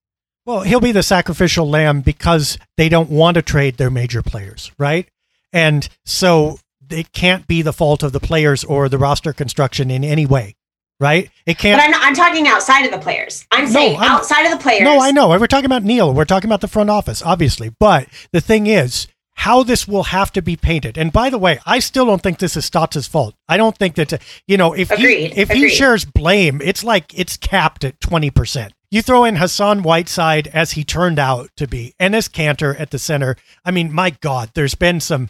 Well, 0.45 0.61
he'll 0.61 0.81
be 0.81 0.91
the 0.91 1.03
sacrificial 1.03 1.69
lamb 1.69 2.01
because 2.01 2.57
they 2.75 2.89
don't 2.89 3.09
want 3.09 3.35
to 3.35 3.41
trade 3.41 3.77
their 3.77 3.89
major 3.89 4.21
players, 4.21 4.71
right? 4.77 5.07
And 5.53 5.87
so 6.03 6.57
it 6.93 7.11
can't 7.11 7.47
be 7.47 7.61
the 7.61 7.73
fault 7.73 8.03
of 8.03 8.11
the 8.13 8.19
players 8.19 8.63
or 8.63 8.87
the 8.89 8.97
roster 8.97 9.33
construction 9.33 9.91
in 9.91 10.03
any 10.03 10.25
way, 10.25 10.55
right? 10.99 11.29
It 11.45 11.57
can't. 11.57 11.81
I'm 11.81 11.93
I'm 11.95 12.13
talking 12.15 12.47
outside 12.47 12.85
of 12.85 12.91
the 12.91 12.99
players. 12.99 13.45
I'm 13.51 13.65
No, 13.65 13.71
saying 13.71 13.97
I'm- 13.99 14.11
outside 14.11 14.45
of 14.45 14.51
the 14.51 14.61
players. 14.63 14.81
no, 14.83 15.01
I 15.01 15.11
know. 15.11 15.27
We're 15.29 15.47
talking 15.47 15.65
about 15.65 15.83
Neil. 15.83 16.13
We're 16.13 16.25
talking 16.25 16.47
about 16.49 16.61
the 16.61 16.67
front 16.67 16.89
office, 16.89 17.21
obviously. 17.21 17.71
But 17.79 18.07
the 18.31 18.41
thing 18.41 18.67
is, 18.67 19.07
how 19.35 19.63
this 19.63 19.87
will 19.87 20.03
have 20.03 20.31
to 20.33 20.41
be 20.43 20.55
painted. 20.55 20.95
And 20.97 21.11
by 21.11 21.31
the 21.31 21.39
way, 21.39 21.59
I 21.65 21.79
still 21.79 22.05
don't 22.05 22.21
think 22.21 22.37
this 22.37 22.55
is 22.55 22.65
Stotts' 22.65 23.07
fault. 23.07 23.33
I 23.49 23.57
don't 23.57 23.75
think 23.77 23.95
that 23.95 24.21
you 24.47 24.57
know 24.57 24.73
if 24.73 24.91
Agreed. 24.91 25.33
he 25.33 25.41
if 25.41 25.49
Agreed. 25.49 25.63
he 25.63 25.75
shares 25.75 26.05
blame, 26.05 26.61
it's 26.63 26.83
like 26.83 27.17
it's 27.17 27.35
capped 27.37 27.83
at 27.83 27.99
twenty 27.99 28.29
percent. 28.29 28.73
You 28.91 29.01
throw 29.01 29.23
in 29.23 29.37
Hassan 29.37 29.81
Whiteside 29.81 30.47
as 30.53 30.73
he 30.73 30.83
turned 30.83 31.17
out 31.17 31.49
to 31.57 31.67
be, 31.67 31.95
and 31.99 32.13
Enes 32.13 32.29
Kanter 32.29 32.79
at 32.79 32.91
the 32.91 32.99
center. 32.99 33.35
I 33.65 33.71
mean, 33.71 33.91
my 33.91 34.11
God, 34.11 34.51
there's 34.53 34.75
been 34.75 34.99
some. 34.99 35.29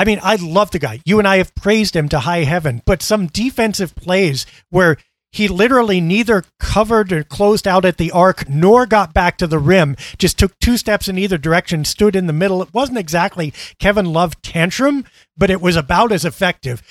I 0.00 0.04
mean, 0.04 0.18
I 0.22 0.36
love 0.36 0.70
the 0.70 0.78
guy. 0.78 1.02
You 1.04 1.18
and 1.18 1.28
I 1.28 1.36
have 1.36 1.54
praised 1.54 1.94
him 1.94 2.08
to 2.08 2.20
high 2.20 2.44
heaven, 2.44 2.80
but 2.86 3.02
some 3.02 3.26
defensive 3.26 3.94
plays 3.94 4.46
where 4.70 4.96
he 5.30 5.46
literally 5.46 6.00
neither 6.00 6.44
covered 6.58 7.12
or 7.12 7.22
closed 7.22 7.68
out 7.68 7.84
at 7.84 7.98
the 7.98 8.10
arc 8.10 8.48
nor 8.48 8.86
got 8.86 9.12
back 9.12 9.36
to 9.36 9.46
the 9.46 9.58
rim, 9.58 9.96
just 10.16 10.38
took 10.38 10.58
two 10.58 10.78
steps 10.78 11.06
in 11.06 11.18
either 11.18 11.36
direction, 11.36 11.84
stood 11.84 12.16
in 12.16 12.26
the 12.26 12.32
middle. 12.32 12.62
It 12.62 12.72
wasn't 12.72 12.96
exactly 12.96 13.52
Kevin 13.78 14.06
Love 14.06 14.40
tantrum, 14.40 15.04
but 15.36 15.50
it 15.50 15.60
was 15.60 15.76
about 15.76 16.12
as 16.12 16.24
effective. 16.24 16.82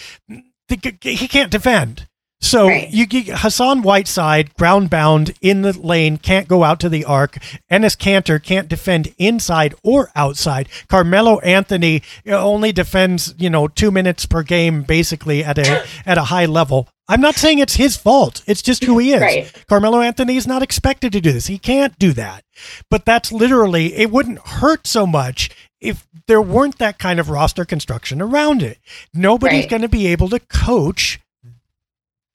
He 0.67 1.27
can't 1.27 1.49
defend. 1.49 2.07
So 2.41 2.67
Right. 2.67 2.89
you 2.89 3.05
get 3.05 3.27
Hassan 3.39 3.81
Whiteside 3.81 4.53
ground 4.55 4.89
bound 4.89 5.33
in 5.41 5.61
the 5.61 5.73
lane, 5.77 6.17
can't 6.17 6.47
go 6.47 6.63
out 6.63 6.79
to 6.79 6.89
the 6.89 7.03
arc. 7.03 7.37
Enes 7.69 7.97
Kanter 7.97 8.41
can't 8.41 8.69
defend 8.69 9.13
inside 9.17 9.75
or 9.83 10.09
outside. 10.15 10.69
Carmelo 10.87 11.39
Anthony 11.39 12.01
only 12.25 12.71
defends, 12.71 13.35
you 13.37 13.49
know, 13.49 13.67
two 13.67 13.91
minutes 13.91 14.25
per 14.25 14.41
game, 14.41 14.83
basically 14.83 15.43
at 15.43 15.57
a 15.57 15.83
at 16.05 16.17
a 16.17 16.23
high 16.23 16.45
level. 16.45 16.87
I'm 17.09 17.21
not 17.21 17.35
saying 17.35 17.59
it's 17.59 17.75
his 17.75 17.97
fault. 17.97 18.41
It's 18.45 18.61
just 18.61 18.83
who 18.83 18.99
he 18.99 19.13
is. 19.13 19.21
Right. 19.21 19.65
Carmelo 19.67 19.99
Anthony 19.99 20.37
is 20.37 20.45
not 20.47 20.61
expected 20.61 21.11
to 21.13 21.21
do 21.21 21.31
this. 21.31 21.47
He 21.47 21.57
can't 21.57 21.97
do 21.99 22.13
that. 22.13 22.43
But 22.89 23.03
that's 23.03 23.31
literally 23.31 23.95
it 23.95 24.11
wouldn't 24.11 24.39
hurt 24.39 24.87
so 24.87 25.05
much 25.07 25.49
if 25.81 26.07
there 26.27 26.41
weren't 26.41 26.77
that 26.77 26.99
kind 26.99 27.19
of 27.19 27.29
roster 27.29 27.65
construction 27.65 28.21
around 28.21 28.61
it. 28.63 28.77
Nobody's 29.13 29.61
Right. 29.63 29.69
going 29.69 29.81
to 29.81 29.89
be 29.89 30.07
able 30.07 30.29
to 30.29 30.39
coach 30.39 31.19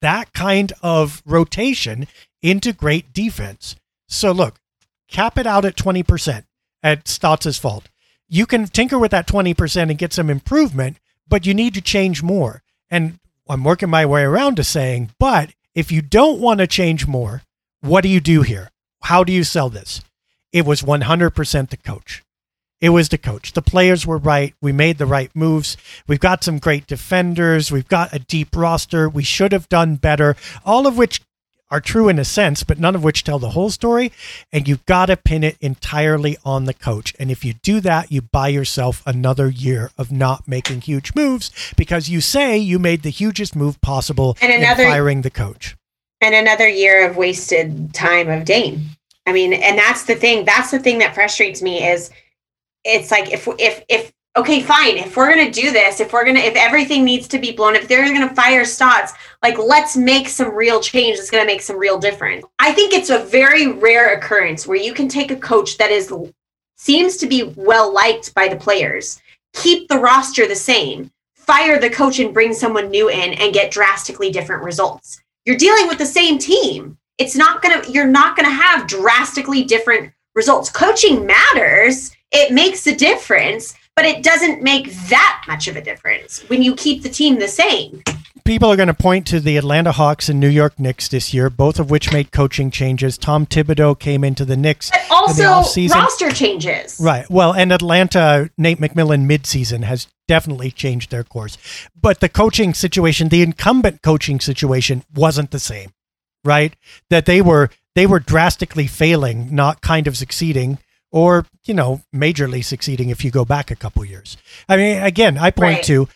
that 0.01 0.33
kind 0.33 0.73
of 0.81 1.21
rotation 1.25 2.07
into 2.41 2.73
great 2.73 3.13
defense. 3.13 3.75
So 4.07 4.31
look, 4.31 4.59
cap 5.07 5.37
it 5.37 5.47
out 5.47 5.65
at 5.65 5.75
20% 5.75 6.43
at 6.83 7.07
Stotts' 7.07 7.57
fault. 7.57 7.89
You 8.27 8.45
can 8.45 8.67
tinker 8.67 8.99
with 8.99 9.11
that 9.11 9.27
20% 9.27 9.89
and 9.89 9.97
get 9.97 10.13
some 10.13 10.29
improvement, 10.29 10.97
but 11.27 11.45
you 11.45 11.53
need 11.53 11.73
to 11.75 11.81
change 11.81 12.21
more. 12.21 12.61
And 12.89 13.19
I'm 13.47 13.63
working 13.63 13.89
my 13.89 14.05
way 14.05 14.23
around 14.23 14.55
to 14.55 14.63
saying, 14.63 15.11
but 15.19 15.51
if 15.73 15.91
you 15.91 16.01
don't 16.01 16.39
want 16.39 16.59
to 16.59 16.67
change 16.67 17.07
more, 17.07 17.43
what 17.81 18.01
do 18.01 18.09
you 18.09 18.19
do 18.19 18.41
here? 18.41 18.71
How 19.03 19.23
do 19.23 19.31
you 19.31 19.43
sell 19.43 19.69
this? 19.69 20.01
It 20.51 20.65
was 20.65 20.81
100% 20.81 21.69
the 21.69 21.77
coach. 21.77 22.23
It 22.81 22.89
was 22.89 23.09
the 23.09 23.17
coach. 23.17 23.53
The 23.53 23.61
players 23.61 24.05
were 24.05 24.17
right. 24.17 24.53
We 24.61 24.71
made 24.71 24.97
the 24.97 25.05
right 25.05 25.31
moves. 25.33 25.77
We've 26.07 26.19
got 26.19 26.43
some 26.43 26.59
great 26.59 26.87
defenders. 26.87 27.71
We've 27.71 27.87
got 27.87 28.13
a 28.13 28.19
deep 28.19 28.55
roster. 28.55 29.07
We 29.07 29.23
should 29.23 29.53
have 29.53 29.69
done 29.69 29.95
better. 29.95 30.35
All 30.65 30.85
of 30.85 30.97
which 30.97 31.21
are 31.71 31.79
true 31.81 32.09
in 32.09 32.19
a 32.19 32.25
sense, 32.25 32.63
but 32.63 32.77
none 32.77 32.93
of 32.93 33.03
which 33.03 33.23
tell 33.23 33.39
the 33.39 33.49
whole 33.51 33.71
story. 33.71 34.11
And 34.51 34.67
you've 34.67 34.85
got 34.85 35.07
to 35.07 35.17
pin 35.17 35.43
it 35.43 35.57
entirely 35.61 36.37
on 36.45 36.65
the 36.65 36.73
coach. 36.75 37.15
And 37.17 37.31
if 37.31 37.43
you 37.43 37.53
do 37.53 37.79
that, 37.79 38.11
you 38.11 38.21
buy 38.21 38.49
yourself 38.49 39.01
another 39.05 39.49
year 39.49 39.89
of 39.97 40.11
not 40.11 40.47
making 40.47 40.81
huge 40.81 41.15
moves 41.15 41.49
because 41.75 42.07
you 42.09 42.21
say 42.21 42.57
you 42.57 42.77
made 42.77 43.01
the 43.01 43.09
hugest 43.09 43.55
move 43.55 43.81
possible 43.81 44.37
And 44.41 44.51
in 44.51 44.63
firing 44.75 45.21
the 45.21 45.31
coach. 45.31 45.75
and 46.21 46.35
another 46.35 46.67
year 46.67 47.09
of 47.09 47.17
wasted 47.17 47.93
time 47.93 48.29
of 48.29 48.45
Dame. 48.45 48.81
I 49.25 49.31
mean, 49.31 49.53
and 49.53 49.77
that's 49.77 50.03
the 50.03 50.15
thing. 50.15 50.45
That's 50.45 50.69
the 50.71 50.79
thing 50.79 50.99
that 50.99 51.15
frustrates 51.15 51.61
me 51.63 51.83
is 51.83 52.11
it's 52.85 53.11
like 53.11 53.31
if 53.33 53.47
if 53.59 53.83
if 53.89 54.13
okay, 54.37 54.61
fine, 54.61 54.97
if 54.97 55.17
we're 55.17 55.29
gonna 55.29 55.51
do 55.51 55.71
this, 55.71 55.99
if 55.99 56.13
we're 56.13 56.23
gonna 56.23 56.39
if 56.39 56.55
everything 56.55 57.03
needs 57.03 57.27
to 57.27 57.39
be 57.39 57.51
blown, 57.51 57.75
if 57.75 57.87
they're 57.87 58.05
gonna 58.05 58.33
fire 58.33 58.63
Stotts, 58.63 59.13
like 59.43 59.57
let's 59.57 59.97
make 59.97 60.29
some 60.29 60.55
real 60.55 60.79
change 60.79 61.17
that's 61.17 61.29
gonna 61.31 61.45
make 61.45 61.61
some 61.61 61.77
real 61.77 61.97
difference. 61.97 62.45
I 62.59 62.71
think 62.71 62.93
it's 62.93 63.09
a 63.09 63.25
very 63.25 63.67
rare 63.67 64.13
occurrence 64.13 64.65
where 64.65 64.77
you 64.77 64.93
can 64.93 65.09
take 65.09 65.31
a 65.31 65.35
coach 65.35 65.77
that 65.77 65.91
is 65.91 66.13
seems 66.77 67.17
to 67.17 67.27
be 67.27 67.53
well 67.57 67.93
liked 67.93 68.33
by 68.33 68.47
the 68.47 68.55
players, 68.55 69.21
keep 69.53 69.89
the 69.89 69.99
roster 69.99 70.47
the 70.47 70.55
same, 70.55 71.11
fire 71.33 71.79
the 71.79 71.89
coach 71.89 72.19
and 72.19 72.33
bring 72.33 72.53
someone 72.53 72.89
new 72.89 73.09
in 73.09 73.33
and 73.33 73.53
get 73.53 73.71
drastically 73.71 74.31
different 74.31 74.63
results 74.63 75.21
you're 75.45 75.55
dealing 75.55 75.87
with 75.87 75.99
the 75.99 76.05
same 76.05 76.37
team. 76.37 76.97
It's 77.17 77.35
not 77.35 77.61
to, 77.83 77.91
you're 77.91 78.07
not 78.07 78.35
to 78.49 78.55
have 78.55 78.87
drastically 78.87 79.63
different 79.63 80.11
results. 80.33 80.69
Coaching 80.69 81.25
matters, 81.25 82.11
it 82.31 82.51
makes 82.51 82.85
a 82.87 82.95
difference, 82.95 83.75
but 83.95 84.05
it 84.05 84.23
doesn't 84.23 84.61
make 84.61 84.91
that 85.09 85.43
much 85.47 85.67
of 85.67 85.75
a 85.75 85.81
difference 85.81 86.41
when 86.49 86.61
you 86.61 86.75
keep 86.75 87.01
the 87.03 87.09
team 87.09 87.39
the 87.39 87.47
same. 87.47 88.03
people 88.43 88.69
are 88.71 88.75
going 88.75 88.87
to 88.87 88.93
point 88.93 89.25
to 89.27 89.39
the 89.39 89.57
Atlanta 89.57 89.91
Hawks 89.91 90.29
and 90.29 90.39
New 90.39 90.49
York 90.49 90.79
Knicks 90.79 91.07
this 91.07 91.33
year, 91.33 91.49
both 91.49 91.79
of 91.79 91.89
which 91.89 92.11
made 92.13 92.31
coaching 92.31 92.69
changes. 92.71 93.17
Tom 93.17 93.45
Thibodeau 93.45 93.97
came 93.97 94.23
into 94.23 94.45
the 94.45 94.57
Knicks 94.57 94.91
But 94.91 95.01
in 95.01 95.07
the 95.07 95.13
also 95.15 95.43
offseason. 95.43 95.95
roster 95.95 96.29
changes. 96.31 96.99
Right. 96.99 97.27
Well, 97.29 97.53
and 97.53 97.71
Atlanta, 97.71 98.49
Nate 98.57 98.79
McMillan 98.79 99.25
midseason 99.27 99.83
has 99.83 100.07
definitely 100.27 100.71
changed 100.71 101.09
their 101.09 101.23
course. 101.23 101.57
But 101.99 102.19
the 102.19 102.29
coaching 102.29 102.73
situation, 102.73 103.29
the 103.29 103.41
incumbent 103.41 104.01
coaching 104.03 104.39
situation 104.39 105.03
wasn't 105.13 105.51
the 105.51 105.59
same. 105.59 105.91
Right? 106.43 106.75
That 107.09 107.25
they 107.25 107.41
were 107.41 107.71
they 107.95 108.05
were 108.05 108.19
drastically 108.19 108.85
failing, 108.85 109.55
not 109.55 109.81
kind 109.81 110.05
of 110.05 110.17
succeeding 110.17 110.77
or, 111.11 111.45
you 111.65 111.73
know, 111.73 112.01
majorly 112.13 112.63
succeeding 112.63 113.09
if 113.09 113.23
you 113.23 113.31
go 113.31 113.45
back 113.45 113.71
a 113.71 113.75
couple 113.75 114.03
years. 114.05 114.37
I 114.67 114.77
mean, 114.77 115.01
again, 115.01 115.37
I 115.37 115.51
point 115.51 115.75
Right. 115.77 115.83
to 115.85 116.07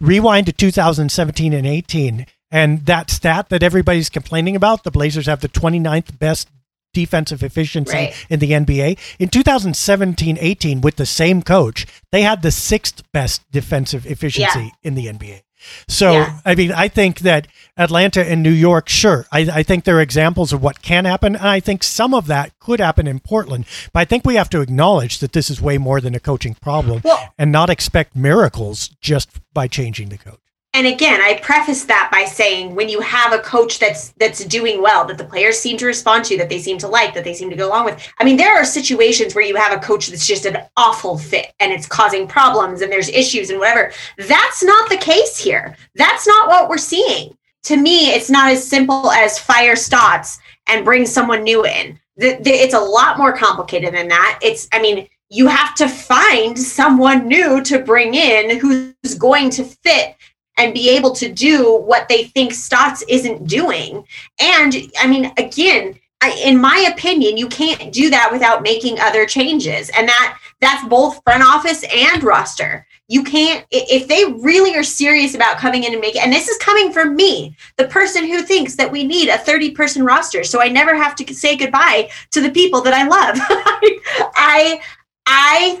rewind 0.00 0.46
to 0.46 0.52
2017 0.52 1.52
and 1.52 1.66
18 1.66 2.26
and 2.50 2.86
that 2.86 3.10
stat 3.10 3.48
that 3.48 3.62
everybody's 3.62 4.08
complaining 4.08 4.54
about, 4.56 4.84
the 4.84 4.90
Blazers 4.90 5.26
have 5.26 5.40
the 5.40 5.48
29th 5.48 6.18
best 6.18 6.48
defensive 6.92 7.42
efficiency 7.42 7.92
Right. 7.96 8.26
in 8.30 8.38
the 8.38 8.54
NBA. 8.54 8.96
In 9.18 9.28
2017 9.28 10.38
18, 10.40 10.80
with 10.80 10.96
the 10.96 11.06
same 11.06 11.42
coach, 11.42 11.86
they 12.12 12.22
had 12.22 12.42
the 12.42 12.52
sixth 12.52 13.02
best 13.12 13.42
defensive 13.50 14.06
efficiency 14.06 14.60
Yeah. 14.60 14.70
in 14.82 14.94
the 14.94 15.08
NBA. 15.08 15.42
So, 15.88 16.12
Yeah. 16.12 16.38
I 16.44 16.54
mean, 16.54 16.72
I 16.72 16.88
think 16.88 17.20
that 17.20 17.48
Atlanta 17.76 18.24
and 18.24 18.42
New 18.42 18.50
York, 18.50 18.88
sure, 18.88 19.26
I, 19.32 19.40
I 19.52 19.62
think 19.62 19.84
they're 19.84 20.00
examples 20.00 20.52
of 20.52 20.62
what 20.62 20.82
can 20.82 21.04
happen. 21.04 21.34
And 21.36 21.48
I 21.48 21.60
think 21.60 21.82
some 21.82 22.14
of 22.14 22.26
that 22.26 22.58
could 22.60 22.80
happen 22.80 23.06
in 23.06 23.20
Portland. 23.20 23.64
But 23.92 24.00
I 24.00 24.04
think 24.04 24.24
we 24.24 24.36
have 24.36 24.50
to 24.50 24.60
acknowledge 24.60 25.18
that 25.18 25.32
this 25.32 25.50
is 25.50 25.60
way 25.60 25.78
more 25.78 26.00
than 26.00 26.14
a 26.14 26.20
coaching 26.20 26.54
problem 26.54 27.00
Well- 27.04 27.32
and 27.38 27.50
not 27.50 27.70
expect 27.70 28.14
miracles 28.14 28.88
just 29.00 29.28
by 29.52 29.68
changing 29.68 30.08
the 30.10 30.18
coach. 30.18 30.38
And 30.74 30.88
again, 30.88 31.20
I 31.20 31.38
preface 31.40 31.84
that 31.84 32.08
by 32.10 32.24
saying 32.24 32.74
when 32.74 32.88
you 32.88 33.00
have 33.00 33.32
a 33.32 33.38
coach 33.38 33.78
that's 33.78 34.10
that's 34.18 34.44
doing 34.44 34.82
well, 34.82 35.04
that 35.04 35.18
the 35.18 35.24
players 35.24 35.56
seem 35.56 35.76
to 35.78 35.86
respond 35.86 36.24
to, 36.24 36.36
that 36.36 36.48
they 36.48 36.58
seem 36.58 36.78
to 36.78 36.88
like, 36.88 37.14
that 37.14 37.22
they 37.22 37.32
seem 37.32 37.48
to 37.50 37.56
go 37.56 37.68
along 37.68 37.84
with. 37.84 38.12
I 38.18 38.24
mean, 38.24 38.36
there 38.36 38.56
are 38.56 38.64
situations 38.64 39.36
where 39.36 39.44
you 39.44 39.54
have 39.54 39.72
a 39.72 39.80
coach 39.80 40.08
that's 40.08 40.26
just 40.26 40.46
an 40.46 40.58
awful 40.76 41.16
fit 41.16 41.52
and 41.60 41.72
it's 41.72 41.86
causing 41.86 42.26
problems 42.26 42.80
and 42.80 42.90
there's 42.90 43.08
issues 43.08 43.50
and 43.50 43.60
whatever. 43.60 43.92
That's 44.18 44.64
not 44.64 44.90
the 44.90 44.96
case 44.96 45.38
here. 45.38 45.76
That's 45.94 46.26
not 46.26 46.48
what 46.48 46.68
we're 46.68 46.78
seeing. 46.78 47.38
To 47.64 47.76
me, 47.76 48.10
it's 48.10 48.28
not 48.28 48.50
as 48.50 48.66
simple 48.66 49.12
as 49.12 49.38
fire 49.38 49.76
Stotts 49.76 50.40
and 50.66 50.84
bring 50.84 51.06
someone 51.06 51.44
new 51.44 51.64
in. 51.64 52.00
The, 52.16 52.36
the, 52.42 52.50
it's 52.50 52.74
a 52.74 52.80
lot 52.80 53.16
more 53.16 53.32
complicated 53.32 53.94
than 53.94 54.08
that. 54.08 54.40
It's, 54.42 54.68
I 54.72 54.82
mean, 54.82 55.08
you 55.30 55.46
have 55.46 55.74
to 55.76 55.88
find 55.88 56.58
someone 56.58 57.28
new 57.28 57.62
to 57.62 57.78
bring 57.78 58.14
in 58.14 58.58
who's 58.58 59.14
going 59.16 59.50
to 59.50 59.64
fit 59.64 60.16
and 60.56 60.74
be 60.74 60.90
able 60.90 61.12
to 61.12 61.32
do 61.32 61.76
what 61.78 62.08
they 62.08 62.24
think 62.24 62.52
Stotts 62.52 63.02
isn't 63.08 63.46
doing. 63.46 64.04
And 64.40 64.74
I 65.00 65.06
mean, 65.06 65.32
again, 65.36 65.98
I, 66.24 66.30
in 66.42 66.58
my 66.58 66.90
opinion, 66.90 67.36
you 67.36 67.48
can't 67.48 67.92
do 67.92 68.08
that 68.08 68.30
without 68.32 68.62
making 68.62 68.98
other 68.98 69.26
changes, 69.26 69.90
and 69.90 70.08
that 70.08 70.38
that's 70.60 70.88
both 70.88 71.20
front 71.22 71.42
office 71.42 71.84
and 71.94 72.24
roster. 72.24 72.86
You 73.08 73.22
can't 73.22 73.66
if 73.70 74.08
they 74.08 74.24
really 74.42 74.74
are 74.74 74.82
serious 74.82 75.34
about 75.34 75.58
coming 75.58 75.84
in 75.84 75.92
and 75.92 76.00
making. 76.00 76.22
And 76.22 76.32
this 76.32 76.48
is 76.48 76.56
coming 76.56 76.92
from 76.92 77.14
me, 77.14 77.54
the 77.76 77.88
person 77.88 78.26
who 78.26 78.40
thinks 78.40 78.74
that 78.76 78.90
we 78.90 79.04
need 79.04 79.28
a 79.28 79.36
thirty-person 79.36 80.02
roster, 80.02 80.44
so 80.44 80.62
I 80.62 80.68
never 80.68 80.96
have 80.96 81.14
to 81.16 81.34
say 81.34 81.56
goodbye 81.56 82.08
to 82.30 82.40
the 82.40 82.50
people 82.50 82.80
that 82.80 82.94
I 82.94 83.06
love. 83.06 83.36
I 83.40 84.00
I 84.34 84.80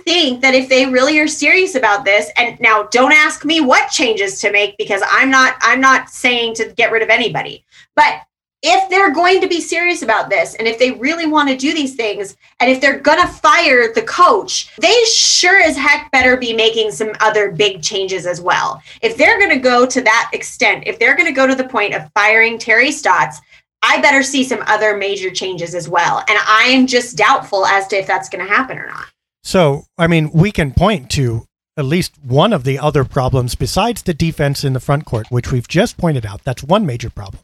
think 0.04 0.40
that 0.42 0.54
if 0.54 0.68
they 0.68 0.86
really 0.86 1.18
are 1.18 1.28
serious 1.28 1.74
about 1.74 2.04
this, 2.04 2.30
and 2.36 2.58
now 2.60 2.84
don't 2.84 3.12
ask 3.12 3.44
me 3.44 3.60
what 3.60 3.90
changes 3.90 4.40
to 4.40 4.52
make 4.52 4.76
because 4.78 5.02
I'm 5.10 5.30
not 5.30 5.56
I'm 5.60 5.80
not 5.80 6.10
saying 6.10 6.54
to 6.54 6.72
get 6.76 6.92
rid 6.92 7.02
of 7.02 7.10
anybody. 7.10 7.64
But 7.96 8.22
if 8.66 8.88
they're 8.88 9.12
going 9.12 9.42
to 9.42 9.46
be 9.46 9.60
serious 9.60 10.00
about 10.00 10.30
this 10.30 10.54
and 10.54 10.66
if 10.66 10.78
they 10.78 10.92
really 10.92 11.26
want 11.26 11.50
to 11.50 11.56
do 11.56 11.74
these 11.74 11.94
things 11.94 12.34
and 12.60 12.70
if 12.70 12.80
they're 12.80 12.98
going 12.98 13.20
to 13.20 13.28
fire 13.28 13.92
the 13.92 14.02
coach, 14.02 14.74
they 14.78 14.94
sure 15.04 15.60
as 15.60 15.76
heck 15.76 16.10
better 16.12 16.38
be 16.38 16.54
making 16.54 16.90
some 16.90 17.12
other 17.20 17.50
big 17.50 17.82
changes 17.82 18.24
as 18.24 18.40
well. 18.40 18.82
If 19.02 19.18
they're 19.18 19.38
going 19.38 19.50
to 19.50 19.58
go 19.58 19.84
to 19.84 20.00
that 20.00 20.30
extent, 20.32 20.84
if 20.86 20.98
they're 20.98 21.14
going 21.14 21.28
to 21.28 21.32
go 21.32 21.46
to 21.46 21.54
the 21.54 21.68
point 21.68 21.94
of 21.94 22.10
firing 22.14 22.58
Terry 22.58 22.90
Stotts, 22.90 23.38
I 23.82 24.00
better 24.00 24.22
see 24.22 24.42
some 24.42 24.64
other 24.66 24.96
major 24.96 25.30
changes 25.30 25.74
as 25.74 25.90
well. 25.90 26.20
And 26.20 26.38
I 26.46 26.68
am 26.68 26.86
just 26.86 27.18
doubtful 27.18 27.66
as 27.66 27.86
to 27.88 27.96
if 27.96 28.06
that's 28.06 28.30
going 28.30 28.46
to 28.46 28.50
happen 28.50 28.78
or 28.78 28.86
not. 28.86 29.04
So, 29.44 29.84
I 29.98 30.06
mean, 30.06 30.30
we 30.32 30.50
can 30.50 30.72
point 30.72 31.10
to 31.12 31.44
at 31.76 31.84
least 31.84 32.14
one 32.22 32.52
of 32.52 32.64
the 32.64 32.78
other 32.78 33.04
problems 33.04 33.54
besides 33.54 34.02
the 34.02 34.14
defense 34.14 34.64
in 34.64 34.72
the 34.72 34.80
front 34.80 35.04
court, 35.04 35.26
which 35.30 35.52
we've 35.52 35.68
just 35.68 35.98
pointed 35.98 36.24
out. 36.24 36.42
That's 36.44 36.62
one 36.64 36.86
major 36.86 37.10
problem. 37.10 37.42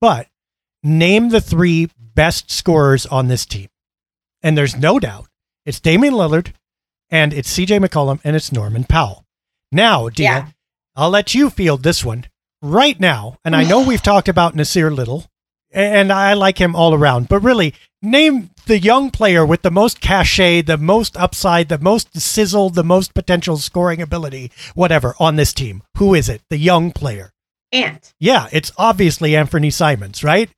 But 0.00 0.28
name 0.82 1.28
the 1.28 1.40
three 1.40 1.90
best 1.98 2.50
scorers 2.50 3.04
on 3.06 3.28
this 3.28 3.44
team. 3.44 3.68
And 4.42 4.56
there's 4.56 4.76
no 4.76 4.98
doubt 4.98 5.26
it's 5.66 5.80
Damian 5.80 6.14
Lillard 6.14 6.52
and 7.10 7.32
it's 7.32 7.56
CJ 7.56 7.84
McCollum 7.84 8.20
and 8.24 8.34
it's 8.36 8.52
Norman 8.52 8.84
Powell. 8.84 9.24
Now, 9.70 10.08
Dia, 10.08 10.24
Yeah. 10.24 10.46
I'll 10.96 11.10
let 11.10 11.34
you 11.34 11.50
field 11.50 11.82
this 11.82 12.04
one 12.04 12.26
right 12.62 12.98
now. 12.98 13.38
And 13.44 13.54
I 13.56 13.64
know 13.64 13.84
we've 13.86 14.02
talked 14.02 14.28
about 14.28 14.54
Nassir 14.54 14.94
Little, 14.94 15.26
and 15.72 16.12
I 16.12 16.34
like 16.34 16.58
him 16.58 16.76
all 16.76 16.94
around, 16.94 17.28
but 17.28 17.40
really, 17.40 17.74
name 18.04 18.50
the 18.66 18.78
young 18.78 19.10
player 19.10 19.44
with 19.44 19.62
the 19.62 19.70
most 19.70 20.00
cachet, 20.00 20.62
the 20.62 20.78
most 20.78 21.16
upside, 21.16 21.68
the 21.68 21.78
most 21.78 22.18
sizzle, 22.20 22.70
the 22.70 22.84
most 22.84 23.14
potential 23.14 23.56
scoring 23.56 24.00
ability, 24.00 24.50
whatever, 24.74 25.14
on 25.18 25.36
this 25.36 25.52
team. 25.52 25.82
Who 25.96 26.14
is 26.14 26.28
it? 26.28 26.42
The 26.50 26.58
young 26.58 26.92
player. 26.92 27.32
And 27.72 27.98
Yeah, 28.20 28.48
it's 28.52 28.70
obviously 28.78 29.32
Anfernee 29.32 29.72
Simons, 29.72 30.22
right? 30.22 30.48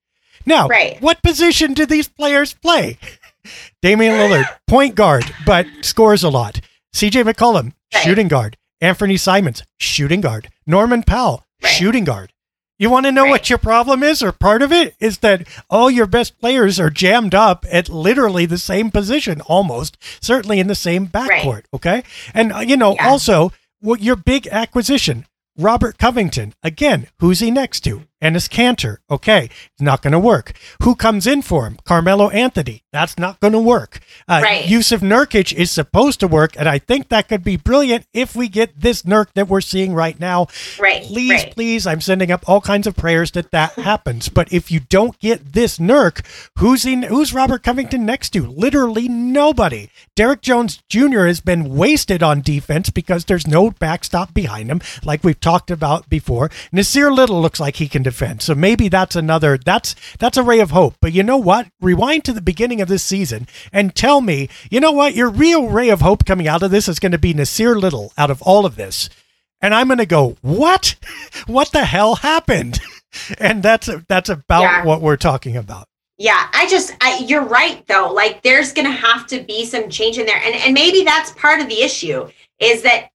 Now, 0.45 0.69
Right. 0.69 1.01
what 1.01 1.23
position 1.23 1.73
do 1.75 1.87
these 1.87 2.09
players 2.09 2.55
play? 2.55 2.99
Damian 3.83 4.15
Lillard, 4.15 4.47
point 4.69 4.95
guard, 4.95 5.25
but 5.47 5.67
scores 5.83 6.23
a 6.23 6.29
lot. 6.29 6.61
CJ 6.95 7.23
McCollum, 7.25 7.73
Right. 7.95 8.05
shooting 8.05 8.29
guard. 8.29 8.57
Anfernee 8.83 9.19
Simons, 9.19 9.63
shooting 9.79 10.21
guard. 10.21 10.49
Norman 10.67 11.03
Powell, 11.03 11.45
Right. 11.63 11.71
shooting 11.73 12.05
guard. 12.05 12.33
You 12.79 12.91
want 12.91 13.07
to 13.07 13.13
know 13.13 13.25
what 13.25 13.49
your 13.49 13.59
problem 13.59 14.03
is, 14.03 14.23
or 14.23 14.33
part 14.33 14.61
of 14.61 14.71
it 14.71 14.95
is 15.01 15.19
that 15.19 15.47
all 15.71 15.91
your 15.91 16.07
best 16.07 16.39
players 16.39 16.79
are 16.79 16.91
jammed 16.91 17.35
up 17.35 17.65
at 17.73 17.89
literally 17.89 18.45
the 18.45 18.59
same 18.59 18.91
position, 18.91 19.41
almost 19.43 19.97
certainly 20.21 20.61
in 20.61 20.67
the 20.67 20.75
same 20.75 21.07
backcourt. 21.07 21.63
Okay, 21.73 22.03
and 22.35 22.53
uh, 22.53 22.59
you 22.59 22.77
know 22.77 22.95
Yeah. 22.95 23.09
also 23.09 23.51
what 23.81 24.03
your 24.03 24.17
big 24.17 24.47
acquisition, 24.49 25.25
Robert 25.57 25.97
Covington. 25.97 26.53
Again, 26.63 27.07
who's 27.19 27.41
he 27.41 27.51
next 27.51 27.81
to? 27.85 28.03
Enes 28.23 28.49
Kanter. 28.49 28.99
Okay, 29.11 29.45
it's 29.45 29.81
not 29.81 30.03
going 30.03 30.13
to 30.13 30.19
work. 30.19 30.53
Who 30.83 30.95
comes 30.95 31.27
in 31.27 31.43
for 31.43 31.67
him? 31.67 31.79
Carmelo 31.85 32.31
Anthony. 32.31 32.83
That's 32.93 33.19
not 33.19 33.41
going 33.41 33.53
to 33.53 33.59
work. 33.61 34.01
Uh, 34.29 34.41
Right. 34.43 34.65
Jusuf 34.65 35.01
Nurkic 35.01 35.53
is 35.53 35.71
supposed 35.71 36.21
to 36.21 36.29
work, 36.29 36.55
and 36.59 36.69
I 36.69 36.79
think 36.79 37.09
that 37.09 37.29
could 37.29 37.43
be 37.45 37.57
brilliant 37.57 38.07
if 38.15 38.35
we 38.37 38.49
get 38.49 38.81
this 38.81 39.03
Nurk 39.03 39.27
that 39.35 39.49
we're 39.49 39.61
seeing 39.61 39.93
right 39.93 40.19
now. 40.21 40.47
Right, 40.79 41.03
Please, 41.03 41.31
right. 41.45 41.53
please, 41.55 41.87
I'm 41.87 42.01
sending 42.01 42.31
up 42.31 42.49
all 42.49 42.61
kinds 42.61 42.87
of 42.87 42.97
prayers 42.97 43.33
that 43.33 43.51
that 43.51 43.73
happens. 43.91 44.29
But 44.29 44.53
if 44.53 44.71
you 44.71 44.81
don't 44.81 45.19
get 45.19 45.53
this 45.53 45.79
Nurk, 45.79 46.25
who's 46.59 46.85
in, 46.87 47.03
who's 47.03 47.35
Robert 47.35 47.63
Covington 47.63 48.07
next 48.07 48.31
to? 48.31 48.47
Literally 48.47 49.09
nobody. 49.09 49.91
Derrick 50.15 50.41
Jones 50.43 50.83
Jr. 50.89 51.27
has 51.27 51.41
been 51.41 51.75
wasted 51.77 52.23
on 52.23 52.41
defense 52.41 52.89
because 52.91 53.25
there's 53.25 53.47
no 53.47 53.71
backstop 53.73 54.33
behind 54.33 54.71
him, 54.71 54.81
like 55.05 55.25
we've 55.25 55.41
talked 55.41 55.71
about 55.71 56.09
before. 56.09 56.49
Nassir 56.73 57.15
Little 57.15 57.41
looks 57.43 57.61
like 57.61 57.77
he 57.77 57.89
can 57.89 58.03
defend, 58.11 58.43
so 58.43 58.55
maybe 58.55 58.89
that's 58.89 59.17
another 59.17 59.59
that's 59.59 59.95
that's 60.19 60.37
a 60.39 60.43
ray 60.43 60.61
of 60.61 60.71
hope. 60.71 60.95
But 61.01 61.13
you 61.13 61.23
know 61.23 61.37
what? 61.37 61.69
Rewind 61.81 62.25
to 62.25 62.33
the 62.33 62.41
beginning 62.41 62.81
of 62.81 62.89
this 62.89 63.03
season 63.03 63.47
and 63.73 63.95
tell 63.95 64.21
me, 64.21 64.49
you 64.71 64.81
know 64.81 64.93
what? 64.93 65.15
Your 65.15 65.29
real 65.31 65.69
ray 65.69 65.91
of 65.91 66.01
hope 66.01 66.25
coming 66.25 66.49
out 66.49 66.63
of 66.63 66.71
this 66.71 66.89
is 66.89 66.99
going 66.99 67.13
to 67.13 67.19
be 67.19 67.35
Nassir 67.35 67.75
Little 67.81 68.13
out 68.17 68.31
of 68.31 68.41
all 68.43 68.65
of 68.67 68.77
this. 68.77 69.09
And 69.61 69.75
I'm 69.75 69.89
going 69.89 69.99
to 69.99 70.07
go, 70.07 70.37
what? 70.43 70.95
What 71.47 71.73
the 71.73 71.85
hell 71.85 72.15
happened? 72.17 72.81
And 73.39 73.63
that's 73.63 73.89
that's 74.09 74.29
about 74.29 74.63
Yeah. 74.63 74.85
what 74.85 75.01
we're 75.01 75.17
talking 75.17 75.57
about. 75.57 75.87
Yeah, 76.19 76.49
I 76.53 76.67
just 76.69 76.95
I, 77.01 77.19
you're 77.27 77.45
right 77.45 77.83
though. 77.87 78.13
Like 78.13 78.43
there's 78.43 78.73
going 78.75 78.87
to 78.87 78.93
have 79.09 79.27
to 79.29 79.41
be 79.43 79.65
some 79.65 79.89
change 79.89 80.19
in 80.19 80.27
there. 80.27 80.41
And 80.45 80.55
and 80.55 80.75
maybe 80.75 81.03
that's 81.05 81.31
part 81.33 81.61
of 81.61 81.69
the 81.69 81.81
issue 81.83 82.29
is 82.59 82.83
that 82.83 83.09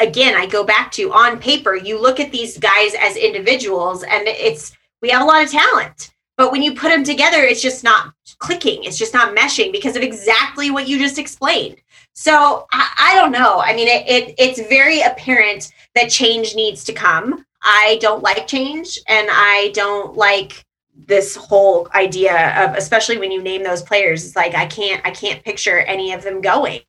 again, 0.00 0.34
I 0.34 0.46
go 0.46 0.64
back 0.64 0.90
to 0.92 1.12
on 1.12 1.38
paper, 1.38 1.74
you 1.74 2.00
look 2.00 2.20
at 2.20 2.32
these 2.32 2.58
guys 2.58 2.92
as 3.00 3.16
individuals 3.16 4.02
and 4.02 4.26
it's 4.26 4.72
we 5.02 5.10
have 5.10 5.22
a 5.22 5.24
lot 5.24 5.44
of 5.44 5.50
talent. 5.50 6.12
But 6.36 6.52
when 6.52 6.62
you 6.62 6.74
put 6.74 6.88
them 6.88 7.04
together, 7.04 7.42
it's 7.42 7.60
just 7.60 7.84
not 7.84 8.14
clicking. 8.38 8.84
It's 8.84 8.96
just 8.96 9.12
not 9.12 9.36
meshing 9.36 9.72
because 9.72 9.96
of 9.96 10.02
exactly 10.02 10.70
what 10.70 10.88
you 10.88 10.98
just 10.98 11.18
explained. 11.18 11.76
So 12.14 12.66
I, 12.72 13.12
I 13.12 13.14
don't 13.14 13.32
know. 13.32 13.60
I 13.60 13.74
mean, 13.74 13.88
it, 13.88 14.08
it 14.08 14.34
it's 14.38 14.68
very 14.68 15.02
apparent 15.02 15.70
that 15.94 16.10
change 16.10 16.54
needs 16.54 16.84
to 16.84 16.92
come. 16.92 17.44
I 17.62 17.98
don't 18.00 18.22
like 18.22 18.46
change, 18.46 18.98
and 19.06 19.28
I 19.30 19.70
don't 19.74 20.16
like 20.16 20.64
this 21.06 21.36
whole 21.36 21.88
idea 21.94 22.64
of 22.64 22.76
especially 22.76 23.18
when 23.18 23.30
you 23.30 23.42
name 23.42 23.62
those 23.62 23.82
players 23.82 24.24
it's 24.24 24.36
like 24.36 24.54
i 24.54 24.66
can't 24.66 25.00
i 25.06 25.10
can't 25.10 25.42
picture 25.44 25.78
any 25.80 26.12
of 26.12 26.22
them 26.22 26.40
going 26.40 26.80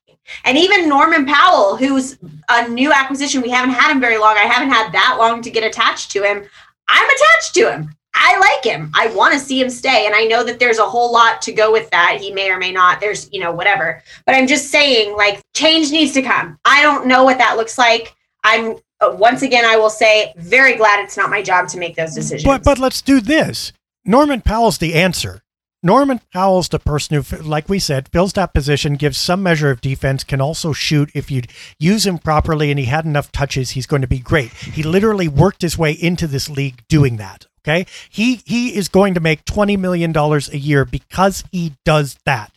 and 0.45 0.57
even 0.57 0.88
norman 0.88 1.26
powell 1.26 1.76
who's 1.76 2.17
a 2.49 2.67
new 2.67 2.91
acquisition 2.91 3.41
we 3.41 3.49
haven't 3.49 3.74
had 3.74 3.91
him 3.91 3.99
very 3.99 4.17
long. 4.17 4.36
I 4.38 4.41
haven't 4.41 4.72
had 4.72 4.91
that 4.91 5.15
long 5.19 5.41
to 5.41 5.51
get 5.51 5.63
attached 5.63 6.11
to 6.11 6.24
him. 6.24 6.43
I'm 6.88 7.09
attached 7.09 7.53
to 7.55 7.72
him. 7.72 7.95
I 8.13 8.38
like 8.39 8.63
him. 8.63 8.91
I 8.93 9.07
want 9.15 9.34
to 9.34 9.39
see 9.39 9.59
him 9.59 9.69
stay 9.69 10.05
and 10.05 10.13
i 10.13 10.26
know 10.26 10.43
that 10.43 10.59
there's 10.59 10.80
a 10.80 10.86
whole 10.86 11.11
lot 11.11 11.41
to 11.43 11.51
go 11.51 11.72
with 11.72 11.89
that. 11.91 12.17
He 12.19 12.32
may 12.32 12.51
or 12.51 12.57
may 12.57 12.72
not 12.72 12.99
there's 12.99 13.30
you 13.32 13.39
know 13.39 13.51
whatever. 13.51 14.03
But 14.26 14.36
i'm 14.36 14.47
just 14.47 14.69
saying 14.69 15.15
like 15.15 15.41
change 15.53 15.91
needs 15.91 16.13
to 16.13 16.22
come. 16.22 16.57
I 16.65 16.82
don't 16.82 17.07
know 17.07 17.24
what 17.24 17.38
that 17.38 17.57
looks 17.57 17.78
like. 17.78 18.15
I'm 18.43 18.76
uh, 18.99 19.15
once 19.17 19.41
again 19.41 19.65
i 19.65 19.78
will 19.78 19.89
say 19.89 20.34
very 20.38 20.76
glad 20.76 21.03
it's 21.03 21.17
not 21.17 21.30
my 21.30 21.41
job 21.41 21.67
to 21.69 21.78
make 21.78 21.95
those 21.95 22.13
decisions. 22.13 22.43
But 22.43 22.63
but 22.63 22.80
let's 22.80 23.01
do 23.01 23.22
this. 23.22 23.72
Norman 24.03 24.41
Powell's 24.41 24.80
the 24.80 24.95
answer. 24.95 25.41
Norman 25.84 26.21
Powell's 26.32 26.69
the 26.69 26.77
person 26.79 27.21
who, 27.21 27.38
like 27.38 27.67
we 27.67 27.79
said, 27.79 28.09
fills 28.09 28.34
that 28.34 28.53
position, 28.53 28.95
gives 28.95 29.17
some 29.17 29.41
measure 29.41 29.71
of 29.71 29.82
defense, 29.82 30.23
can 30.23 30.39
also 30.39 30.73
shoot. 30.73 31.09
If 31.15 31.32
you 31.32 31.41
use 31.79 32.05
him 32.05 32.19
properly 32.19 32.69
and 32.69 32.79
he 32.79 32.86
had 32.86 33.05
enough 33.05 33.32
touches, 33.32 33.71
he's 33.71 33.88
going 33.88 34.03
to 34.03 34.07
be 34.07 34.19
great. 34.19 34.51
He 34.53 34.84
literally 34.84 35.27
worked 35.27 35.63
his 35.63 35.77
way 35.77 35.91
into 35.91 36.27
this 36.27 36.49
league 36.49 36.84
doing 36.88 37.17
that. 37.17 37.47
Okay. 37.63 37.86
He 38.09 38.41
he 38.45 38.75
is 38.75 38.89
going 38.89 39.13
to 39.15 39.19
make 39.19 39.45
$20 39.45 39.77
million 39.77 40.15
a 40.15 40.57
year 40.57 40.86
because 40.86 41.43
he 41.51 41.73
does 41.86 42.17
that. 42.25 42.51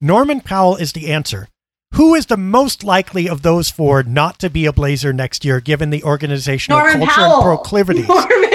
Norman 0.00 0.40
Powell 0.40 0.76
is 0.76 0.92
the 0.92 1.10
answer. 1.12 1.48
Who 1.94 2.14
is 2.14 2.26
the 2.26 2.36
most 2.36 2.82
likely 2.82 3.28
of 3.28 3.42
those 3.42 3.70
four 3.70 4.02
not 4.02 4.40
to 4.40 4.50
be 4.50 4.66
a 4.66 4.72
Blazer 4.72 5.12
next 5.12 5.44
year, 5.44 5.60
given 5.60 5.90
the 5.90 6.02
organizational 6.02 6.80
Norman 6.80 6.98
culture 6.98 7.12
Powell. 7.12 7.36
and 7.36 7.42
proclivities? 7.44 8.08
Norman 8.08 8.50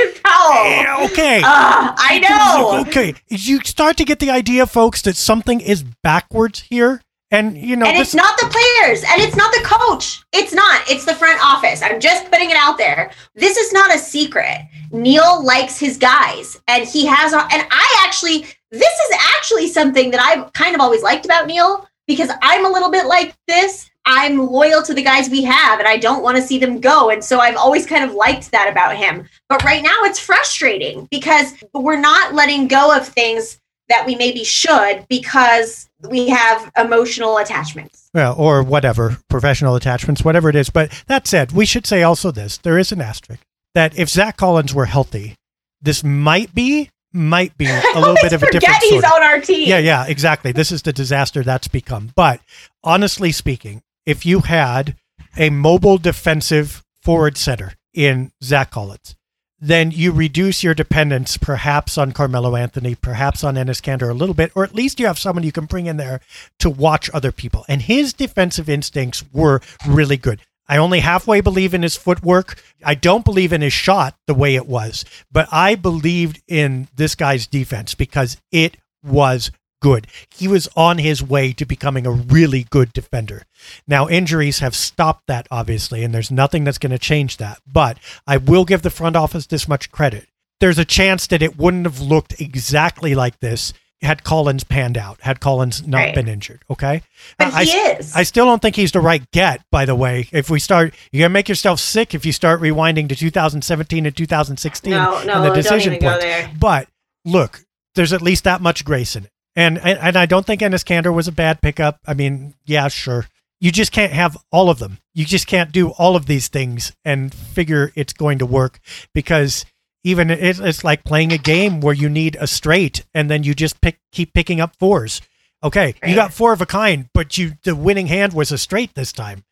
Okay. 1.11 1.41
Ah, 1.43 1.95
I 1.97 2.19
know. 2.19 2.81
Okay. 2.87 3.15
You 3.27 3.59
start 3.61 3.97
to 3.97 4.05
get 4.05 4.19
the 4.19 4.29
idea, 4.29 4.65
folks, 4.65 5.01
that 5.03 5.15
something 5.15 5.59
is 5.61 5.83
backwards 6.03 6.61
here. 6.61 7.01
And, 7.31 7.55
you 7.55 7.75
know, 7.75 7.85
and 7.85 7.97
it's 7.97 8.15
not 8.15 8.39
the 8.39 8.47
players 8.47 9.03
and 9.03 9.21
it's 9.21 9.35
not 9.35 9.53
the 9.53 9.61
coach. 9.63 10.23
It's 10.33 10.51
not. 10.51 10.81
It's 10.89 11.05
the 11.05 11.13
front 11.13 11.39
office. 11.45 11.83
I'm 11.83 11.99
just 11.99 12.31
putting 12.31 12.49
it 12.49 12.57
out 12.57 12.79
there. 12.79 13.11
This 13.35 13.55
is 13.55 13.71
not 13.71 13.93
a 13.93 13.99
secret. 13.99 14.67
Neil 14.91 15.43
likes 15.45 15.77
his 15.77 15.95
guys 15.97 16.59
and 16.67 16.87
he 16.87 17.05
has, 17.05 17.31
and 17.33 17.67
I 17.69 18.03
actually, 18.03 18.47
this 18.71 18.99
is 18.99 19.17
actually 19.37 19.67
something 19.67 20.09
that 20.09 20.19
I've 20.19 20.51
kind 20.53 20.73
of 20.73 20.81
always 20.81 21.03
liked 21.03 21.25
about 21.25 21.45
Neil 21.45 21.87
because 22.07 22.31
I'm 22.41 22.65
a 22.65 22.69
little 22.69 22.89
bit 22.89 23.05
like 23.05 23.35
this. 23.47 23.91
I'm 24.11 24.39
loyal 24.39 24.81
to 24.83 24.93
the 24.93 25.03
guys 25.03 25.29
we 25.29 25.43
have 25.43 25.77
and 25.79 25.87
I 25.87 25.97
don't 25.97 26.23
want 26.23 26.35
to 26.37 26.41
see 26.41 26.57
them 26.57 26.79
go. 26.81 27.11
And 27.11 27.23
so 27.23 27.39
I've 27.39 27.55
always 27.55 27.85
kind 27.85 28.03
of 28.03 28.13
liked 28.15 28.49
that 28.51 28.67
about 28.71 28.97
him. 28.97 29.29
But 29.47 29.63
right 29.63 29.83
now 29.83 29.95
it's 30.01 30.19
frustrating 30.19 31.07
because 31.11 31.53
we're 31.73 31.99
not 31.99 32.33
letting 32.33 32.67
go 32.67 32.95
of 32.95 33.07
things 33.07 33.59
that 33.87 34.05
we 34.07 34.15
maybe 34.15 34.43
should 34.43 35.05
because 35.09 35.89
we 36.09 36.27
have 36.29 36.71
emotional 36.77 37.37
attachments. 37.37 38.09
well, 38.13 38.35
or 38.37 38.63
whatever, 38.63 39.17
professional 39.29 39.75
attachments, 39.75 40.23
whatever 40.23 40.49
it 40.49 40.55
is. 40.55 40.69
But 40.71 40.91
that 41.07 41.27
said, 41.27 41.51
we 41.51 41.65
should 41.65 41.85
say 41.85 42.01
also 42.03 42.31
this 42.31 42.57
there 42.57 42.77
is 42.79 42.91
an 42.91 43.01
asterisk 43.01 43.41
that 43.75 43.97
if 43.97 44.09
Zach 44.09 44.37
Collins 44.37 44.73
were 44.73 44.85
healthy, 44.85 45.35
this 45.81 46.03
might 46.03 46.53
be, 46.55 46.89
might 47.13 47.57
be 47.57 47.65
a 47.95 47.99
little 47.99 48.15
bit 48.21 48.33
of 48.33 48.41
a 48.43 48.51
different 48.51 48.63
Forget 48.65 48.81
he's 48.81 48.89
sort 48.91 49.05
of- 49.05 49.11
on 49.11 49.23
our 49.23 49.39
team. 49.39 49.67
Yeah, 49.67 49.79
yeah, 49.79 50.05
exactly. 50.07 50.51
This 50.51 50.71
is 50.71 50.81
the 50.81 50.93
disaster 50.93 51.43
that's 51.43 51.67
become. 51.67 52.11
But 52.15 52.41
honestly 52.83 53.31
speaking, 53.31 53.81
if 54.09 54.25
you 54.25 54.39
had 54.39 54.95
a 55.37 55.51
mobile 55.51 55.99
defensive 55.99 56.83
forward 56.99 57.37
center 57.37 57.73
in 57.93 58.31
Zach 58.43 58.71
Collins, 58.71 59.15
then 59.59 59.91
you 59.91 60.11
reduce 60.11 60.63
your 60.63 60.73
dependence 60.73 61.37
perhaps 61.37 61.95
on 61.95 62.11
Carmelo 62.11 62.55
Anthony, 62.55 62.95
perhaps 62.95 63.43
on 63.43 63.53
Enes 63.53 63.83
Kanter 63.83 64.09
a 64.09 64.15
little 64.15 64.33
bit, 64.33 64.51
or 64.55 64.63
at 64.63 64.73
least 64.73 64.99
you 64.99 65.05
have 65.05 65.19
someone 65.19 65.43
you 65.43 65.51
can 65.51 65.65
bring 65.65 65.85
in 65.85 65.97
there 65.97 66.21
to 66.57 66.71
watch 66.71 67.11
other 67.13 67.31
people. 67.31 67.65
And 67.69 67.83
his 67.83 68.11
defensive 68.11 68.67
instincts 68.67 69.23
were 69.31 69.61
really 69.87 70.17
good. 70.17 70.41
I 70.67 70.77
only 70.77 71.01
halfway 71.01 71.41
believe 71.41 71.75
in 71.75 71.83
his 71.83 71.95
footwork. 71.95 72.59
I 72.83 72.95
don't 72.95 73.25
believe 73.25 73.53
in 73.53 73.61
his 73.61 73.73
shot 73.73 74.15
the 74.25 74.33
way 74.33 74.55
it 74.55 74.65
was, 74.65 75.05
but 75.31 75.47
I 75.51 75.75
believed 75.75 76.41
in 76.47 76.87
this 76.95 77.13
guy's 77.13 77.45
defense 77.45 77.93
because 77.93 78.37
it 78.51 78.75
was 79.03 79.51
good. 79.81 80.07
He 80.29 80.47
was 80.47 80.67
on 80.75 80.97
his 80.97 81.23
way 81.23 81.53
to 81.53 81.65
becoming 81.65 82.05
a 82.05 82.11
really 82.11 82.63
good 82.69 82.93
defender. 82.93 83.43
Now, 83.87 84.07
injuries 84.07 84.59
have 84.59 84.75
stopped 84.75 85.27
that, 85.27 85.47
obviously, 85.51 86.03
and 86.03 86.13
there's 86.13 86.31
nothing 86.31 86.63
that's 86.63 86.77
going 86.77 86.91
to 86.91 86.99
change 86.99 87.37
that. 87.37 87.59
But 87.65 87.97
I 88.27 88.37
will 88.37 88.65
give 88.65 88.81
the 88.81 88.89
front 88.89 89.15
office 89.15 89.45
this 89.47 89.67
much 89.67 89.91
credit. 89.91 90.27
There's 90.59 90.77
a 90.79 90.85
chance 90.85 91.27
that 91.27 91.41
it 91.41 91.57
wouldn't 91.57 91.85
have 91.85 92.01
looked 92.01 92.39
exactly 92.41 93.15
like 93.15 93.39
this 93.39 93.73
had 94.01 94.23
Collins 94.23 94.63
panned 94.63 94.97
out, 94.97 95.19
had 95.21 95.41
Collins 95.41 95.85
not 95.85 95.97
Right. 95.97 96.15
been 96.15 96.29
injured. 96.29 96.61
Okay. 96.69 97.01
But 97.37 97.53
I, 97.53 97.63
he 97.65 97.71
is. 97.71 98.15
I 98.15 98.23
still 98.23 98.45
don't 98.45 98.61
think 98.61 98.77
he's 98.77 98.93
the 98.93 99.01
right 99.01 99.29
get, 99.31 99.61
by 99.71 99.83
the 99.83 99.95
way. 99.95 100.29
If 100.31 100.49
we 100.49 100.59
start, 100.59 100.93
you're 101.11 101.19
going 101.19 101.29
to 101.31 101.33
make 101.33 101.49
yourself 101.49 101.81
sick 101.81 102.15
if 102.15 102.25
you 102.25 102.31
start 102.31 102.61
rewinding 102.61 103.09
to 103.09 103.15
2017 103.15 104.05
and 104.05 104.15
2016 104.15 104.91
no, 104.91 105.17
and 105.17 105.43
the 105.43 105.53
decision 105.53 105.93
even 105.95 106.01
go 106.01 106.11
points. 106.11 106.23
there. 106.23 106.51
But 106.57 106.87
look, 107.25 107.65
there's 107.95 108.13
at 108.13 108.21
least 108.21 108.45
that 108.45 108.61
much 108.61 108.85
grace 108.85 109.17
in 109.17 109.25
it. 109.25 109.31
And, 109.59 109.77
and, 109.79 109.99
and 109.99 110.15
I 110.15 110.25
don't 110.25 110.45
think 110.45 110.61
Enes 110.61 110.85
Kanter 110.85 111.13
was 111.13 111.27
a 111.27 111.33
bad 111.33 111.61
pickup. 111.61 111.99
I 112.07 112.13
mean, 112.13 112.53
yeah, 112.65 112.87
sure. 112.87 113.25
You 113.59 113.73
just 113.73 113.91
can't 113.91 114.13
have 114.13 114.37
all 114.53 114.69
of 114.69 114.79
them. 114.79 114.99
You 115.13 115.25
just 115.25 115.47
can't 115.47 115.73
do 115.73 115.89
all 115.89 116.15
of 116.15 116.27
these 116.27 116.47
things 116.47 116.93
and 117.03 117.33
figure 117.33 117.91
it's 117.93 118.13
going 118.13 118.39
to 118.39 118.45
work 118.45 118.79
because 119.13 119.65
even 120.05 120.29
it, 120.29 120.61
it's 120.61 120.85
like 120.85 121.03
playing 121.03 121.33
a 121.33 121.37
game 121.37 121.81
where 121.81 121.93
you 121.93 122.07
need 122.07 122.37
a 122.39 122.47
straight 122.47 123.03
and 123.13 123.29
then 123.29 123.43
you 123.43 123.53
just 123.53 123.81
pick 123.81 123.99
keep 124.13 124.33
picking 124.33 124.61
up 124.61 124.77
fours. 124.79 125.21
Okay, 125.61 125.93
you 126.07 126.15
got 126.15 126.31
four 126.31 126.53
of 126.53 126.61
a 126.61 126.65
kind, 126.65 127.09
but 127.13 127.37
you 127.37 127.57
the 127.63 127.75
winning 127.75 128.07
hand 128.07 128.31
was 128.31 128.53
a 128.53 128.57
straight 128.57 128.95
this 128.95 129.11
time. 129.11 129.43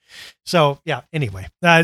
So 0.45 0.79
yeah. 0.85 1.01
Anyway, 1.11 1.47
uh, 1.61 1.83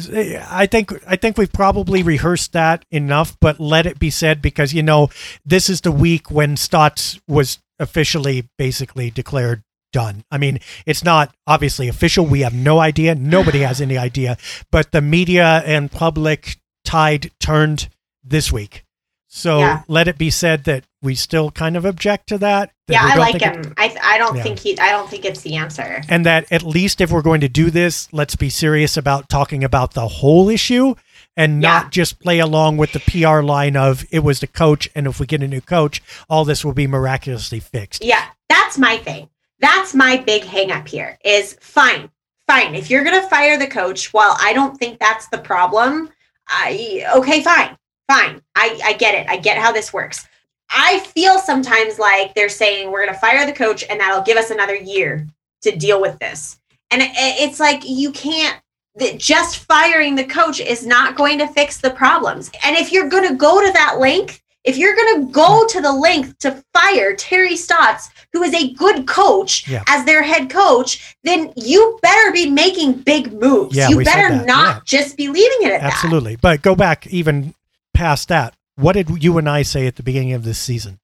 I 0.49 0.65
think 0.65 0.93
I 1.05 1.17
think 1.17 1.37
we've 1.37 1.51
probably 1.51 2.03
rehearsed 2.03 2.53
that 2.53 2.85
enough, 2.89 3.35
but 3.41 3.59
let 3.59 3.85
it 3.85 3.99
be 3.99 4.09
said 4.09 4.41
because 4.41 4.73
you 4.73 4.81
know 4.81 5.09
this 5.45 5.69
is 5.69 5.81
the 5.81 5.91
week 5.91 6.31
when 6.31 6.55
Stotts 6.55 7.19
was 7.27 7.59
officially 7.83 8.49
basically 8.57 9.11
declared 9.11 9.61
done. 9.91 10.23
I 10.31 10.39
mean, 10.39 10.59
it's 10.87 11.03
not 11.03 11.35
obviously 11.45 11.87
official. 11.87 12.25
We 12.25 12.41
have 12.41 12.53
no 12.55 12.79
idea. 12.79 13.13
Nobody 13.13 13.59
has 13.59 13.79
any 13.79 13.95
idea. 13.97 14.37
But 14.71 14.91
the 14.91 15.01
media 15.01 15.61
and 15.67 15.91
public 15.91 16.57
tide 16.83 17.29
turned 17.39 17.89
this 18.23 18.51
week. 18.51 18.83
So 19.27 19.59
Yeah. 19.59 19.81
let 19.87 20.07
it 20.07 20.17
be 20.17 20.29
said 20.31 20.63
that 20.65 20.83
we 21.03 21.13
still 21.15 21.51
kind 21.51 21.75
of 21.77 21.85
object 21.85 22.27
to 22.29 22.37
that. 22.39 22.71
that 22.87 22.93
Yeah, 22.93 23.01
I 23.13 23.15
like 23.17 23.31
think 23.39 23.43
it- 23.45 23.65
him. 23.65 23.73
I 23.77 23.95
I 24.03 24.17
don't 24.17 24.35
Yeah. 24.37 24.43
think 24.43 24.59
he. 24.59 24.77
I 24.79 24.89
don't 24.91 25.09
think 25.09 25.25
it's 25.25 25.41
the 25.41 25.55
answer. 25.55 26.01
and 26.09 26.25
that 26.25 26.45
at 26.51 26.63
least 26.63 26.99
if 26.99 27.11
we're 27.11 27.21
going 27.21 27.41
to 27.41 27.47
do 27.47 27.69
this, 27.71 28.07
let's 28.11 28.35
be 28.35 28.49
serious 28.49 28.97
about 28.97 29.29
talking 29.29 29.63
about 29.63 29.93
the 29.93 30.07
whole 30.07 30.49
issue 30.49 30.95
and 31.35 31.59
not 31.59 31.85
Yeah. 31.85 31.89
just 31.89 32.19
play 32.19 32.39
along 32.39 32.77
with 32.77 32.91
the 32.93 32.99
PR 32.99 33.41
line 33.41 33.75
of 33.75 34.05
it 34.11 34.19
was 34.19 34.39
the 34.39 34.47
coach, 34.47 34.89
and 34.95 35.07
if 35.07 35.19
we 35.19 35.25
get 35.25 35.41
a 35.43 35.47
new 35.47 35.61
coach, 35.61 36.01
all 36.29 36.45
this 36.45 36.63
will 36.63 36.73
be 36.73 36.87
miraculously 36.87 37.59
fixed. 37.59 38.03
Yeah, 38.03 38.25
that's 38.49 38.77
my 38.77 38.97
thing. 38.97 39.29
That's 39.59 39.93
my 39.93 40.17
big 40.17 40.43
hang 40.43 40.71
up 40.71 40.87
here 40.87 41.17
is 41.23 41.57
fine. 41.61 42.09
Fine. 42.47 42.75
If 42.75 42.89
you're 42.89 43.03
going 43.05 43.19
to 43.21 43.27
fire 43.29 43.57
the 43.57 43.67
coach, 43.67 44.13
well, 44.13 44.35
I 44.41 44.51
don't 44.53 44.77
think 44.77 44.99
that's 44.99 45.27
the 45.29 45.37
problem. 45.37 46.09
I 46.49 47.05
okay, 47.15 47.41
fine. 47.41 47.77
Fine. 48.11 48.41
I 48.55 48.79
I 48.83 48.93
get 48.93 49.15
it. 49.15 49.27
I 49.29 49.37
get 49.37 49.57
how 49.57 49.71
this 49.71 49.93
works. 49.93 50.27
I 50.69 50.99
feel 50.99 51.39
sometimes 51.39 51.99
like 51.99 52.33
they're 52.33 52.49
saying 52.49 52.91
we're 52.91 53.03
going 53.03 53.13
to 53.13 53.19
fire 53.19 53.45
the 53.45 53.53
coach 53.53 53.85
and 53.89 53.99
that'll 53.99 54.23
give 54.23 54.37
us 54.37 54.49
another 54.49 54.75
year 54.75 55.25
to 55.61 55.71
deal 55.75 56.01
with 56.01 56.19
this. 56.19 56.59
And 56.91 57.01
it's 57.15 57.59
like 57.59 57.83
you 57.87 58.11
can't 58.11 58.59
that 58.95 59.17
just 59.17 59.59
firing 59.59 60.15
the 60.15 60.23
coach 60.23 60.59
is 60.59 60.85
not 60.85 61.15
going 61.15 61.39
to 61.39 61.47
fix 61.47 61.77
the 61.79 61.89
problems. 61.89 62.51
And 62.63 62.75
if 62.75 62.91
you're 62.91 63.09
going 63.09 63.27
to 63.27 63.35
go 63.35 63.65
to 63.65 63.71
that 63.73 63.97
length, 63.99 64.41
if 64.63 64.77
you're 64.77 64.95
going 64.95 65.25
to 65.25 65.31
go 65.31 65.65
to 65.67 65.81
the 65.81 65.91
length 65.91 66.37
to 66.39 66.63
fire 66.73 67.15
Terry 67.15 67.55
Stotts, 67.55 68.09
who 68.31 68.43
is 68.43 68.53
a 68.53 68.73
good 68.73 69.05
coach, 69.07 69.67
Yeah. 69.67 69.83
as 69.87 70.05
their 70.05 70.23
head 70.23 70.49
coach, 70.49 71.15
then 71.23 71.51
you 71.55 71.99
better 72.01 72.31
be 72.31 72.49
making 72.49 73.01
big 73.01 73.33
moves. 73.33 73.75
Yeah, 73.75 73.89
you 73.89 74.03
better 74.03 74.45
not 74.45 74.75
yeah. 74.75 74.81
just 74.85 75.17
be 75.17 75.27
leaving 75.27 75.67
it 75.67 75.73
at 75.73 75.81
that. 75.81 75.93
Absolutely. 75.93 76.35
But 76.37 76.61
go 76.61 76.75
back 76.75 77.07
even 77.07 77.53
past 77.93 78.29
that. 78.29 78.55
What 78.75 78.93
did 78.93 79.23
you 79.23 79.37
and 79.37 79.49
I 79.49 79.63
say 79.63 79.85
at 79.85 79.97
the 79.97 80.03
beginning 80.03 80.33
of 80.33 80.43
this 80.43 80.59
season? 80.59 80.99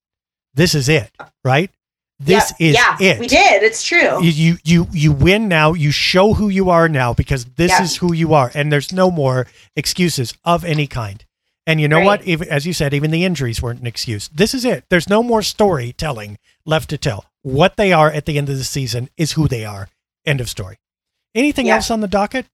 This 0.54 0.74
is 0.74 0.90
it, 0.90 1.12
right? 1.44 1.70
This 2.20 2.51
yeah, 2.59 2.67
is 2.67 2.76
yeah, 2.76 2.97
it. 2.99 3.20
We 3.20 3.28
did. 3.28 3.63
It's 3.63 3.82
true. 3.82 4.22
You, 4.24 4.57
you 4.65 4.88
you 4.91 5.11
win 5.13 5.47
now. 5.47 5.74
You 5.74 5.89
show 5.91 6.34
who 6.34 6.49
you 6.49 6.70
are 6.70 6.89
now 6.89 7.13
because 7.13 7.45
this 7.45 7.72
Yeah. 7.72 7.82
is 7.84 7.95
who 7.97 8.13
you 8.13 8.34
are, 8.34 8.51
and 8.53 8.72
there's 8.72 8.91
no 8.91 9.09
more 9.09 9.47
excuses 9.78 10.34
of 10.43 10.65
any 10.65 10.86
kind. 10.86 11.24
And 11.65 11.80
you 11.80 11.88
know 11.88 11.97
Right. 11.99 12.05
what? 12.05 12.24
Even, 12.26 12.49
as 12.49 12.65
you 12.65 12.74
said, 12.74 12.93
even 12.93 13.11
the 13.11 13.24
injuries 13.24 13.61
weren't 13.61 13.80
an 13.80 13.88
excuse. 13.88 14.28
This 14.34 14.53
is 14.53 14.65
it. 14.65 14.84
There's 14.89 15.07
no 15.07 15.24
more 15.24 15.41
storytelling 15.41 16.38
left 16.65 16.89
to 16.89 16.97
tell. 16.97 17.26
What 17.41 17.78
they 17.78 17.93
are 17.93 18.11
at 18.11 18.26
the 18.26 18.38
end 18.38 18.49
of 18.49 18.57
the 18.57 18.63
season 18.65 19.09
is 19.15 19.34
who 19.34 19.47
they 19.47 19.63
are. 19.63 19.88
End 20.26 20.41
of 20.41 20.49
story. 20.49 20.78
Anything 21.36 21.70
else 21.70 21.89
on 21.89 22.01
the 22.01 22.07
docket? 22.07 22.47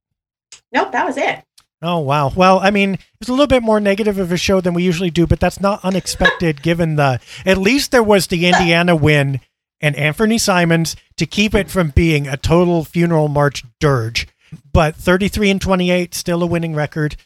nope, 0.72 0.92
that 0.92 1.06
was 1.08 1.18
it. 1.18 1.44
Oh 1.82 2.00
wow. 2.00 2.32
Well, 2.36 2.60
I 2.60 2.70
mean, 2.72 3.00
it's 3.20 3.30
a 3.30 3.34
little 3.34 3.48
bit 3.48 3.64
more 3.64 3.80
negative 3.80 4.20
of 4.20 4.32
a 4.32 4.38
show 4.38 4.62
than 4.62 4.74
we 4.76 4.84
usually 4.84 5.10
do, 5.10 5.26
but 5.26 5.40
that's 5.40 5.60
not 5.60 5.84
unexpected 5.84 6.62
given 6.62 6.96
the 6.98 7.20
at 7.46 7.58
least 7.58 7.92
there 7.92 8.04
was 8.04 8.28
the 8.28 8.46
Indiana 8.52 8.96
win 8.96 9.40
and 9.86 9.96
Anthony 9.98 10.40
Simons 10.40 10.96
to 11.16 11.28
keep 11.28 11.54
it 11.54 11.70
from 11.70 11.90
being 11.90 12.28
a 12.28 12.38
total 12.38 12.84
funeral 12.84 13.28
march 13.28 13.64
dirge. 13.80 14.28
But 14.74 14.96
33 14.96 15.52
and 15.52 15.62
28 15.62 16.16
still 16.16 16.42
a 16.42 16.48
winning 16.48 16.74
record. 16.74 17.18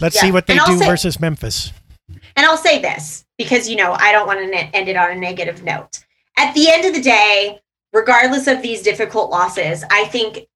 Let's 0.00 0.18
see 0.18 0.32
what 0.32 0.48
they 0.48 0.58
do 0.58 0.76
say- 0.76 0.86
versus 0.86 1.20
Memphis. 1.20 1.72
And 2.36 2.44
I'll 2.44 2.56
say 2.56 2.82
this 2.82 3.24
because, 3.38 3.68
you 3.68 3.76
know, 3.76 3.92
I 3.92 4.10
don't 4.10 4.26
want 4.26 4.40
to 4.40 4.46
ne- 4.46 4.70
end 4.74 4.88
it 4.88 4.96
on 4.96 5.12
a 5.12 5.14
negative 5.14 5.62
note. 5.62 6.00
At 6.36 6.52
the 6.54 6.68
end 6.68 6.84
of 6.84 6.94
the 6.94 7.00
day, 7.00 7.60
regardless 7.92 8.48
of 8.48 8.60
these 8.60 8.82
difficult 8.82 9.30
losses, 9.30 9.84
I 9.88 10.06
think, 10.06 10.48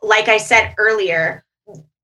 like 0.00 0.28
I 0.28 0.38
said 0.38 0.74
earlier, 0.78 1.44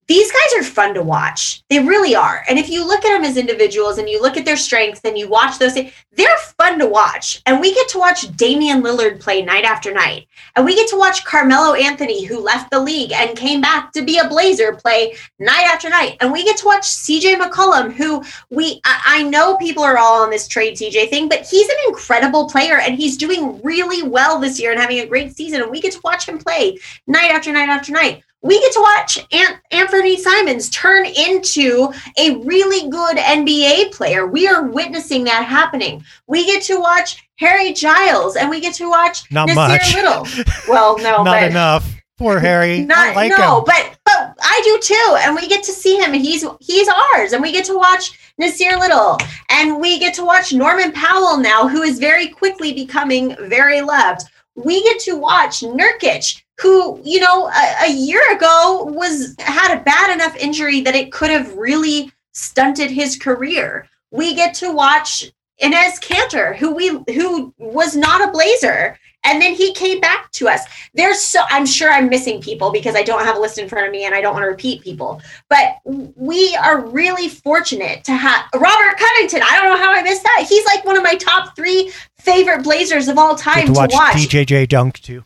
these 0.06 0.30
guys 0.30 0.54
are 0.58 0.62
fun 0.62 0.94
to 0.94 1.02
watch. 1.02 1.62
They 1.70 1.78
really 1.78 2.14
are. 2.14 2.44
And 2.48 2.58
if 2.58 2.68
you 2.68 2.86
look 2.86 3.04
at 3.04 3.14
them 3.14 3.24
as 3.24 3.36
individuals 3.36 3.98
and 3.98 4.08
you 4.08 4.20
look 4.20 4.36
at 4.36 4.44
their 4.44 4.56
strengths 4.56 5.00
and 5.04 5.16
you 5.16 5.28
watch 5.28 5.58
those, 5.58 5.74
they're 5.74 6.38
fun 6.58 6.78
to 6.78 6.86
watch. 6.86 7.42
And 7.46 7.60
we 7.60 7.74
get 7.74 7.88
to 7.90 7.98
watch 7.98 8.36
Damian 8.36 8.82
Lillard 8.82 9.20
play 9.20 9.42
night 9.42 9.64
after 9.64 9.92
night. 9.92 10.28
And 10.56 10.64
we 10.64 10.74
get 10.74 10.88
to 10.88 10.98
watch 10.98 11.24
Carmelo 11.24 11.74
Anthony, 11.74 12.24
who 12.24 12.38
left 12.38 12.70
the 12.70 12.80
league 12.80 13.12
and 13.12 13.36
came 13.36 13.60
back 13.60 13.92
to 13.92 14.02
be 14.02 14.18
a 14.18 14.28
Blazer, 14.28 14.74
play 14.74 15.14
night 15.38 15.66
after 15.66 15.88
night. 15.88 16.18
And 16.20 16.32
we 16.32 16.44
get 16.44 16.58
to 16.58 16.66
watch 16.66 16.82
CJ 16.82 17.36
McCollum, 17.36 17.92
who 17.92 18.22
we 18.50 18.80
I, 18.84 19.00
I 19.06 19.22
know 19.22 19.56
people 19.56 19.82
are 19.82 19.98
all 19.98 20.22
on 20.22 20.30
this 20.30 20.46
trade 20.48 20.76
CJ 20.76 21.08
thing, 21.08 21.28
but 21.28 21.46
he's 21.46 21.68
an 21.68 21.76
incredible 21.88 22.48
player 22.48 22.78
and 22.78 22.94
he's 22.94 23.16
doing 23.16 23.60
really 23.62 24.06
well 24.06 24.38
this 24.38 24.60
year 24.60 24.70
and 24.70 24.80
having 24.80 25.00
a 25.00 25.06
great 25.06 25.34
season. 25.36 25.62
And 25.62 25.70
we 25.70 25.80
get 25.80 25.92
to 25.92 26.00
watch 26.04 26.28
him 26.28 26.38
play 26.38 26.78
night 27.06 27.30
after 27.30 27.52
night 27.52 27.68
after 27.68 27.92
night. 27.92 28.22
We 28.44 28.60
get 28.60 28.72
to 28.74 28.80
watch 28.80 29.18
Ant- 29.32 29.60
Anfernee 29.72 30.18
Simons 30.18 30.68
turn 30.68 31.06
into 31.06 31.90
a 32.18 32.36
really 32.44 32.90
good 32.90 33.16
NBA 33.16 33.92
player. 33.92 34.26
We 34.26 34.46
are 34.46 34.68
witnessing 34.68 35.24
that 35.24 35.46
happening. 35.46 36.04
We 36.26 36.44
get 36.44 36.62
to 36.64 36.78
watch 36.78 37.26
Harry 37.38 37.72
Giles 37.72 38.36
and 38.36 38.50
we 38.50 38.60
get 38.60 38.74
to 38.74 38.88
watch 38.88 39.30
Not 39.32 39.48
Nassir 39.48 39.54
much. 39.56 39.94
Little. 39.94 40.44
Well, 40.68 40.98
no, 40.98 41.22
Not 41.22 41.24
but 41.24 41.42
enough. 41.44 41.90
Poor 42.16 42.38
Harry. 42.38 42.80
I 42.80 42.84
not 42.84 43.16
like 43.16 43.32
no, 43.36 43.58
him. 43.58 43.64
but 43.66 43.98
but 44.04 44.36
I 44.40 44.60
do 44.62 44.78
too, 44.80 45.16
and 45.20 45.34
we 45.34 45.48
get 45.48 45.64
to 45.64 45.72
see 45.72 45.96
him, 45.96 46.12
he's 46.12 46.44
he's 46.60 46.88
ours, 46.88 47.32
and 47.32 47.42
we 47.42 47.50
get 47.50 47.64
to 47.64 47.76
watch 47.76 48.32
Nassir 48.40 48.78
Little, 48.78 49.18
and 49.50 49.80
we 49.80 49.98
get 49.98 50.14
to 50.14 50.24
watch 50.24 50.52
Norman 50.52 50.92
Powell 50.92 51.38
now, 51.38 51.66
who 51.66 51.82
is 51.82 51.98
very 51.98 52.28
quickly 52.28 52.72
becoming 52.72 53.34
very 53.48 53.80
loved. 53.80 54.22
We 54.54 54.84
get 54.84 55.00
to 55.00 55.16
watch 55.16 55.60
Nurkic, 55.60 56.43
who 56.60 57.00
you 57.04 57.20
know 57.20 57.48
a, 57.48 57.84
a 57.84 57.92
year 57.92 58.22
ago 58.34 58.84
was 58.94 59.34
had 59.38 59.76
a 59.76 59.82
bad 59.82 60.12
enough 60.14 60.36
injury 60.36 60.80
that 60.82 60.94
it 60.94 61.12
could 61.12 61.30
have 61.30 61.54
really 61.56 62.12
stunted 62.32 62.90
his 62.90 63.16
career. 63.16 63.88
We 64.10 64.34
get 64.34 64.54
to 64.54 64.72
watch 64.72 65.30
Enes 65.62 66.00
Kanter, 66.00 66.56
who 66.56 66.74
we 66.74 66.88
who 67.14 67.54
was 67.58 67.96
not 67.96 68.28
a 68.28 68.32
Blazer, 68.32 68.98
and 69.24 69.40
then 69.40 69.54
he 69.54 69.72
came 69.74 70.00
back 70.00 70.30
to 70.32 70.48
us 70.48 70.60
there's 70.92 71.20
so 71.20 71.40
i'm 71.48 71.64
sure 71.64 71.90
i'm 71.90 72.08
missing 72.08 72.40
people 72.40 72.70
because 72.70 72.94
i 72.94 73.02
don't 73.02 73.24
have 73.24 73.36
a 73.36 73.40
list 73.40 73.58
in 73.58 73.68
front 73.68 73.86
of 73.86 73.90
me 73.92 74.04
and 74.04 74.14
i 74.14 74.20
don't 74.20 74.34
want 74.34 74.42
to 74.42 74.48
repeat 74.48 74.82
people 74.82 75.20
but 75.48 75.76
we 75.84 76.54
are 76.56 76.84
really 76.86 77.28
fortunate 77.28 78.04
to 78.04 78.12
have 78.12 78.44
robert 78.54 78.98
covington 78.98 79.40
i 79.42 79.58
don't 79.58 79.70
know 79.70 79.82
how 79.82 79.92
i 79.92 80.02
missed 80.02 80.22
that 80.22 80.46
he's 80.48 80.64
like 80.66 80.84
one 80.84 80.96
of 80.96 81.02
my 81.02 81.14
top 81.14 81.56
three 81.56 81.90
favorite 82.24 82.62
blazers 82.62 83.08
of 83.08 83.18
all 83.18 83.34
time 83.34 83.66
to 83.66 83.72
to 83.72 83.72
watch, 83.72 83.92
watch, 83.92 84.14
DJJ 84.16 84.68
dunk 84.68 85.00
too. 85.00 85.24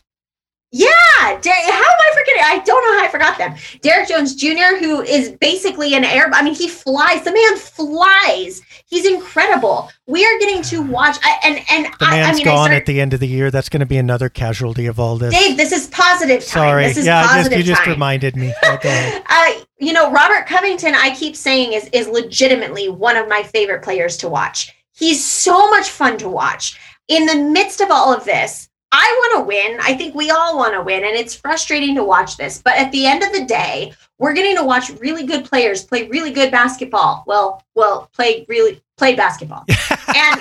Yeah 0.71 0.87
Der- 1.21 1.51
how 1.51 1.71
am 1.71 1.99
i 1.99 2.11
forgetting 2.13 2.43
i 2.45 2.61
don't 2.63 2.85
know 2.85 2.99
how 2.99 3.05
i 3.05 3.07
forgot 3.09 3.37
them 3.37 3.55
derrick 3.81 4.07
jones 4.07 4.35
jr 4.35 4.77
who 4.79 5.01
is 5.01 5.31
basically 5.41 5.93
an 5.95 6.03
air 6.03 6.29
i 6.33 6.41
mean 6.43 6.53
he 6.53 6.67
flies 6.67 7.23
the 7.23 7.31
man 7.31 7.57
flies 7.57 8.61
he's 8.85 9.05
incredible 9.05 9.89
we 10.05 10.25
are 10.25 10.39
getting 10.39 10.61
to 10.63 10.81
watch 10.81 11.17
I, 11.23 11.37
and 11.43 11.59
and 11.69 11.85
The 11.99 12.05
I, 12.05 12.11
man's 12.11 12.27
I 12.27 12.39
mean 12.39 12.47
I 12.47 12.51
gone 12.51 12.57
started- 12.65 12.75
at 12.77 12.85
the 12.85 13.01
end 13.01 13.13
of 13.13 13.19
the 13.19 13.27
year. 13.27 13.51
That's 13.51 13.69
going 13.69 13.79
to 13.81 13.85
be 13.85 13.97
another 13.97 14.29
casualty 14.29 14.85
of 14.87 14.99
all 14.99 15.17
this. 15.17 15.33
Dave, 15.33 15.55
this 15.57 15.71
is 15.71 15.87
positive 15.87 16.39
time. 16.45 16.69
Sorry. 16.69 16.85
This 16.87 16.97
is 16.97 17.05
yeah, 17.05 17.21
just, 17.23 17.33
positive 17.33 17.57
you 17.59 17.63
just 17.63 17.83
time. 17.83 17.91
reminded 17.93 18.35
me. 18.35 18.53
Okay. 18.65 19.21
uh, 19.29 19.51
you 19.77 19.93
know, 19.93 20.11
Robert 20.11 20.47
Covington, 20.47 20.95
I 20.95 21.15
keep 21.15 21.35
saying 21.35 21.73
is 21.73 21.87
is 21.93 22.07
legitimately 22.07 22.89
one 22.89 23.17
of 23.17 23.27
my 23.27 23.43
favorite 23.43 23.83
players 23.83 24.17
to 24.17 24.29
watch. 24.29 24.73
He's 24.93 25.23
so 25.23 25.69
much 25.69 25.89
fun 25.89 26.17
to 26.19 26.29
watch. 26.29 26.79
In 27.07 27.25
the 27.25 27.35
midst 27.35 27.81
of 27.81 27.89
all 27.91 28.13
of 28.13 28.25
this, 28.25 28.68
I 28.91 29.15
want 29.19 29.43
to 29.43 29.47
win. 29.47 29.77
I 29.81 29.93
think 29.93 30.15
we 30.15 30.31
all 30.31 30.57
want 30.57 30.73
to 30.73 30.81
win, 30.81 31.03
and 31.03 31.15
it's 31.15 31.35
frustrating 31.35 31.93
to 31.95 32.03
watch 32.03 32.37
this. 32.37 32.61
But 32.61 32.73
at 32.75 32.91
the 32.91 33.05
end 33.05 33.23
of 33.23 33.31
the 33.33 33.45
day, 33.45 33.93
we're 34.17 34.33
getting 34.33 34.55
to 34.57 34.63
watch 34.63 34.89
really 34.99 35.25
good 35.25 35.45
players 35.45 35.83
play 35.83 36.07
really 36.07 36.31
good 36.31 36.51
basketball. 36.51 37.23
Well, 37.27 37.63
well, 37.75 38.09
play 38.13 38.45
really 38.49 38.81
play 38.97 39.15
basketball. 39.15 39.65
and 40.15 40.39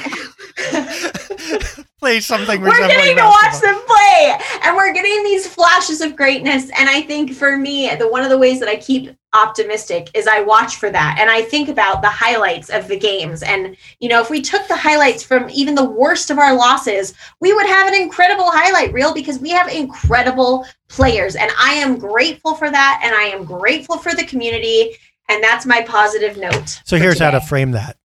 Play 2.00 2.20
something. 2.20 2.60
we're 2.60 2.76
getting 2.76 3.16
to 3.16 3.22
watch 3.22 3.60
them 3.60 3.80
play 3.86 4.38
and 4.62 4.76
we're 4.76 4.92
getting 4.92 5.24
these 5.24 5.46
flashes 5.46 6.00
of 6.00 6.14
greatness 6.16 6.70
and 6.78 6.88
i 6.88 7.00
think 7.02 7.32
for 7.34 7.56
me 7.56 7.92
the 7.96 8.08
one 8.08 8.22
of 8.22 8.28
the 8.30 8.38
ways 8.38 8.60
that 8.60 8.68
i 8.68 8.76
keep 8.76 9.16
optimistic 9.34 10.10
is 10.14 10.26
i 10.26 10.40
watch 10.40 10.76
for 10.76 10.90
that. 10.90 11.18
And 11.20 11.30
i 11.30 11.42
think 11.42 11.68
about 11.68 12.02
the 12.02 12.08
highlights 12.08 12.70
of 12.70 12.88
the 12.88 12.98
games. 12.98 13.42
And 13.42 13.76
you 14.00 14.08
know 14.08 14.20
if 14.20 14.30
we 14.30 14.40
took 14.40 14.66
the 14.68 14.76
highlights 14.76 15.22
from 15.22 15.50
even 15.50 15.74
the 15.74 15.84
worst 15.84 16.30
of 16.30 16.38
our 16.38 16.56
losses 16.56 17.14
we 17.40 17.52
would 17.52 17.66
have 17.66 17.88
an 17.88 17.94
incredible 17.94 18.50
highlight 18.50 18.92
reel 18.92 19.12
because 19.12 19.38
we 19.38 19.50
have 19.50 19.68
incredible 19.68 20.66
players. 20.88 21.36
And 21.36 21.50
i 21.58 21.74
am 21.74 21.98
grateful 21.98 22.54
for 22.54 22.70
that. 22.70 23.00
And 23.04 23.14
i 23.14 23.24
am 23.24 23.44
grateful 23.44 23.98
for 23.98 24.14
the 24.14 24.24
community. 24.24 24.96
And 25.28 25.44
that's 25.44 25.66
my 25.66 25.82
positive 25.82 26.38
note 26.38 26.80
So 26.84 26.96
here's 26.96 27.18
how 27.18 27.30
to 27.30 27.40
frame 27.40 27.72
that. 27.72 27.98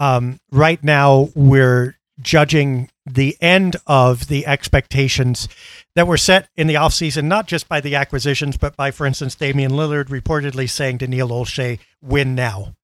Um, 0.00 0.40
right 0.50 0.82
now, 0.82 1.28
we're 1.34 1.96
judging 2.20 2.90
the 3.06 3.36
end 3.40 3.76
of 3.86 4.26
the 4.28 4.46
expectations 4.46 5.48
that 5.94 6.06
were 6.06 6.16
set 6.16 6.48
in 6.56 6.66
the 6.66 6.74
offseason, 6.74 7.24
not 7.24 7.46
just 7.46 7.68
by 7.68 7.80
the 7.80 7.94
acquisitions, 7.94 8.56
but 8.56 8.76
by, 8.76 8.90
for 8.90 9.06
instance, 9.06 9.34
Damian 9.34 9.72
Lillard 9.72 10.06
reportedly 10.06 10.68
saying 10.68 10.98
to 10.98 11.06
Neil 11.06 11.28
Olshey, 11.28 11.78
win 12.00 12.34
now. 12.34 12.74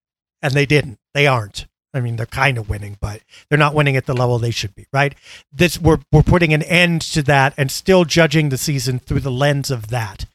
And 0.43 0.53
they 0.53 0.67
didn't. 0.67 0.99
They 1.15 1.27
aren't. 1.27 1.67
I 1.95 2.01
mean, 2.01 2.17
they're 2.17 2.27
kind 2.27 2.59
of 2.59 2.69
winning, 2.69 2.99
but 3.01 3.23
they're 3.49 3.59
not 3.59 3.75
winning 3.75 3.97
at 3.97 4.07
the 4.07 4.15
level 4.15 4.39
they 4.39 4.51
should 4.51 4.75
be, 4.75 4.87
right? 4.93 5.15
This 5.51 5.81
we're 5.81 5.99
we're 6.13 6.23
putting 6.23 6.53
an 6.53 6.63
end 6.63 7.01
to 7.03 7.23
that 7.23 7.55
and 7.57 7.71
still 7.71 8.05
judging 8.05 8.51
the 8.51 8.59
season 8.59 8.99
through 8.99 9.21
the 9.21 9.33
lens 9.33 9.71
of 9.71 9.89
that. 9.89 10.27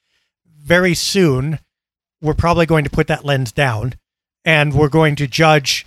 Very 0.45 0.95
soon, 0.95 1.59
we're 2.21 2.33
probably 2.33 2.65
going 2.65 2.83
to 2.83 2.89
put 2.89 3.07
that 3.07 3.23
lens 3.23 3.51
down 3.51 3.93
and 4.43 4.73
we're 4.73 4.89
going 4.89 5.15
to 5.17 5.27
judge 5.27 5.85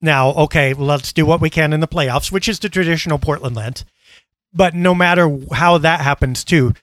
now, 0.00 0.30
okay, 0.30 0.74
let's 0.74 1.12
do 1.12 1.26
what 1.26 1.40
we 1.40 1.50
can 1.50 1.72
in 1.72 1.80
the 1.80 1.88
playoffs, 1.88 2.30
which 2.30 2.48
is 2.48 2.60
the 2.60 2.68
traditional 2.68 3.18
Portland 3.18 3.56
lens. 3.56 3.84
But 4.58 4.74
no 4.74 4.92
matter 4.92 5.38
how 5.52 5.78
that 5.78 6.00
happens, 6.00 6.42
too, 6.42 6.74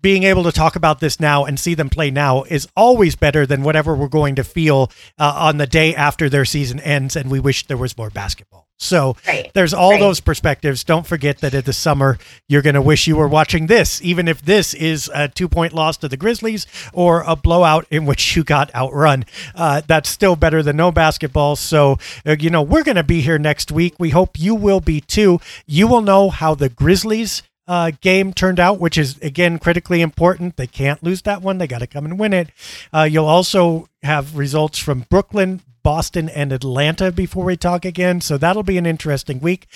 being 0.00 0.22
able 0.22 0.44
to 0.44 0.52
talk 0.52 0.76
about 0.76 1.00
this 1.00 1.18
now 1.18 1.44
and 1.44 1.58
see 1.58 1.74
them 1.74 1.90
play 1.90 2.12
now 2.12 2.44
is 2.44 2.68
always 2.76 3.16
better 3.16 3.46
than 3.46 3.64
whatever 3.64 3.96
we're 3.96 4.06
going 4.06 4.36
to 4.36 4.44
feel 4.44 4.92
uh, 5.18 5.34
on 5.36 5.56
the 5.58 5.66
day 5.66 5.92
after 5.92 6.28
their 6.28 6.44
season 6.44 6.78
ends 6.78 7.16
and 7.16 7.32
we 7.32 7.40
wish 7.40 7.66
there 7.66 7.76
was 7.76 7.98
more 7.98 8.10
basketball. 8.10 8.67
So 8.78 9.16
Right. 9.26 9.50
there's 9.54 9.74
all 9.74 9.90
Right. 9.92 10.00
those 10.00 10.20
perspectives. 10.20 10.84
Don't 10.84 11.06
forget 11.06 11.38
that 11.38 11.52
in 11.52 11.62
the 11.62 11.72
summer, 11.72 12.16
you're 12.48 12.62
going 12.62 12.74
to 12.74 12.82
wish 12.82 13.06
you 13.06 13.16
were 13.16 13.26
watching 13.28 13.66
this, 13.66 14.00
even 14.02 14.28
if 14.28 14.40
this 14.42 14.72
is 14.72 15.10
a 15.12 15.28
two 15.28 15.48
point 15.48 15.72
loss 15.72 15.96
to 15.98 16.08
the 16.08 16.16
Grizzlies 16.16 16.66
or 16.92 17.22
a 17.26 17.34
blowout 17.34 17.86
in 17.90 18.06
which 18.06 18.36
you 18.36 18.44
got 18.44 18.72
outrun. 18.74 19.24
Uh, 19.54 19.82
that's 19.86 20.08
still 20.08 20.36
better 20.36 20.62
than 20.62 20.76
no 20.76 20.92
basketball. 20.92 21.56
So, 21.56 21.98
uh, 22.24 22.36
you 22.38 22.50
know, 22.50 22.62
we're 22.62 22.84
going 22.84 22.96
to 22.96 23.02
be 23.02 23.20
here 23.20 23.38
next 23.38 23.72
week. 23.72 23.94
We 23.98 24.10
hope 24.10 24.38
you 24.38 24.54
will 24.54 24.80
be 24.80 25.00
too. 25.00 25.40
You 25.66 25.88
will 25.88 26.02
know 26.02 26.30
how 26.30 26.54
the 26.54 26.68
Grizzlies 26.68 27.42
uh, 27.66 27.90
game 28.00 28.32
turned 28.32 28.60
out, 28.60 28.78
which 28.78 28.96
is 28.96 29.18
again 29.18 29.58
critically 29.58 30.00
important. 30.00 30.56
They 30.56 30.66
can't 30.68 31.02
lose 31.02 31.22
that 31.22 31.42
one. 31.42 31.58
They 31.58 31.66
got 31.66 31.80
to 31.80 31.86
come 31.86 32.04
and 32.06 32.18
win 32.18 32.32
it. 32.32 32.48
Uh, 32.94 33.02
you'll 33.02 33.26
also 33.26 33.88
have 34.02 34.38
results 34.38 34.78
from 34.78 35.04
Brooklyn, 35.10 35.60
Boston, 35.88 36.28
and 36.28 36.52
Atlanta 36.52 37.10
before 37.10 37.46
we 37.46 37.56
talk 37.56 37.86
again. 37.86 38.20
So 38.20 38.36
that'll 38.36 38.62
be 38.62 38.76
an 38.76 38.84
interesting 38.84 39.40
week. 39.40 39.66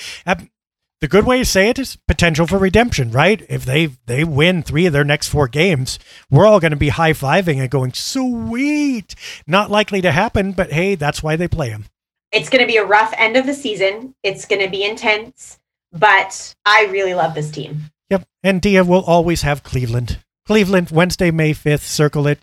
The 1.01 1.09
good 1.09 1.25
way 1.25 1.39
to 1.39 1.45
say 1.47 1.71
it 1.71 1.79
is 1.79 1.97
potential 2.07 2.47
for 2.47 2.59
redemption, 2.59 3.11
right? 3.11 3.43
If 3.49 3.65
they 3.65 3.87
they 4.05 4.23
win 4.23 4.63
three 4.63 4.85
of 4.85 4.93
their 4.93 5.05
next 5.05 5.29
four 5.29 5.49
games, 5.49 5.99
we're 6.31 6.45
all 6.47 6.61
going 6.61 6.73
to 6.73 6.77
be 6.77 6.91
high 6.91 7.15
fiving 7.15 7.61
and 7.63 7.71
going, 7.71 7.95
sweet. 7.95 9.15
Not 9.47 9.71
likely 9.71 10.03
to 10.03 10.13
happen, 10.13 10.53
but 10.53 10.71
hey, 10.71 10.97
that's 10.97 11.23
why 11.23 11.37
they 11.37 11.49
play 11.49 11.71
them. 11.71 11.87
it's 12.31 12.51
going 12.51 12.61
to 12.61 12.71
be 12.71 12.77
a 12.77 12.85
rough 12.85 13.15
end 13.17 13.39
of 13.39 13.47
the 13.47 13.55
season. 13.55 14.15
It's 14.23 14.45
going 14.45 14.61
to 14.63 14.71
be 14.71 14.85
intense, 14.85 15.59
but 15.93 16.55
I 16.67 16.89
really 16.91 17.15
love 17.15 17.35
this 17.35 17.51
team. 17.51 17.91
Yep. 18.11 18.29
And 18.43 18.61
Dia 18.61 18.85
will 18.85 19.03
always 19.03 19.41
have 19.43 19.63
Cleveland. 19.63 20.19
Cleveland, 20.47 20.91
Wednesday, 20.91 21.31
May 21.31 21.55
5th, 21.55 21.81
circle 21.81 22.27
it. 22.27 22.39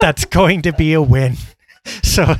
That's 0.00 0.24
going 0.40 0.62
to 0.62 0.72
be 0.72 0.92
a 0.92 1.00
win. 1.00 1.36
So 2.12 2.36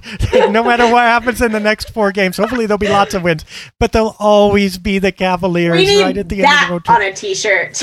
no 0.50 0.62
matter 0.62 0.84
what 0.84 1.04
happens 1.04 1.40
in 1.40 1.52
the 1.52 1.60
next 1.60 1.94
four 1.94 2.12
games, 2.12 2.36
hopefully 2.36 2.66
there'll 2.66 2.76
be 2.76 2.90
lots 2.90 3.14
of 3.14 3.22
wins, 3.22 3.46
but 3.78 3.92
they'll 3.92 4.14
always 4.18 4.76
be 4.76 4.98
the 4.98 5.12
Cavaliers 5.12 5.88
right 6.02 6.16
at 6.18 6.28
the 6.28 6.44
end 6.44 6.52
of 6.52 6.68
the 6.68 6.72
road 6.72 6.88
on 6.88 7.00
a 7.00 7.10
t-shirt. 7.10 7.82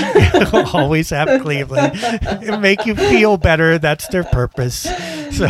always 0.75 1.09
have 1.09 1.41
Cleveland. 1.41 1.99
It'll 2.43 2.59
make 2.59 2.85
you 2.85 2.93
feel 2.93 3.37
better. 3.37 3.79
That's 3.79 4.07
their 4.09 4.23
purpose. 4.23 4.87
So 5.31 5.49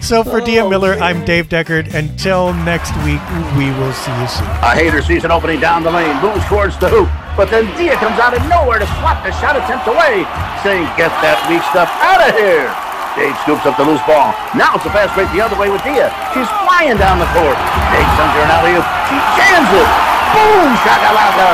so 0.00 0.24
for 0.24 0.40
Dia 0.40 0.64
oh, 0.64 0.70
Miller, 0.70 0.94
I'm 0.94 1.24
Dave 1.24 1.48
Deckard. 1.48 1.92
Until 1.92 2.54
next 2.64 2.94
week, 3.04 3.20
we 3.56 3.68
will 3.76 3.92
see 3.92 4.14
you 4.20 4.28
soon. 4.28 4.46
A 4.64 4.74
hater 4.74 5.02
sees 5.02 5.24
an 5.24 5.30
opening 5.30 5.60
down 5.60 5.82
the 5.82 5.90
lane, 5.90 6.16
moves 6.22 6.44
towards 6.46 6.78
the 6.78 6.88
hoop, 6.88 7.08
but 7.36 7.50
then 7.50 7.66
Dia 7.76 7.96
comes 7.96 8.18
out 8.18 8.32
of 8.34 8.40
nowhere 8.48 8.78
to 8.78 8.86
swat 8.86 9.22
the 9.24 9.32
shot 9.32 9.56
attempt 9.56 9.86
away, 9.86 10.24
saying, 10.62 10.86
get 10.96 11.12
that 11.20 11.36
weak 11.50 11.62
stuff 11.68 11.90
out 12.00 12.28
of 12.28 12.34
here. 12.34 12.87
Dave 13.18 13.34
scoops 13.42 13.66
up 13.66 13.74
the 13.74 13.82
loose 13.82 14.00
ball. 14.06 14.30
Now 14.54 14.78
it's 14.78 14.86
a 14.86 14.94
fast 14.94 15.10
break 15.18 15.26
the 15.34 15.42
other 15.42 15.58
way 15.58 15.74
with 15.74 15.82
Dia. 15.82 16.06
She's 16.30 16.46
flying 16.62 16.94
down 17.02 17.18
the 17.18 17.26
court. 17.34 17.58
Dave 17.90 18.06
sends 18.14 18.30
her 18.38 18.46
an 18.46 18.52
alley-oop. 18.54 18.86
She 19.10 19.18
jams 19.34 19.70
it. 19.74 19.88
Boom, 20.30 20.70
shakalaka. 20.86 21.50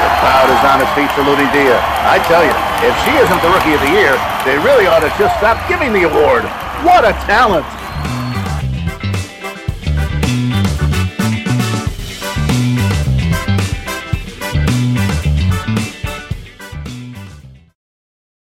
The 0.00 0.10
crowd 0.24 0.48
is 0.48 0.62
on 0.64 0.80
its 0.80 0.92
feet 0.96 1.12
saluting 1.12 1.52
Dia. 1.52 1.76
I 2.08 2.16
tell 2.24 2.40
you, 2.40 2.54
if 2.80 2.96
she 3.04 3.12
isn't 3.12 3.40
the 3.44 3.52
Rookie 3.52 3.76
of 3.76 3.82
the 3.84 3.92
Year, 3.92 4.16
they 4.48 4.56
really 4.56 4.88
ought 4.88 5.04
to 5.04 5.12
just 5.20 5.36
stop 5.36 5.60
giving 5.68 5.92
the 5.92 6.08
award. 6.08 6.48
What 6.80 7.04
a 7.04 7.12
talent. 7.28 7.68